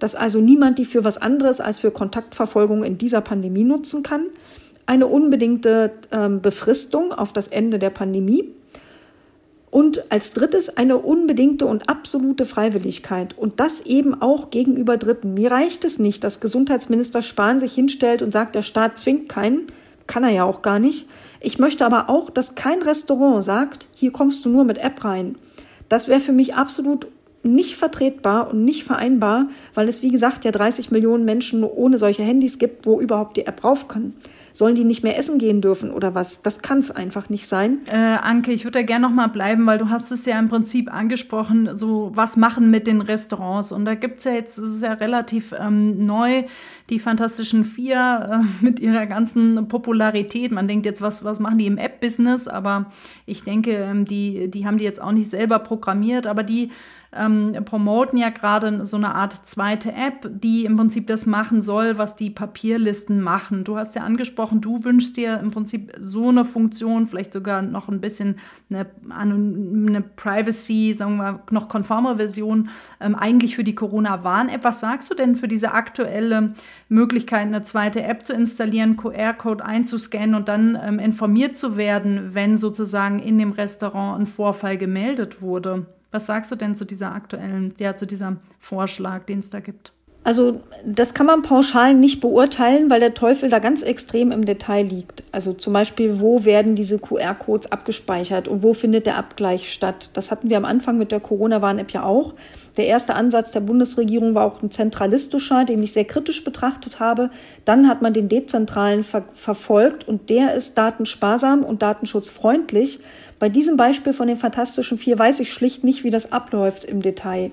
dass 0.00 0.16
also 0.16 0.40
niemand 0.40 0.78
die 0.78 0.84
für 0.84 1.04
was 1.04 1.18
anderes 1.18 1.60
als 1.60 1.78
für 1.78 1.92
Kontaktverfolgung 1.92 2.82
in 2.82 2.98
dieser 2.98 3.20
Pandemie 3.20 3.64
nutzen 3.64 4.02
kann, 4.02 4.26
eine 4.86 5.06
unbedingte 5.06 5.92
ähm, 6.10 6.40
Befristung 6.40 7.12
auf 7.12 7.32
das 7.32 7.46
Ende 7.46 7.78
der 7.78 7.90
Pandemie 7.90 8.48
und 9.70 10.10
als 10.10 10.32
drittes 10.32 10.76
eine 10.76 10.98
unbedingte 10.98 11.66
und 11.66 11.88
absolute 11.88 12.44
Freiwilligkeit 12.44 13.38
und 13.38 13.60
das 13.60 13.82
eben 13.82 14.20
auch 14.20 14.50
gegenüber 14.50 14.96
Dritten. 14.96 15.34
Mir 15.34 15.52
reicht 15.52 15.84
es 15.84 15.98
nicht, 15.98 16.24
dass 16.24 16.40
Gesundheitsminister 16.40 17.22
Spahn 17.22 17.60
sich 17.60 17.72
hinstellt 17.72 18.22
und 18.22 18.32
sagt, 18.32 18.56
der 18.56 18.62
Staat 18.62 18.98
zwingt 18.98 19.28
keinen, 19.28 19.66
kann 20.08 20.24
er 20.24 20.30
ja 20.30 20.44
auch 20.44 20.62
gar 20.62 20.80
nicht. 20.80 21.08
Ich 21.38 21.58
möchte 21.58 21.86
aber 21.86 22.10
auch, 22.10 22.30
dass 22.30 22.56
kein 22.56 22.82
Restaurant 22.82 23.44
sagt, 23.44 23.86
hier 23.94 24.10
kommst 24.10 24.44
du 24.44 24.48
nur 24.48 24.64
mit 24.64 24.78
App 24.78 25.04
rein. 25.04 25.36
Das 25.88 26.08
wäre 26.08 26.20
für 26.20 26.32
mich 26.32 26.54
absolut 26.54 27.06
nicht 27.42 27.76
vertretbar 27.76 28.50
und 28.50 28.64
nicht 28.64 28.84
vereinbar, 28.84 29.48
weil 29.74 29.88
es, 29.88 30.02
wie 30.02 30.10
gesagt, 30.10 30.44
ja 30.44 30.50
30 30.50 30.90
Millionen 30.90 31.24
Menschen 31.24 31.64
ohne 31.64 31.96
solche 31.96 32.22
Handys 32.22 32.58
gibt, 32.58 32.86
wo 32.86 33.00
überhaupt 33.00 33.36
die 33.36 33.46
App 33.46 33.64
rauf 33.64 33.88
kann. 33.88 34.12
Sollen 34.52 34.74
die 34.74 34.84
nicht 34.84 35.04
mehr 35.04 35.16
essen 35.16 35.38
gehen 35.38 35.60
dürfen 35.60 35.92
oder 35.92 36.14
was? 36.14 36.42
Das 36.42 36.60
kann 36.60 36.80
es 36.80 36.90
einfach 36.90 37.28
nicht 37.28 37.46
sein. 37.46 37.78
Äh, 37.86 37.96
Anke, 37.96 38.50
ich 38.50 38.64
würde 38.64 38.80
da 38.80 38.82
gerne 38.84 39.06
noch 39.06 39.14
mal 39.14 39.28
bleiben, 39.28 39.64
weil 39.64 39.78
du 39.78 39.90
hast 39.90 40.10
es 40.10 40.26
ja 40.26 40.38
im 40.38 40.48
Prinzip 40.48 40.92
angesprochen, 40.92 41.70
so 41.74 42.10
was 42.14 42.36
machen 42.36 42.68
mit 42.68 42.88
den 42.88 43.00
Restaurants. 43.00 43.70
Und 43.70 43.84
da 43.84 43.94
gibt 43.94 44.18
es 44.18 44.24
ja 44.24 44.32
jetzt, 44.32 44.58
es 44.58 44.74
ist 44.74 44.82
ja 44.82 44.94
relativ 44.94 45.54
ähm, 45.58 46.04
neu, 46.04 46.44
die 46.90 46.98
Fantastischen 46.98 47.64
Vier 47.64 48.42
äh, 48.42 48.46
mit 48.64 48.80
ihrer 48.80 49.06
ganzen 49.06 49.68
Popularität. 49.68 50.50
Man 50.50 50.66
denkt 50.66 50.84
jetzt, 50.84 51.00
was, 51.00 51.22
was 51.22 51.38
machen 51.38 51.58
die 51.58 51.66
im 51.66 51.78
App-Business? 51.78 52.48
Aber 52.48 52.86
ich 53.26 53.44
denke, 53.44 53.70
ähm, 53.70 54.04
die, 54.04 54.50
die 54.50 54.66
haben 54.66 54.78
die 54.78 54.84
jetzt 54.84 55.00
auch 55.00 55.12
nicht 55.12 55.30
selber 55.30 55.60
programmiert, 55.60 56.26
aber 56.26 56.42
die 56.42 56.70
ähm, 57.12 57.56
promoten 57.64 58.16
ja 58.16 58.30
gerade 58.30 58.86
so 58.86 58.96
eine 58.96 59.14
Art 59.14 59.32
zweite 59.32 59.92
App, 59.92 60.30
die 60.30 60.64
im 60.64 60.76
Prinzip 60.76 61.08
das 61.08 61.26
machen 61.26 61.60
soll, 61.60 61.98
was 61.98 62.14
die 62.14 62.30
Papierlisten 62.30 63.20
machen. 63.20 63.64
Du 63.64 63.76
hast 63.76 63.96
ja 63.96 64.02
angesprochen, 64.02 64.60
du 64.60 64.84
wünschst 64.84 65.16
dir 65.16 65.40
im 65.40 65.50
Prinzip 65.50 65.92
so 65.98 66.28
eine 66.28 66.44
Funktion, 66.44 67.08
vielleicht 67.08 67.32
sogar 67.32 67.62
noch 67.62 67.88
ein 67.88 68.00
bisschen 68.00 68.36
eine, 68.70 68.86
eine 69.10 70.02
Privacy, 70.02 70.94
sagen 70.96 71.16
wir 71.16 71.40
noch 71.50 71.68
konforme 71.68 72.16
Version, 72.16 72.68
ähm, 73.00 73.16
eigentlich 73.16 73.56
für 73.56 73.64
die 73.64 73.74
Corona-Warn-App. 73.74 74.62
Was 74.62 74.78
sagst 74.78 75.10
du 75.10 75.14
denn 75.14 75.34
für 75.34 75.48
diese 75.48 75.72
aktuelle 75.72 76.54
Möglichkeit, 76.88 77.46
eine 77.46 77.62
zweite 77.62 78.02
App 78.02 78.24
zu 78.24 78.34
installieren, 78.34 78.96
QR-Code 78.96 79.64
einzuscannen 79.64 80.36
und 80.36 80.46
dann 80.46 80.78
ähm, 80.80 81.00
informiert 81.00 81.56
zu 81.56 81.76
werden, 81.76 82.34
wenn 82.34 82.56
sozusagen 82.56 83.18
in 83.18 83.36
dem 83.36 83.50
Restaurant 83.50 84.20
ein 84.20 84.26
Vorfall 84.26 84.78
gemeldet 84.78 85.42
wurde? 85.42 85.86
Was 86.10 86.26
sagst 86.26 86.50
du 86.50 86.56
denn 86.56 86.76
zu 86.76 86.84
dieser 86.84 87.12
aktuellen, 87.12 87.74
ja, 87.78 87.94
zu 87.94 88.06
diesem 88.06 88.38
Vorschlag, 88.58 89.24
den 89.26 89.38
es 89.38 89.50
da 89.50 89.60
gibt? 89.60 89.92
Also 90.22 90.60
das 90.84 91.14
kann 91.14 91.24
man 91.24 91.40
pauschal 91.40 91.94
nicht 91.94 92.20
beurteilen, 92.20 92.90
weil 92.90 93.00
der 93.00 93.14
Teufel 93.14 93.48
da 93.48 93.58
ganz 93.58 93.82
extrem 93.82 94.32
im 94.32 94.44
Detail 94.44 94.84
liegt. 94.84 95.22
Also 95.32 95.54
zum 95.54 95.72
Beispiel, 95.72 96.20
wo 96.20 96.44
werden 96.44 96.74
diese 96.74 96.98
QR-Codes 96.98 97.72
abgespeichert 97.72 98.46
und 98.46 98.62
wo 98.62 98.74
findet 98.74 99.06
der 99.06 99.16
Abgleich 99.16 99.72
statt? 99.72 100.10
Das 100.12 100.30
hatten 100.30 100.50
wir 100.50 100.58
am 100.58 100.66
Anfang 100.66 100.98
mit 100.98 101.10
der 101.10 101.20
Corona-Warn-App 101.20 101.92
ja 101.92 102.02
auch. 102.02 102.34
Der 102.76 102.86
erste 102.86 103.14
Ansatz 103.14 103.52
der 103.52 103.60
Bundesregierung 103.60 104.34
war 104.34 104.44
auch 104.44 104.62
ein 104.62 104.70
zentralistischer, 104.70 105.64
den 105.64 105.82
ich 105.82 105.94
sehr 105.94 106.04
kritisch 106.04 106.44
betrachtet 106.44 107.00
habe. 107.00 107.30
Dann 107.64 107.88
hat 107.88 108.02
man 108.02 108.12
den 108.12 108.28
dezentralen 108.28 109.04
ver 109.04 109.24
verfolgt 109.32 110.06
und 110.06 110.28
der 110.28 110.54
ist 110.54 110.76
datensparsam 110.76 111.62
und 111.62 111.80
datenschutzfreundlich. 111.80 113.00
Bei 113.40 113.48
diesem 113.48 113.78
Beispiel 113.78 114.12
von 114.12 114.28
den 114.28 114.36
Fantastischen 114.36 114.98
Vier 114.98 115.18
weiß 115.18 115.40
ich 115.40 115.50
schlicht 115.52 115.82
nicht, 115.82 116.04
wie 116.04 116.10
das 116.10 116.30
abläuft 116.30 116.84
im 116.84 117.00
Detail. 117.00 117.50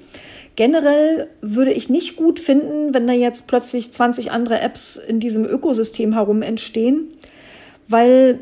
Generell 0.57 1.29
würde 1.41 1.71
ich 1.71 1.89
nicht 1.89 2.17
gut 2.17 2.39
finden, 2.39 2.93
wenn 2.93 3.07
da 3.07 3.13
jetzt 3.13 3.47
plötzlich 3.47 3.93
20 3.93 4.29
andere 4.29 4.59
Apps 4.59 4.97
in 4.97 5.19
diesem 5.21 5.45
Ökosystem 5.45 6.13
herum 6.13 6.41
entstehen, 6.41 7.07
weil 7.87 8.41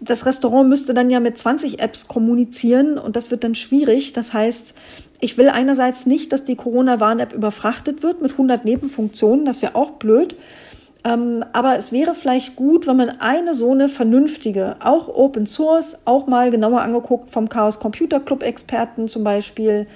das 0.00 0.26
Restaurant 0.26 0.68
müsste 0.68 0.94
dann 0.94 1.10
ja 1.10 1.20
mit 1.20 1.38
20 1.38 1.78
Apps 1.78 2.08
kommunizieren 2.08 2.98
und 2.98 3.14
das 3.14 3.30
wird 3.30 3.44
dann 3.44 3.54
schwierig. 3.54 4.12
Das 4.12 4.32
heißt, 4.32 4.74
ich 5.20 5.38
will 5.38 5.48
einerseits 5.48 6.06
nicht, 6.06 6.32
dass 6.32 6.42
die 6.42 6.56
Corona-Warn-App 6.56 7.32
überfrachtet 7.32 8.02
wird 8.02 8.20
mit 8.20 8.32
100 8.32 8.64
Nebenfunktionen, 8.64 9.44
das 9.44 9.62
wäre 9.62 9.76
auch 9.76 9.92
blöd. 9.92 10.34
Ähm, 11.04 11.44
aber 11.52 11.76
es 11.76 11.90
wäre 11.90 12.14
vielleicht 12.14 12.54
gut, 12.54 12.86
wenn 12.86 12.96
man 12.96 13.20
eine 13.20 13.54
so 13.54 13.72
eine 13.72 13.88
vernünftige, 13.88 14.76
auch 14.80 15.08
Open 15.08 15.46
Source, 15.46 15.98
auch 16.04 16.26
mal 16.26 16.50
genauer 16.50 16.82
angeguckt 16.82 17.30
vom 17.30 17.48
Chaos 17.48 17.80
Computer 17.80 18.20
Club 18.20 18.42
Experten 18.44 19.08
zum 19.08 19.24
Beispiel 19.24 19.88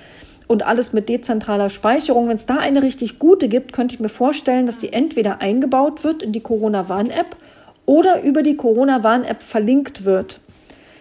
und 0.48 0.66
alles 0.66 0.92
mit 0.92 1.08
dezentraler 1.08 1.70
Speicherung. 1.70 2.28
Wenn 2.28 2.36
es 2.36 2.46
da 2.46 2.56
eine 2.56 2.82
richtig 2.82 3.18
gute 3.18 3.48
gibt, 3.48 3.72
könnte 3.72 3.94
ich 3.94 4.00
mir 4.00 4.08
vorstellen, 4.08 4.66
dass 4.66 4.78
die 4.78 4.92
entweder 4.92 5.40
eingebaut 5.40 6.02
wird 6.02 6.22
in 6.22 6.32
die 6.32 6.40
Corona-Warn-App 6.40 7.36
oder 7.84 8.22
über 8.22 8.42
die 8.42 8.56
Corona-Warn-App 8.56 9.42
verlinkt 9.42 10.04
wird. 10.04 10.40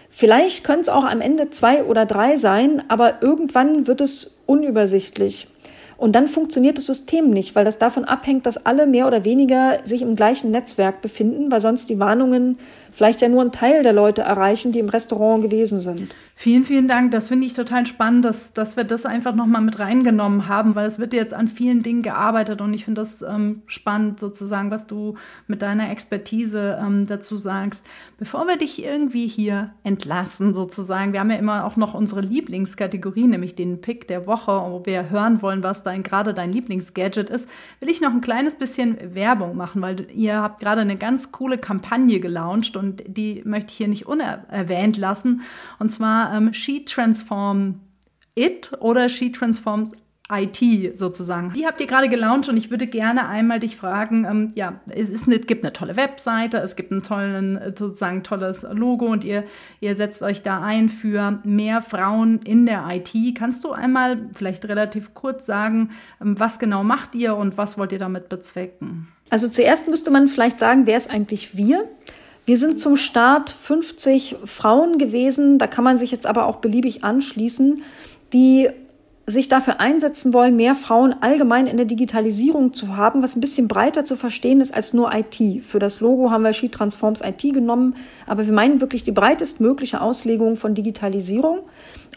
Vielleicht 0.08 0.64
können 0.64 0.82
es 0.82 0.88
auch 0.88 1.04
am 1.04 1.20
Ende 1.20 1.50
zwei 1.50 1.84
oder 1.84 2.06
drei 2.06 2.36
sein, 2.36 2.82
aber 2.88 3.22
irgendwann 3.22 3.86
wird 3.86 4.00
es 4.00 4.38
unübersichtlich. 4.46 5.48
Und 5.96 6.14
dann 6.14 6.28
funktioniert 6.28 6.76
das 6.76 6.86
System 6.86 7.30
nicht, 7.30 7.54
weil 7.54 7.64
das 7.64 7.78
davon 7.78 8.04
abhängt, 8.04 8.44
dass 8.44 8.66
alle 8.66 8.86
mehr 8.86 9.06
oder 9.06 9.24
weniger 9.24 9.78
sich 9.84 10.02
im 10.02 10.14
gleichen 10.14 10.50
Netzwerk 10.50 11.00
befinden, 11.00 11.50
weil 11.50 11.60
sonst 11.60 11.88
die 11.88 11.98
Warnungen 11.98 12.58
vielleicht 12.96 13.20
ja 13.20 13.28
nur 13.28 13.42
einen 13.42 13.52
Teil 13.52 13.82
der 13.82 13.92
Leute 13.92 14.22
erreichen, 14.22 14.72
die 14.72 14.78
im 14.78 14.88
Restaurant 14.88 15.42
gewesen 15.42 15.80
sind. 15.80 16.14
Vielen, 16.38 16.64
vielen 16.64 16.86
Dank. 16.86 17.12
Das 17.12 17.28
finde 17.28 17.46
ich 17.46 17.54
total 17.54 17.86
spannend, 17.86 18.24
dass, 18.24 18.52
dass 18.52 18.76
wir 18.76 18.84
das 18.84 19.06
einfach 19.06 19.34
nochmal 19.34 19.62
mit 19.62 19.78
reingenommen 19.78 20.48
haben, 20.48 20.74
weil 20.74 20.86
es 20.86 20.98
wird 20.98 21.14
jetzt 21.14 21.32
an 21.32 21.48
vielen 21.48 21.82
Dingen 21.82 22.02
gearbeitet 22.02 22.60
und 22.60 22.72
ich 22.74 22.84
finde 22.84 23.00
das 23.00 23.22
ähm, 23.22 23.62
spannend 23.66 24.20
sozusagen, 24.20 24.70
was 24.70 24.86
du 24.86 25.14
mit 25.46 25.62
deiner 25.62 25.90
Expertise 25.90 26.78
ähm, 26.80 27.06
dazu 27.06 27.36
sagst. 27.38 27.86
Bevor 28.18 28.46
wir 28.46 28.56
dich 28.56 28.82
irgendwie 28.82 29.26
hier 29.26 29.70
entlassen 29.82 30.52
sozusagen, 30.52 31.14
wir 31.14 31.20
haben 31.20 31.30
ja 31.30 31.36
immer 31.36 31.64
auch 31.64 31.76
noch 31.76 31.94
unsere 31.94 32.20
Lieblingskategorie, 32.20 33.26
nämlich 33.26 33.54
den 33.54 33.80
Pick 33.80 34.06
der 34.06 34.26
Woche, 34.26 34.52
wo 34.52 34.84
wir 34.84 35.08
hören 35.08 35.40
wollen, 35.40 35.62
was 35.62 35.82
dein 35.82 36.02
gerade 36.02 36.34
dein 36.34 36.52
Lieblingsgadget 36.52 37.30
ist, 37.30 37.48
will 37.80 37.90
ich 37.90 38.00
noch 38.02 38.12
ein 38.12 38.20
kleines 38.20 38.56
bisschen 38.56 38.98
Werbung 39.14 39.56
machen, 39.56 39.80
weil 39.80 40.06
ihr 40.14 40.42
habt 40.42 40.60
gerade 40.60 40.82
eine 40.82 40.96
ganz 40.96 41.32
coole 41.32 41.56
Kampagne 41.56 42.20
gelauncht 42.20 42.76
und 42.76 42.85
die 42.94 43.42
möchte 43.44 43.72
ich 43.72 43.76
hier 43.76 43.88
nicht 43.88 44.06
unerwähnt 44.06 44.96
lassen. 44.96 45.42
Und 45.78 45.90
zwar 45.90 46.34
ähm, 46.34 46.52
She 46.52 46.84
Transform 46.84 47.80
It 48.34 48.72
oder 48.80 49.08
She 49.08 49.32
Transforms 49.32 49.92
IT 50.30 50.98
sozusagen. 50.98 51.52
Die 51.52 51.66
habt 51.66 51.80
ihr 51.80 51.86
gerade 51.86 52.08
gelauncht 52.08 52.48
und 52.48 52.56
ich 52.56 52.70
würde 52.70 52.86
gerne 52.86 53.28
einmal 53.28 53.60
dich 53.60 53.76
fragen, 53.76 54.24
ähm, 54.24 54.52
ja, 54.54 54.80
es 54.88 55.10
ist 55.10 55.26
eine, 55.26 55.38
gibt 55.38 55.64
eine 55.64 55.72
tolle 55.72 55.96
Webseite, 55.96 56.58
es 56.58 56.74
gibt 56.74 56.90
ein 56.90 57.02
tollen, 57.02 57.60
sozusagen 57.76 58.24
tolles 58.24 58.66
Logo 58.72 59.06
und 59.06 59.24
ihr, 59.24 59.44
ihr 59.80 59.94
setzt 59.94 60.22
euch 60.22 60.42
da 60.42 60.60
ein 60.62 60.88
für 60.88 61.40
mehr 61.44 61.80
Frauen 61.80 62.40
in 62.42 62.66
der 62.66 62.84
IT. 62.90 63.36
Kannst 63.36 63.62
du 63.64 63.70
einmal 63.70 64.28
vielleicht 64.36 64.64
relativ 64.64 65.14
kurz 65.14 65.46
sagen, 65.46 65.90
ähm, 66.20 66.38
was 66.38 66.58
genau 66.58 66.82
macht 66.82 67.14
ihr 67.14 67.36
und 67.36 67.56
was 67.56 67.78
wollt 67.78 67.92
ihr 67.92 68.00
damit 68.00 68.28
bezwecken? 68.28 69.08
Also 69.30 69.48
zuerst 69.48 69.88
müsste 69.88 70.10
man 70.10 70.28
vielleicht 70.28 70.58
sagen, 70.58 70.86
wer 70.86 70.96
ist 70.96 71.10
eigentlich 71.10 71.56
wir? 71.56 71.88
Wir 72.46 72.58
sind 72.58 72.78
zum 72.78 72.96
Start 72.96 73.50
50 73.50 74.36
Frauen 74.44 74.98
gewesen, 74.98 75.58
da 75.58 75.66
kann 75.66 75.82
man 75.82 75.98
sich 75.98 76.12
jetzt 76.12 76.28
aber 76.28 76.46
auch 76.46 76.56
beliebig 76.56 77.02
anschließen, 77.02 77.82
die 78.32 78.70
sich 79.26 79.48
dafür 79.48 79.80
einsetzen 79.80 80.32
wollen, 80.32 80.54
mehr 80.54 80.76
Frauen 80.76 81.16
allgemein 81.20 81.66
in 81.66 81.76
der 81.76 81.86
Digitalisierung 81.86 82.72
zu 82.72 82.96
haben, 82.96 83.24
was 83.24 83.34
ein 83.34 83.40
bisschen 83.40 83.66
breiter 83.66 84.04
zu 84.04 84.14
verstehen 84.14 84.60
ist 84.60 84.72
als 84.72 84.94
nur 84.94 85.12
IT. 85.12 85.64
Für 85.64 85.80
das 85.80 85.98
Logo 85.98 86.30
haben 86.30 86.44
wir 86.44 86.52
She 86.52 86.68
Transforms 86.68 87.20
IT 87.20 87.42
genommen, 87.52 87.96
aber 88.28 88.46
wir 88.46 88.52
meinen 88.52 88.80
wirklich 88.80 89.02
die 89.02 89.10
breitestmögliche 89.10 90.00
Auslegung 90.00 90.54
von 90.54 90.76
Digitalisierung. 90.76 91.62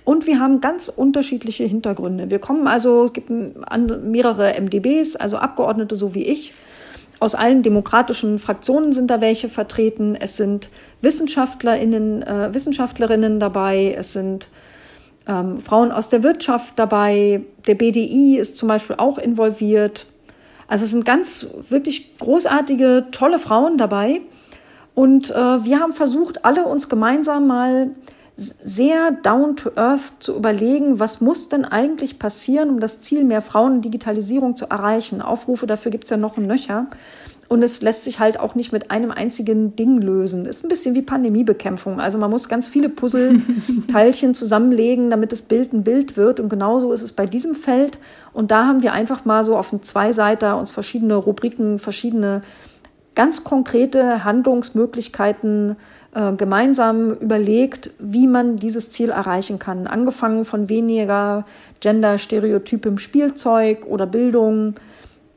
Und 0.06 0.28
wir 0.28 0.40
haben 0.40 0.62
ganz 0.62 0.90
unterschiedliche 0.90 1.64
Hintergründe. 1.64 2.30
Wir 2.30 2.38
kommen 2.38 2.68
also, 2.68 3.10
gibt 3.12 3.32
mehrere 3.32 4.62
MDBs, 4.62 5.16
also 5.16 5.38
Abgeordnete 5.38 5.96
so 5.96 6.14
wie 6.14 6.26
ich, 6.26 6.54
aus 7.20 7.36
allen 7.36 7.64
demokratischen 7.64 8.40
Fraktionen 8.40 8.94
sind 8.94 9.10
da 9.10 9.22
welche 9.22 9.50
vertreten. 9.50 10.16
Es 10.16 10.38
sind 10.38 10.70
WissenschaftlerInnen, 11.02 12.24
äh, 12.24 12.54
Wissenschaftlerinnen 12.54 13.40
dabei. 13.40 13.96
Es 13.98 14.14
sind 14.14 14.48
ähm, 15.28 15.60
Frauen 15.60 15.92
aus 15.92 16.10
der 16.10 16.24
Wirtschaft 16.24 16.78
dabei. 16.78 17.42
Der 17.68 17.76
BDI 17.76 18.38
ist 18.38 18.58
zum 18.58 18.68
Beispiel 18.68 18.96
auch 18.98 19.18
involviert. 19.18 20.08
Also 20.68 20.86
es 20.86 20.92
sind 20.92 21.04
ganz 21.04 21.48
wirklich 21.70 22.18
großartige, 22.20 23.08
tolle 23.12 23.40
Frauen 23.40 23.78
dabei. 23.78 24.22
Und 24.96 25.30
äh, 25.30 25.34
wir 25.36 25.80
haben 25.80 25.94
versucht, 25.94 26.46
alle 26.46 26.66
uns 26.66 26.90
gemeinsam 26.90 27.48
mal 27.48 27.92
sehr 28.40 29.12
down 29.12 29.56
to 29.56 29.72
earth 29.76 30.14
zu 30.20 30.36
überlegen, 30.36 31.00
was 31.00 31.20
muss 31.20 31.50
denn 31.50 31.66
eigentlich 31.66 32.20
passieren, 32.20 32.70
um 32.70 32.80
das 32.80 33.02
Ziel 33.02 33.24
mehr 33.24 33.42
Frauen 33.42 33.78
in 33.78 33.82
Digitalisierung 33.82 34.56
zu 34.56 34.66
erreichen. 34.66 35.22
Aufrufe 35.22 35.68
dafür 35.68 35.92
gibt 35.92 36.06
es 36.06 36.10
ja 36.10 36.18
noch 36.18 36.38
ein 36.38 36.48
Nöcher. 36.48 36.88
Und 37.50 37.64
es 37.64 37.82
lässt 37.82 38.04
sich 38.04 38.20
halt 38.20 38.40
auch 38.40 38.54
nicht 38.54 38.72
mit 38.72 38.92
einem 38.92 39.10
einzigen 39.10 39.76
Ding 39.76 40.00
lösen. 40.00 40.46
Ist 40.46 40.64
ein 40.64 40.70
bisschen 40.70 40.94
wie 40.94 41.02
Pandemiebekämpfung. 41.02 42.00
Also 42.00 42.20
man 42.20 42.30
muss 42.30 42.48
ganz 42.48 42.68
viele 42.68 42.90
Puzzleteilchen 42.90 44.34
zusammenlegen, 44.36 45.10
damit 45.10 45.32
das 45.32 45.42
Bild 45.42 45.74
ein 45.74 45.84
Bild 45.84 46.16
wird. 46.16 46.40
Und 46.40 46.50
genauso 46.50 46.94
ist 46.94 47.02
es 47.02 47.12
bei 47.12 47.26
diesem 47.26 47.56
Feld. 47.56 47.98
Und 48.34 48.52
da 48.52 48.68
haben 48.68 48.84
wir 48.84 48.94
einfach 48.94 49.26
mal 49.26 49.44
so 49.44 49.58
auf 49.58 49.72
dem 49.72 49.82
Zweiseiter 49.82 50.60
uns 50.60 50.70
verschiedene 50.70 51.16
Rubriken, 51.16 51.80
verschiedene 51.80 52.44
ganz 53.16 53.44
konkrete 53.44 54.24
Handlungsmöglichkeiten 54.24 55.76
äh, 56.14 56.34
gemeinsam 56.34 57.14
überlegt, 57.14 57.91
wie 57.99 58.28
man 58.28 58.57
dieses 58.57 58.89
Ziel 58.89 59.10
erreichen 59.10 59.60
kann. 59.60 59.88
Angefangen 59.88 60.43
von 60.45 60.70
weniger 60.70 61.45
Gender-Stereotypem 61.82 62.97
Spielzeug 62.97 63.86
oder 63.86 64.05
Bildung 64.05 64.76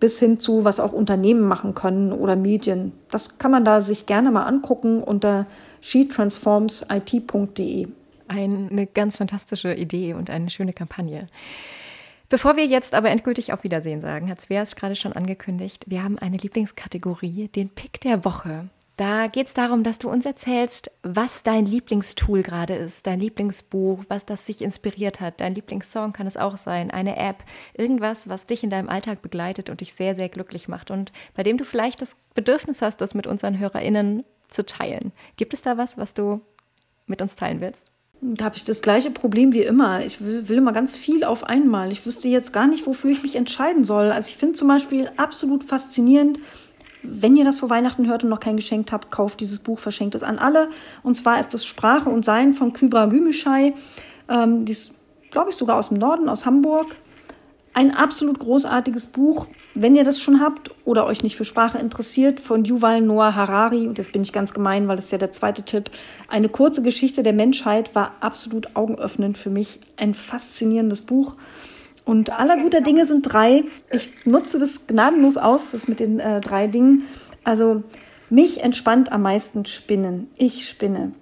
bis 0.01 0.19
hin 0.19 0.41
zu, 0.41 0.65
was 0.65 0.81
auch 0.81 0.93
Unternehmen 0.93 1.43
machen 1.43 1.75
können 1.75 2.13
oder 2.13 2.35
Medien. 2.37 2.93
Das 3.11 3.39
kann 3.39 3.51
man 3.51 3.65
da 3.65 3.81
sich 3.81 4.07
gerne 4.07 4.31
mal 4.33 4.45
angucken 4.45 5.03
unter 5.03 5.47
shetransformsit.de. 5.81 7.89
Eine 8.29 8.87
ganz 8.87 9.17
fantastische 9.19 9.75
Idee 9.75 10.15
und 10.15 10.31
eine 10.31 10.51
schöne 10.51 10.73
Kampagne. 10.73 11.29
Bevor 12.31 12.57
wir 12.57 12.65
jetzt 12.65 12.95
aber 12.95 13.11
endgültig 13.11 13.53
auf 13.53 13.63
Wiedersehen 13.63 14.01
sagen, 14.01 14.31
hat 14.31 14.41
Svea 14.41 14.63
es 14.63 14.75
gerade 14.75 14.97
schon 14.97 15.13
angekündigt, 15.13 15.85
wir 15.89 16.03
haben 16.03 16.19
eine 16.19 16.39
Lieblingskategorie, 16.39 17.49
den 17.49 17.69
Pick 17.69 18.01
der 18.01 18.25
Woche. 18.25 18.71
Da 19.03 19.27
geht 19.27 19.49
es 19.49 19.55
darum, 19.55 19.83
dass 19.83 19.99
du 19.99 20.09
uns 20.09 20.25
erzählst, 20.27 20.89
was 21.03 21.43
dein 21.43 21.67
Lieblingstool 21.67 22.45
gerade 22.45 22.75
ist, 22.77 23.05
dein 23.05 23.19
Lieblingsbuch, 23.19 24.05
was 24.07 24.25
das 24.25 24.47
sich 24.47 24.63
inspiriert 24.63 25.21
hat. 25.21 25.41
Dein 25.41 25.57
Lieblingssong 25.57 26.13
kann 26.13 26.29
es 26.29 26.37
auch 26.37 26.57
sein, 26.57 26.93
eine 26.93 27.17
App, 27.17 27.43
irgendwas, 27.75 28.29
was 28.29 28.47
dich 28.47 28.63
in 28.63 28.71
deinem 28.71 28.89
Alltag 28.89 29.21
begleitet 29.21 29.71
und 29.71 29.81
dich 29.81 29.95
sehr, 29.95 30.15
sehr 30.15 30.29
glücklich 30.29 30.69
macht 30.69 30.93
und 30.93 31.11
bei 31.35 31.43
dem 31.43 31.59
du 31.59 31.65
vielleicht 31.65 32.01
das 32.01 32.15
Bedürfnis 32.37 32.81
hast, 32.81 33.01
das 33.01 33.13
mit 33.13 33.27
unseren 33.27 33.59
HörerInnen 33.59 34.23
zu 34.47 34.65
teilen. 34.65 35.11
Gibt 35.37 35.53
es 35.53 35.63
da 35.63 35.77
was, 35.77 35.99
was 35.99 36.15
du 36.15 36.41
mit 37.07 37.21
uns 37.21 37.35
teilen 37.35 37.61
willst? 37.61 37.85
Da 38.21 38.45
habe 38.45 38.57
ich 38.57 38.65
das 38.65 38.83
gleiche 38.83 39.11
Problem 39.11 39.53
wie 39.53 39.63
immer. 39.63 40.07
Ich 40.07 40.21
will, 40.21 40.49
will 40.49 40.59
immer 40.59 40.73
ganz 40.73 40.97
viel 40.97 41.25
auf 41.25 41.43
einmal. 41.43 41.91
Ich 41.91 42.07
wüsste 42.07 42.29
jetzt 42.29 42.53
gar 42.53 42.69
nicht, 42.69 42.87
wofür 42.87 43.11
ich 43.11 43.25
mich 43.25 43.35
entscheiden 43.35 43.83
soll. 43.83 44.13
Also 44.13 44.29
ich 44.29 44.37
finde 44.37 44.55
zum 44.55 44.69
Beispiel 44.69 45.11
absolut 45.17 45.65
faszinierend, 45.65 46.39
wenn 47.03 47.37
ihr 47.37 47.45
das 47.45 47.59
vor 47.59 47.71
Weihnachten 47.71 48.09
hört 48.09 48.25
und 48.25 48.31
noch 48.31 48.41
kein 48.41 48.57
geschenkt 48.57 48.93
habt, 48.93 49.11
kauft 49.11 49.41
dieses 49.41 49.59
Buch, 49.59 49.79
verschenkt 49.79 50.15
es 50.15 50.23
an 50.23 50.39
alle. 50.39 50.69
Und 51.03 51.15
zwar 51.15 51.41
ist 51.41 51.55
es 51.55 51.65
Sprache 51.65 52.09
und 52.09 52.25
Sein 52.25 52.53
von 52.53 52.73
Kybra 52.73 53.07
Gümüşay. 53.07 53.75
Ähm, 54.29 54.65
die 54.65 54.73
ist, 54.73 54.95
glaube 55.31 55.51
ich, 55.51 55.57
sogar 55.57 55.77
aus 55.77 55.89
dem 55.89 55.99
Norden, 55.99 56.29
aus 56.29 56.47
Hamburg. 56.47 56.97
Ein 57.75 57.91
absolut 57.95 58.39
großartiges 58.39 59.07
Buch, 59.07 59.47
wenn 59.75 59.97
ihr 59.97 60.05
das 60.05 60.21
schon 60.21 60.41
habt 60.41 60.71
oder 60.85 61.07
euch 61.07 61.23
nicht 61.23 61.37
für 61.37 61.47
Sprache 61.47 61.79
interessiert, 61.79 62.39
von 62.39 62.65
Yuval 62.65 63.01
Noah 63.01 63.35
Harari. 63.35 63.87
Und 63.89 63.97
jetzt 63.97 64.13
bin 64.13 64.23
ich 64.23 64.33
ganz 64.33 64.53
gemein, 64.53 64.89
weil 64.89 64.97
das 64.97 65.07
ist 65.07 65.13
ja 65.13 65.19
der 65.19 65.33
zweite 65.33 65.63
Tipp. 65.63 65.91
Eine 66.29 66.51
kurze 66.51 66.83
Geschichte 66.83 67.23
der 67.23 67.33
Menschheit 67.33 67.95
war 67.95 68.13
absolut 68.21 68.77
augenöffnend 68.77 69.39
für 69.39 69.49
mich. 69.49 69.81
Ein 69.97 70.15
faszinierendes 70.15 71.01
Buch. 71.01 71.35
Und 72.05 72.39
aller 72.39 72.57
guter 72.57 72.81
Dinge 72.81 73.07
sind 73.07 73.23
drei. 73.23 73.65
Ich 73.91 74.11
nutze 74.25 74.59
das 74.59 74.87
gnadenlos 74.87 75.37
aus, 75.37 75.71
das 75.71 75.89
mit 75.89 76.01
den 76.01 76.19
äh, 76.19 76.41
drei 76.41 76.67
Dingen. 76.67 77.07
Also 77.45 77.83
mich 78.29 78.63
entspannt 78.63 79.13
am 79.13 79.23
meisten 79.23 79.65
Spinnen. 79.67 80.29
Ich 80.37 80.69
spinne. 80.69 81.13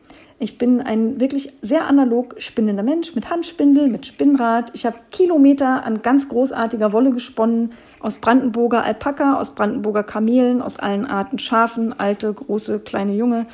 Ich 0.43 0.57
bin 0.57 0.81
ein 0.81 1.21
wirklich 1.21 1.53
sehr 1.61 1.87
analog 1.87 2.37
spinnender 2.39 2.83
Mensch 2.83 3.15
mit 3.15 3.29
Handspindel, 3.29 3.89
mit 3.89 4.07
Spinnrad. 4.07 4.71
Ich 4.73 4.87
habe 4.87 4.97
Kilometer 5.11 5.85
an 5.85 6.01
ganz 6.01 6.31
großartiger 6.31 6.95
Wolle 6.95 7.11
gesponnen 7.11 7.73
aus 8.01 8.17
Brandenburger 8.17 8.83
Alpaka, 8.83 9.39
aus 9.39 9.55
Brandenburger 9.55 10.03
Kamelen, 10.03 10.63
aus 10.63 10.79
allen 10.79 11.05
Arten 11.05 11.39
Schafen, 11.39 11.99
alte, 11.99 12.33
große, 12.33 12.81
kleine, 12.81 13.15
junge. 13.15 13.47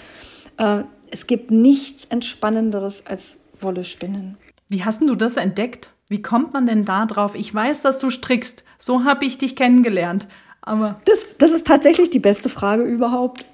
Äh, 0.59 0.85
es 1.11 1.27
gibt 1.27 1.51
nichts 1.51 2.05
Entspannenderes 2.05 3.05
als 3.05 3.41
Wolle 3.61 3.83
spinnen. 3.83 4.37
Wie 4.69 4.85
hast 4.85 5.01
du 5.01 5.17
das 5.17 5.37
entdeckt? 5.37 5.91
Wie 6.09 6.23
kommt 6.23 6.53
man 6.53 6.67
denn 6.67 6.85
da 6.85 7.05
drauf? 7.07 7.35
Ich 7.35 7.53
weiß, 7.53 7.83
dass 7.83 7.99
du 7.99 8.11
strickst. 8.11 8.63
So 8.79 9.05
habe 9.05 9.25
ich 9.25 9.39
dich 9.39 9.57
kennengelernt. 9.57 10.29
Aber 10.63 11.01
das, 11.05 11.27
das 11.39 11.51
ist 11.51 11.67
tatsächlich 11.67 12.11
die 12.11 12.21
beste 12.21 12.49
Frage 12.49 12.83
überhaupt. 12.83 13.45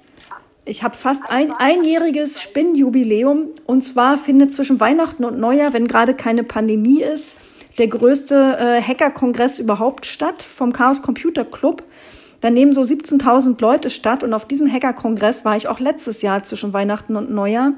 Ich 0.65 0.83
habe 0.83 0.95
fast 0.95 1.29
ein 1.29 1.51
einjähriges 1.51 2.41
Spinnjubiläum. 2.41 3.49
Und 3.65 3.83
zwar 3.83 4.17
findet 4.17 4.53
zwischen 4.53 4.79
Weihnachten 4.79 5.25
und 5.25 5.39
Neujahr, 5.39 5.73
wenn 5.73 5.87
gerade 5.87 6.13
keine 6.13 6.43
Pandemie 6.43 7.01
ist, 7.01 7.37
der 7.79 7.87
größte 7.87 8.57
äh, 8.59 8.81
Hacker-Kongress 8.81 9.59
überhaupt 9.59 10.05
statt 10.05 10.43
vom 10.43 10.73
Chaos 10.73 11.01
Computer 11.01 11.43
Club. 11.43 11.83
Da 12.39 12.49
nehmen 12.49 12.73
so 12.73 12.81
17.000 12.81 13.59
Leute 13.61 13.89
statt. 13.89 14.23
Und 14.23 14.33
auf 14.33 14.45
diesem 14.45 14.71
Hacker-Kongress 14.71 15.43
war 15.43 15.57
ich 15.57 15.67
auch 15.67 15.79
letztes 15.79 16.21
Jahr 16.21 16.43
zwischen 16.43 16.71
Weihnachten 16.71 17.15
und 17.15 17.31
Neujahr. 17.31 17.73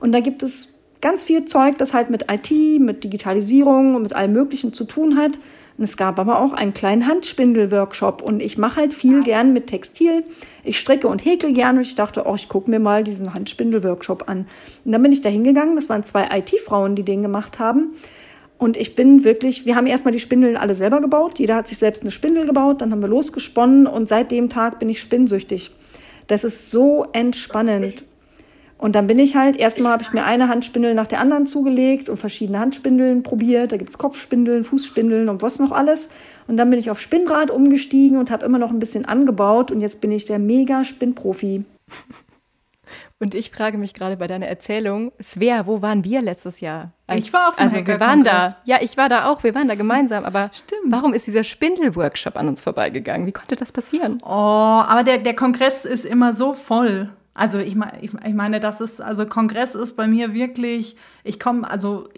Und 0.00 0.12
da 0.12 0.20
gibt 0.20 0.42
es 0.42 0.73
ganz 1.04 1.22
viel 1.22 1.44
Zeug, 1.44 1.76
das 1.76 1.92
halt 1.92 2.08
mit 2.08 2.32
IT, 2.32 2.80
mit 2.80 3.04
Digitalisierung 3.04 3.94
und 3.94 4.02
mit 4.02 4.14
allem 4.14 4.32
Möglichen 4.32 4.72
zu 4.72 4.84
tun 4.84 5.18
hat. 5.18 5.38
Und 5.76 5.84
es 5.84 5.98
gab 5.98 6.18
aber 6.18 6.40
auch 6.40 6.54
einen 6.54 6.72
kleinen 6.72 7.06
Handspindel-Workshop 7.06 8.22
und 8.22 8.40
ich 8.40 8.56
mache 8.56 8.80
halt 8.80 8.94
viel 8.94 9.22
gern 9.22 9.52
mit 9.52 9.66
Textil. 9.66 10.24
Ich 10.62 10.80
stricke 10.80 11.06
und 11.06 11.22
häkel 11.22 11.52
gern 11.52 11.76
und 11.76 11.82
ich 11.82 11.94
dachte, 11.94 12.22
oh, 12.26 12.34
ich 12.34 12.48
gucke 12.48 12.70
mir 12.70 12.78
mal 12.78 13.04
diesen 13.04 13.34
Handspindel-Workshop 13.34 14.30
an. 14.30 14.46
Und 14.84 14.92
dann 14.92 15.02
bin 15.02 15.12
ich 15.12 15.20
da 15.20 15.28
hingegangen, 15.28 15.76
das 15.76 15.90
waren 15.90 16.04
zwei 16.04 16.26
IT-Frauen, 16.38 16.96
die 16.96 17.02
den 17.02 17.20
gemacht 17.20 17.58
haben. 17.58 17.92
Und 18.56 18.78
ich 18.78 18.96
bin 18.96 19.24
wirklich, 19.24 19.66
wir 19.66 19.76
haben 19.76 19.86
erstmal 19.86 20.12
die 20.12 20.20
Spindeln 20.20 20.56
alle 20.56 20.74
selber 20.74 21.02
gebaut. 21.02 21.38
Jeder 21.38 21.56
hat 21.56 21.68
sich 21.68 21.76
selbst 21.76 22.00
eine 22.00 22.12
Spindel 22.12 22.46
gebaut, 22.46 22.80
dann 22.80 22.92
haben 22.92 23.02
wir 23.02 23.08
losgesponnen 23.08 23.86
und 23.86 24.08
seit 24.08 24.30
dem 24.30 24.48
Tag 24.48 24.78
bin 24.78 24.88
ich 24.88 25.02
spinnsüchtig. 25.02 25.70
Das 26.28 26.44
ist 26.44 26.70
so 26.70 27.04
entspannend. 27.12 28.04
Und 28.76 28.94
dann 28.94 29.06
bin 29.06 29.18
ich 29.18 29.36
halt, 29.36 29.56
erstmal 29.56 29.92
habe 29.92 30.02
ich 30.02 30.12
mir 30.12 30.24
eine 30.24 30.48
Handspindel 30.48 30.94
nach 30.94 31.06
der 31.06 31.20
anderen 31.20 31.46
zugelegt 31.46 32.08
und 32.08 32.16
verschiedene 32.16 32.58
Handspindeln 32.58 33.22
probiert. 33.22 33.72
Da 33.72 33.76
gibt 33.76 33.90
es 33.90 33.98
Kopfspindeln, 33.98 34.64
Fußspindeln 34.64 35.28
und 35.28 35.42
was 35.42 35.58
noch 35.58 35.72
alles. 35.72 36.08
Und 36.48 36.56
dann 36.56 36.70
bin 36.70 36.78
ich 36.78 36.90
auf 36.90 37.00
Spinnrad 37.00 37.50
umgestiegen 37.50 38.18
und 38.18 38.30
habe 38.30 38.44
immer 38.44 38.58
noch 38.58 38.70
ein 38.70 38.80
bisschen 38.80 39.04
angebaut. 39.04 39.70
Und 39.70 39.80
jetzt 39.80 40.00
bin 40.00 40.10
ich 40.10 40.24
der 40.26 40.38
mega 40.38 40.84
Spinnprofi. 40.84 41.64
Und 43.20 43.34
ich 43.34 43.50
frage 43.50 43.78
mich 43.78 43.94
gerade 43.94 44.16
bei 44.16 44.26
deiner 44.26 44.48
Erzählung, 44.48 45.12
Svea, 45.22 45.66
wo 45.66 45.80
waren 45.80 46.04
wir 46.04 46.20
letztes 46.20 46.60
Jahr? 46.60 46.92
Als, 47.06 47.24
ich 47.24 47.32
war 47.32 47.48
auf 47.48 47.56
dem 47.56 47.62
Also 47.62 47.86
wir 47.86 48.00
waren 48.00 48.24
da. 48.24 48.56
Ja, 48.64 48.78
ich 48.82 48.96
war 48.96 49.08
da 49.08 49.30
auch. 49.30 49.44
Wir 49.44 49.54
waren 49.54 49.68
da 49.68 49.76
gemeinsam. 49.76 50.24
Aber 50.24 50.50
Stimmt. 50.52 50.92
warum 50.92 51.14
ist 51.14 51.26
dieser 51.26 51.44
Spindel-Workshop 51.44 52.36
an 52.36 52.48
uns 52.48 52.60
vorbeigegangen? 52.60 53.26
Wie 53.26 53.32
konnte 53.32 53.56
das 53.56 53.72
passieren? 53.72 54.18
Oh, 54.24 54.28
aber 54.28 55.04
der, 55.04 55.18
der 55.18 55.34
Kongress 55.34 55.84
ist 55.84 56.04
immer 56.04 56.32
so 56.32 56.52
voll. 56.52 57.08
Also 57.34 57.58
ich, 57.58 57.76
ich, 58.00 58.12
ich 58.14 58.34
meine, 58.34 58.60
das 58.60 58.80
ist, 58.80 59.00
also 59.00 59.26
Kongress 59.26 59.74
ist 59.74 59.96
bei 59.96 60.06
mir 60.06 60.32
wirklich, 60.34 60.96
ich 61.24 61.40
komme, 61.40 61.68
also 61.68 62.08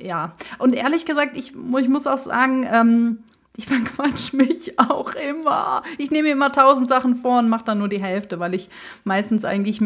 ja. 0.00 0.32
Und 0.58 0.74
ehrlich 0.74 1.04
gesagt, 1.06 1.36
ich, 1.36 1.54
ich 1.54 1.88
muss 1.88 2.06
auch 2.06 2.18
sagen, 2.18 2.66
ähm, 2.70 3.18
ich 3.56 3.66
verquatsch 3.68 4.32
mich 4.32 4.78
auch 4.78 5.12
immer. 5.14 5.82
Ich 5.98 6.10
nehme 6.10 6.30
immer 6.30 6.52
tausend 6.52 6.88
Sachen 6.88 7.16
vor 7.16 7.40
und 7.40 7.48
mache 7.48 7.64
dann 7.64 7.78
nur 7.78 7.88
die 7.88 8.00
Hälfte, 8.00 8.38
weil 8.38 8.54
ich 8.54 8.68
meistens 9.04 9.44
eigentlich 9.44 9.80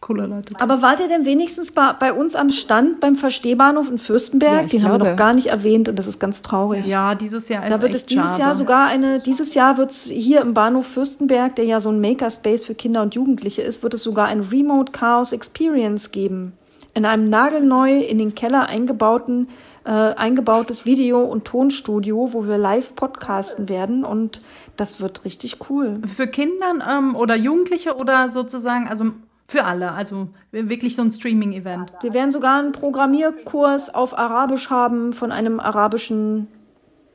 Cooler 0.00 0.28
Leute. 0.28 0.54
Aber 0.60 0.80
wart 0.80 1.00
ihr 1.00 1.08
denn 1.08 1.24
wenigstens 1.24 1.72
bei, 1.72 1.92
bei 1.98 2.12
uns 2.12 2.36
am 2.36 2.50
Stand 2.50 3.00
beim 3.00 3.16
Verstehbahnhof 3.16 3.90
in 3.90 3.98
Fürstenberg? 3.98 4.62
Ja, 4.62 4.68
Den 4.68 4.78
glaube. 4.80 4.92
haben 4.94 5.02
wir 5.02 5.10
noch 5.10 5.16
gar 5.16 5.32
nicht 5.34 5.46
erwähnt 5.48 5.88
und 5.88 5.96
das 5.96 6.06
ist 6.06 6.20
ganz 6.20 6.40
traurig. 6.40 6.86
Ja, 6.86 7.16
dieses 7.16 7.48
Jahr 7.48 7.64
ist 7.64 7.72
Da 7.72 7.82
wird 7.82 7.94
es 7.94 8.06
dieses 8.06 8.24
schade. 8.24 8.40
Jahr 8.40 8.54
sogar 8.54 8.86
eine, 8.86 9.18
dieses 9.18 9.54
Jahr 9.54 9.76
wird 9.76 9.90
es 9.90 10.04
hier 10.04 10.40
im 10.40 10.54
Bahnhof 10.54 10.86
Fürstenberg, 10.86 11.56
der 11.56 11.64
ja 11.64 11.80
so 11.80 11.90
ein 11.90 12.00
Makerspace 12.00 12.64
für 12.64 12.74
Kinder 12.74 13.02
und 13.02 13.14
Jugendliche 13.16 13.62
ist, 13.62 13.82
wird 13.82 13.94
es 13.94 14.02
sogar 14.02 14.26
ein 14.26 14.40
Remote 14.40 14.92
Chaos 14.92 15.32
Experience 15.32 16.12
geben. 16.12 16.52
In 16.94 17.04
einem 17.04 17.28
nagelneu 17.28 17.98
in 17.98 18.18
den 18.18 18.34
Keller 18.34 18.66
eingebauten 18.68 19.48
äh, 19.84 19.90
eingebautes 19.90 20.84
Video- 20.84 21.24
und 21.24 21.46
Tonstudio, 21.46 22.34
wo 22.34 22.46
wir 22.46 22.58
live 22.58 22.94
podcasten 22.94 23.70
werden 23.70 24.04
und 24.04 24.42
das 24.76 25.00
wird 25.00 25.24
richtig 25.24 25.56
cool. 25.70 26.02
Für 26.06 26.26
Kinder 26.26 26.74
ähm, 26.86 27.16
oder 27.16 27.36
Jugendliche 27.36 27.96
oder 27.96 28.28
sozusagen, 28.28 28.86
also 28.86 29.12
für 29.50 29.64
alle, 29.64 29.92
also 29.92 30.28
wirklich 30.52 30.94
so 30.94 31.02
ein 31.02 31.10
Streaming-Event. 31.10 31.92
Wir 32.02 32.12
werden 32.12 32.30
sogar 32.30 32.58
einen 32.58 32.72
Programmierkurs 32.72 33.94
auf 33.94 34.16
Arabisch 34.16 34.68
haben 34.68 35.14
von 35.14 35.32
einem 35.32 35.58
arabischen 35.58 36.48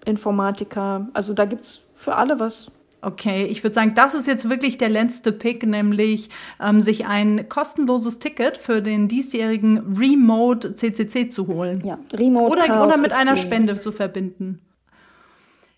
Informatiker. 0.04 1.08
Also 1.14 1.34
da 1.34 1.46
gibt 1.46 1.66
es 1.66 1.84
für 1.96 2.16
alle 2.16 2.40
was. 2.40 2.72
Okay, 3.04 3.46
ich 3.46 3.64
würde 3.64 3.76
sagen, 3.76 3.94
das 3.96 4.16
ist 4.16 4.28
jetzt 4.28 4.50
wirklich 4.50 4.80
der 4.80 4.90
letzte 4.90 5.32
Pick, 5.32 5.64
nämlich 5.68 6.30
ähm, 6.60 6.82
sich 6.82 7.06
ein 7.06 7.50
kostenloses 7.50 8.18
Ticket 8.18 8.58
für 8.58 8.82
den 8.82 9.08
diesjährigen 9.08 9.96
Remote 9.98 10.74
CCC 10.74 11.30
zu 11.30 11.48
holen. 11.48 11.82
Ja, 11.86 12.00
Remote 12.14 12.52
oder, 12.52 12.64
Chaos 12.64 12.94
oder 12.94 13.02
mit 13.02 13.12
einer 13.12 13.34
Experience. 13.34 13.42
Spende 13.42 13.80
zu 13.80 13.92
verbinden. 13.92 14.60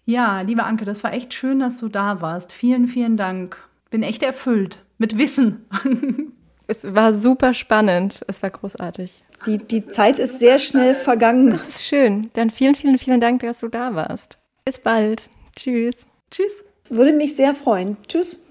Ja, 0.06 0.42
liebe 0.42 0.64
Anke, 0.64 0.86
das 0.86 1.04
war 1.04 1.14
echt 1.14 1.34
schön, 1.34 1.60
dass 1.60 1.80
du 1.80 1.90
da 1.90 2.22
warst. 2.22 2.54
Vielen, 2.54 2.88
vielen 2.88 3.18
Dank. 3.18 3.58
Bin 3.90 4.04
echt 4.04 4.24
erfüllt 4.24 4.86
mit 5.00 5.18
Wissen. 5.18 5.66
Es 6.68 6.84
war 6.84 7.14
super 7.14 7.54
spannend. 7.54 8.24
Es 8.28 8.42
war 8.42 8.50
großartig. 8.50 9.24
Die, 9.46 9.58
die 9.58 9.88
Zeit 9.88 10.20
ist 10.20 10.40
sehr 10.40 10.60
schnell 10.60 10.96
vergangen. 10.96 11.52
Das 11.52 11.68
ist 11.68 11.86
schön. 11.86 12.30
Dann 12.34 12.50
vielen, 12.50 12.76
vielen, 12.76 12.98
vielen 12.98 13.22
Dank, 13.22 13.42
dass 13.42 13.60
du 13.60 13.68
da 13.68 13.96
warst. 13.96 14.38
Bis 14.66 14.80
bald. 14.80 15.30
Tschüss. 15.56 16.06
Tschüss. 16.32 16.64
Würde 16.90 17.14
mich 17.14 17.36
sehr 17.36 17.54
freuen. 17.54 17.98
Tschüss. 18.08 18.46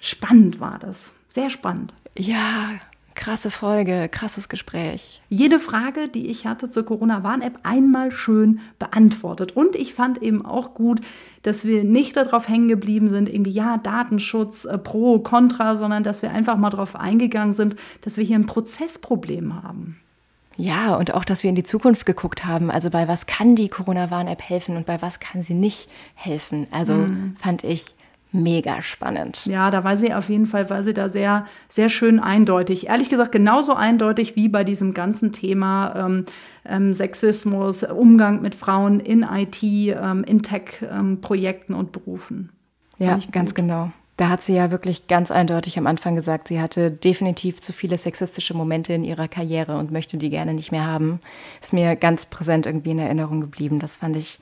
Spannend 0.00 0.60
war 0.60 0.78
das. 0.78 1.12
Sehr 1.28 1.50
spannend. 1.50 1.92
Ja, 2.16 2.80
krasse 3.18 3.50
Folge, 3.50 4.08
krasses 4.08 4.48
Gespräch. 4.48 5.20
Jede 5.28 5.58
Frage, 5.58 6.08
die 6.08 6.28
ich 6.28 6.46
hatte 6.46 6.70
zur 6.70 6.86
Corona-Warn-App, 6.86 7.58
einmal 7.64 8.10
schön 8.10 8.60
beantwortet. 8.78 9.54
Und 9.54 9.76
ich 9.76 9.92
fand 9.92 10.22
eben 10.22 10.46
auch 10.46 10.72
gut, 10.72 11.00
dass 11.42 11.66
wir 11.66 11.84
nicht 11.84 12.16
darauf 12.16 12.48
hängen 12.48 12.68
geblieben 12.68 13.08
sind, 13.08 13.28
irgendwie, 13.28 13.50
ja, 13.50 13.76
Datenschutz, 13.76 14.64
äh, 14.64 14.78
pro, 14.78 15.18
contra, 15.18 15.76
sondern 15.76 16.04
dass 16.04 16.22
wir 16.22 16.30
einfach 16.30 16.56
mal 16.56 16.70
darauf 16.70 16.94
eingegangen 16.94 17.54
sind, 17.54 17.76
dass 18.02 18.16
wir 18.16 18.24
hier 18.24 18.38
ein 18.38 18.46
Prozessproblem 18.46 19.62
haben. 19.62 19.98
Ja, 20.56 20.96
und 20.96 21.12
auch, 21.14 21.24
dass 21.24 21.42
wir 21.42 21.50
in 21.50 21.56
die 21.56 21.64
Zukunft 21.64 22.06
geguckt 22.06 22.44
haben. 22.44 22.70
Also 22.70 22.90
bei 22.90 23.08
was 23.08 23.26
kann 23.26 23.56
die 23.56 23.68
Corona-Warn-App 23.68 24.42
helfen 24.42 24.76
und 24.76 24.86
bei 24.86 25.02
was 25.02 25.20
kann 25.20 25.42
sie 25.42 25.54
nicht 25.54 25.88
helfen. 26.14 26.66
Also 26.70 27.08
fand 27.38 27.62
ich 27.62 27.94
mega 28.32 28.82
spannend. 28.82 29.46
Ja, 29.46 29.70
da 29.70 29.84
war 29.84 29.96
sie 29.96 30.12
auf 30.12 30.28
jeden 30.28 30.46
Fall, 30.46 30.68
war 30.70 30.84
sie 30.84 30.94
da 30.94 31.08
sehr, 31.08 31.46
sehr 31.68 31.88
schön 31.88 32.20
eindeutig. 32.20 32.88
Ehrlich 32.88 33.08
gesagt, 33.08 33.32
genauso 33.32 33.74
eindeutig 33.74 34.36
wie 34.36 34.48
bei 34.48 34.64
diesem 34.64 34.94
ganzen 34.94 35.32
Thema 35.32 35.94
ähm, 35.96 36.24
ähm, 36.64 36.94
Sexismus, 36.94 37.82
Umgang 37.82 38.42
mit 38.42 38.54
Frauen 38.54 39.00
in 39.00 39.22
IT, 39.22 39.62
ähm, 39.62 40.24
in 40.24 40.42
Tech-Projekten 40.42 41.74
und 41.74 41.92
Berufen. 41.92 42.50
Ja, 42.98 43.18
ganz 43.32 43.54
genau. 43.54 43.92
Da 44.18 44.30
hat 44.30 44.42
sie 44.42 44.54
ja 44.54 44.72
wirklich 44.72 45.06
ganz 45.06 45.30
eindeutig 45.30 45.78
am 45.78 45.86
Anfang 45.86 46.16
gesagt, 46.16 46.48
sie 46.48 46.60
hatte 46.60 46.90
definitiv 46.90 47.60
zu 47.60 47.72
viele 47.72 47.96
sexistische 47.96 48.52
Momente 48.52 48.92
in 48.92 49.04
ihrer 49.04 49.28
Karriere 49.28 49.78
und 49.78 49.92
möchte 49.92 50.16
die 50.16 50.28
gerne 50.28 50.54
nicht 50.54 50.72
mehr 50.72 50.84
haben. 50.84 51.20
Ist 51.62 51.72
mir 51.72 51.94
ganz 51.94 52.26
präsent 52.26 52.66
irgendwie 52.66 52.90
in 52.90 52.98
Erinnerung 52.98 53.40
geblieben. 53.40 53.78
Das 53.78 53.96
fand 53.96 54.16
ich, 54.16 54.40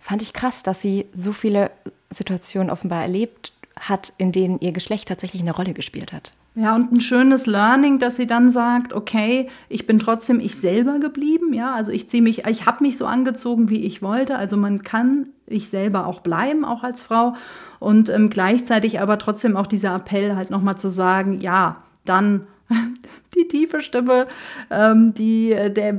fand 0.00 0.22
ich 0.22 0.32
krass, 0.32 0.62
dass 0.62 0.80
sie 0.80 1.06
so 1.12 1.34
viele 1.34 1.70
Situationen 2.12 2.70
offenbar 2.70 3.02
erlebt 3.02 3.52
hat, 3.78 4.12
in 4.18 4.32
denen 4.32 4.60
ihr 4.60 4.72
Geschlecht 4.72 5.08
tatsächlich 5.08 5.42
eine 5.42 5.54
Rolle 5.54 5.74
gespielt 5.74 6.12
hat. 6.12 6.32
Ja, 6.54 6.74
und 6.74 6.92
ein 6.92 7.00
schönes 7.00 7.46
Learning, 7.46 7.98
dass 7.98 8.16
sie 8.16 8.26
dann 8.26 8.50
sagt, 8.50 8.92
okay, 8.92 9.48
ich 9.70 9.86
bin 9.86 9.98
trotzdem 9.98 10.38
ich 10.38 10.56
selber 10.56 10.98
geblieben, 10.98 11.54
ja, 11.54 11.74
also 11.74 11.92
ich 11.92 12.10
ziehe 12.10 12.22
mich, 12.22 12.44
ich 12.44 12.66
habe 12.66 12.84
mich 12.84 12.98
so 12.98 13.06
angezogen, 13.06 13.70
wie 13.70 13.84
ich 13.86 14.02
wollte, 14.02 14.36
also 14.36 14.58
man 14.58 14.82
kann 14.82 15.28
ich 15.46 15.70
selber 15.70 16.06
auch 16.06 16.20
bleiben, 16.20 16.66
auch 16.66 16.82
als 16.82 17.00
Frau 17.00 17.34
und 17.78 18.10
ähm, 18.10 18.28
gleichzeitig 18.28 19.00
aber 19.00 19.18
trotzdem 19.18 19.56
auch 19.56 19.66
dieser 19.66 19.94
Appell 19.94 20.36
halt 20.36 20.50
nochmal 20.50 20.76
zu 20.76 20.90
sagen, 20.90 21.40
ja, 21.40 21.82
dann 22.04 22.46
die 23.34 23.48
tiefe 23.48 23.80
Stimme, 23.80 24.26
ähm, 24.70 25.14
die 25.14 25.52
äh, 25.52 25.72
der 25.72 25.96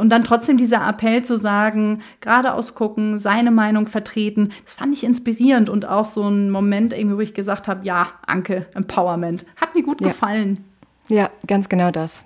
und 0.00 0.08
dann 0.10 0.24
trotzdem 0.24 0.56
dieser 0.56 0.86
Appell 0.88 1.22
zu 1.24 1.36
sagen, 1.36 2.02
geradeaus 2.20 2.74
gucken, 2.74 3.18
seine 3.18 3.50
Meinung 3.50 3.86
vertreten, 3.86 4.52
das 4.64 4.74
fand 4.76 4.92
ich 4.92 5.04
inspirierend 5.04 5.68
und 5.68 5.86
auch 5.86 6.04
so 6.04 6.28
ein 6.28 6.50
Moment, 6.50 6.92
irgendwie, 6.92 7.16
wo 7.16 7.20
ich 7.20 7.34
gesagt 7.34 7.66
habe, 7.68 7.84
ja, 7.84 8.08
Anke, 8.26 8.66
Empowerment. 8.74 9.44
Hat 9.56 9.74
mir 9.74 9.82
gut 9.82 10.00
Ja. 10.00 10.08
gefallen. 10.08 10.60
Ja, 11.08 11.30
ganz 11.46 11.68
genau 11.68 11.90
das. 11.90 12.24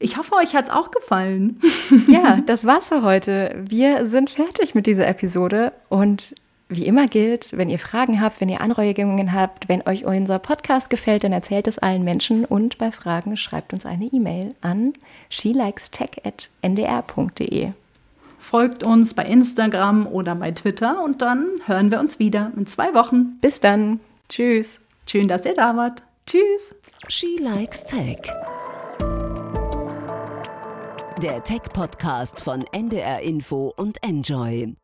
Ich 0.00 0.18
hoffe, 0.18 0.34
euch 0.34 0.54
hat's 0.54 0.70
auch 0.70 0.90
gefallen. 0.90 1.60
Ja, 2.08 2.38
das 2.44 2.66
war's 2.66 2.88
für 2.88 3.02
heute. 3.02 3.54
Wir 3.66 4.06
sind 4.06 4.28
fertig 4.30 4.74
mit 4.74 4.86
dieser 4.86 5.06
Episode 5.06 5.72
und 5.88 6.34
wie 6.68 6.86
immer 6.86 7.08
gilt, 7.08 7.56
wenn 7.56 7.68
ihr 7.68 7.78
Fragen 7.78 8.20
habt, 8.20 8.40
wenn 8.40 8.48
ihr 8.48 8.60
Anregungen 8.60 9.32
habt, 9.32 9.68
wenn 9.68 9.86
euch 9.86 10.04
unser 10.04 10.38
Podcast 10.38 10.90
gefällt, 10.90 11.24
dann 11.24 11.32
erzählt 11.32 11.66
es 11.66 11.78
allen 11.78 12.04
Menschen 12.04 12.44
und 12.44 12.78
bei 12.78 12.90
Fragen 12.90 13.36
schreibt 13.36 13.72
uns 13.72 13.86
eine 13.86 14.06
E-Mail 14.06 14.54
an 14.60 14.94
shelikestech@ndr.de. 15.28 17.72
Folgt 18.38 18.82
uns 18.82 19.14
bei 19.14 19.24
Instagram 19.24 20.06
oder 20.06 20.34
bei 20.34 20.52
Twitter 20.52 21.02
und 21.02 21.22
dann 21.22 21.46
hören 21.66 21.90
wir 21.90 22.00
uns 22.00 22.18
wieder 22.18 22.52
in 22.56 22.66
zwei 22.66 22.94
Wochen. 22.94 23.38
Bis 23.40 23.60
dann. 23.60 24.00
Tschüss. 24.28 24.80
Schön, 25.08 25.28
dass 25.28 25.46
ihr 25.46 25.54
da 25.54 25.76
wart. 25.76 26.02
Tschüss. 26.26 26.74
She 27.08 27.36
Likes 27.40 27.84
Tech. 27.84 28.18
Der 31.22 31.42
Tech-Podcast 31.42 32.42
von 32.42 32.64
NDR 32.72 33.20
Info 33.20 33.72
und 33.76 34.02
Enjoy. 34.02 34.74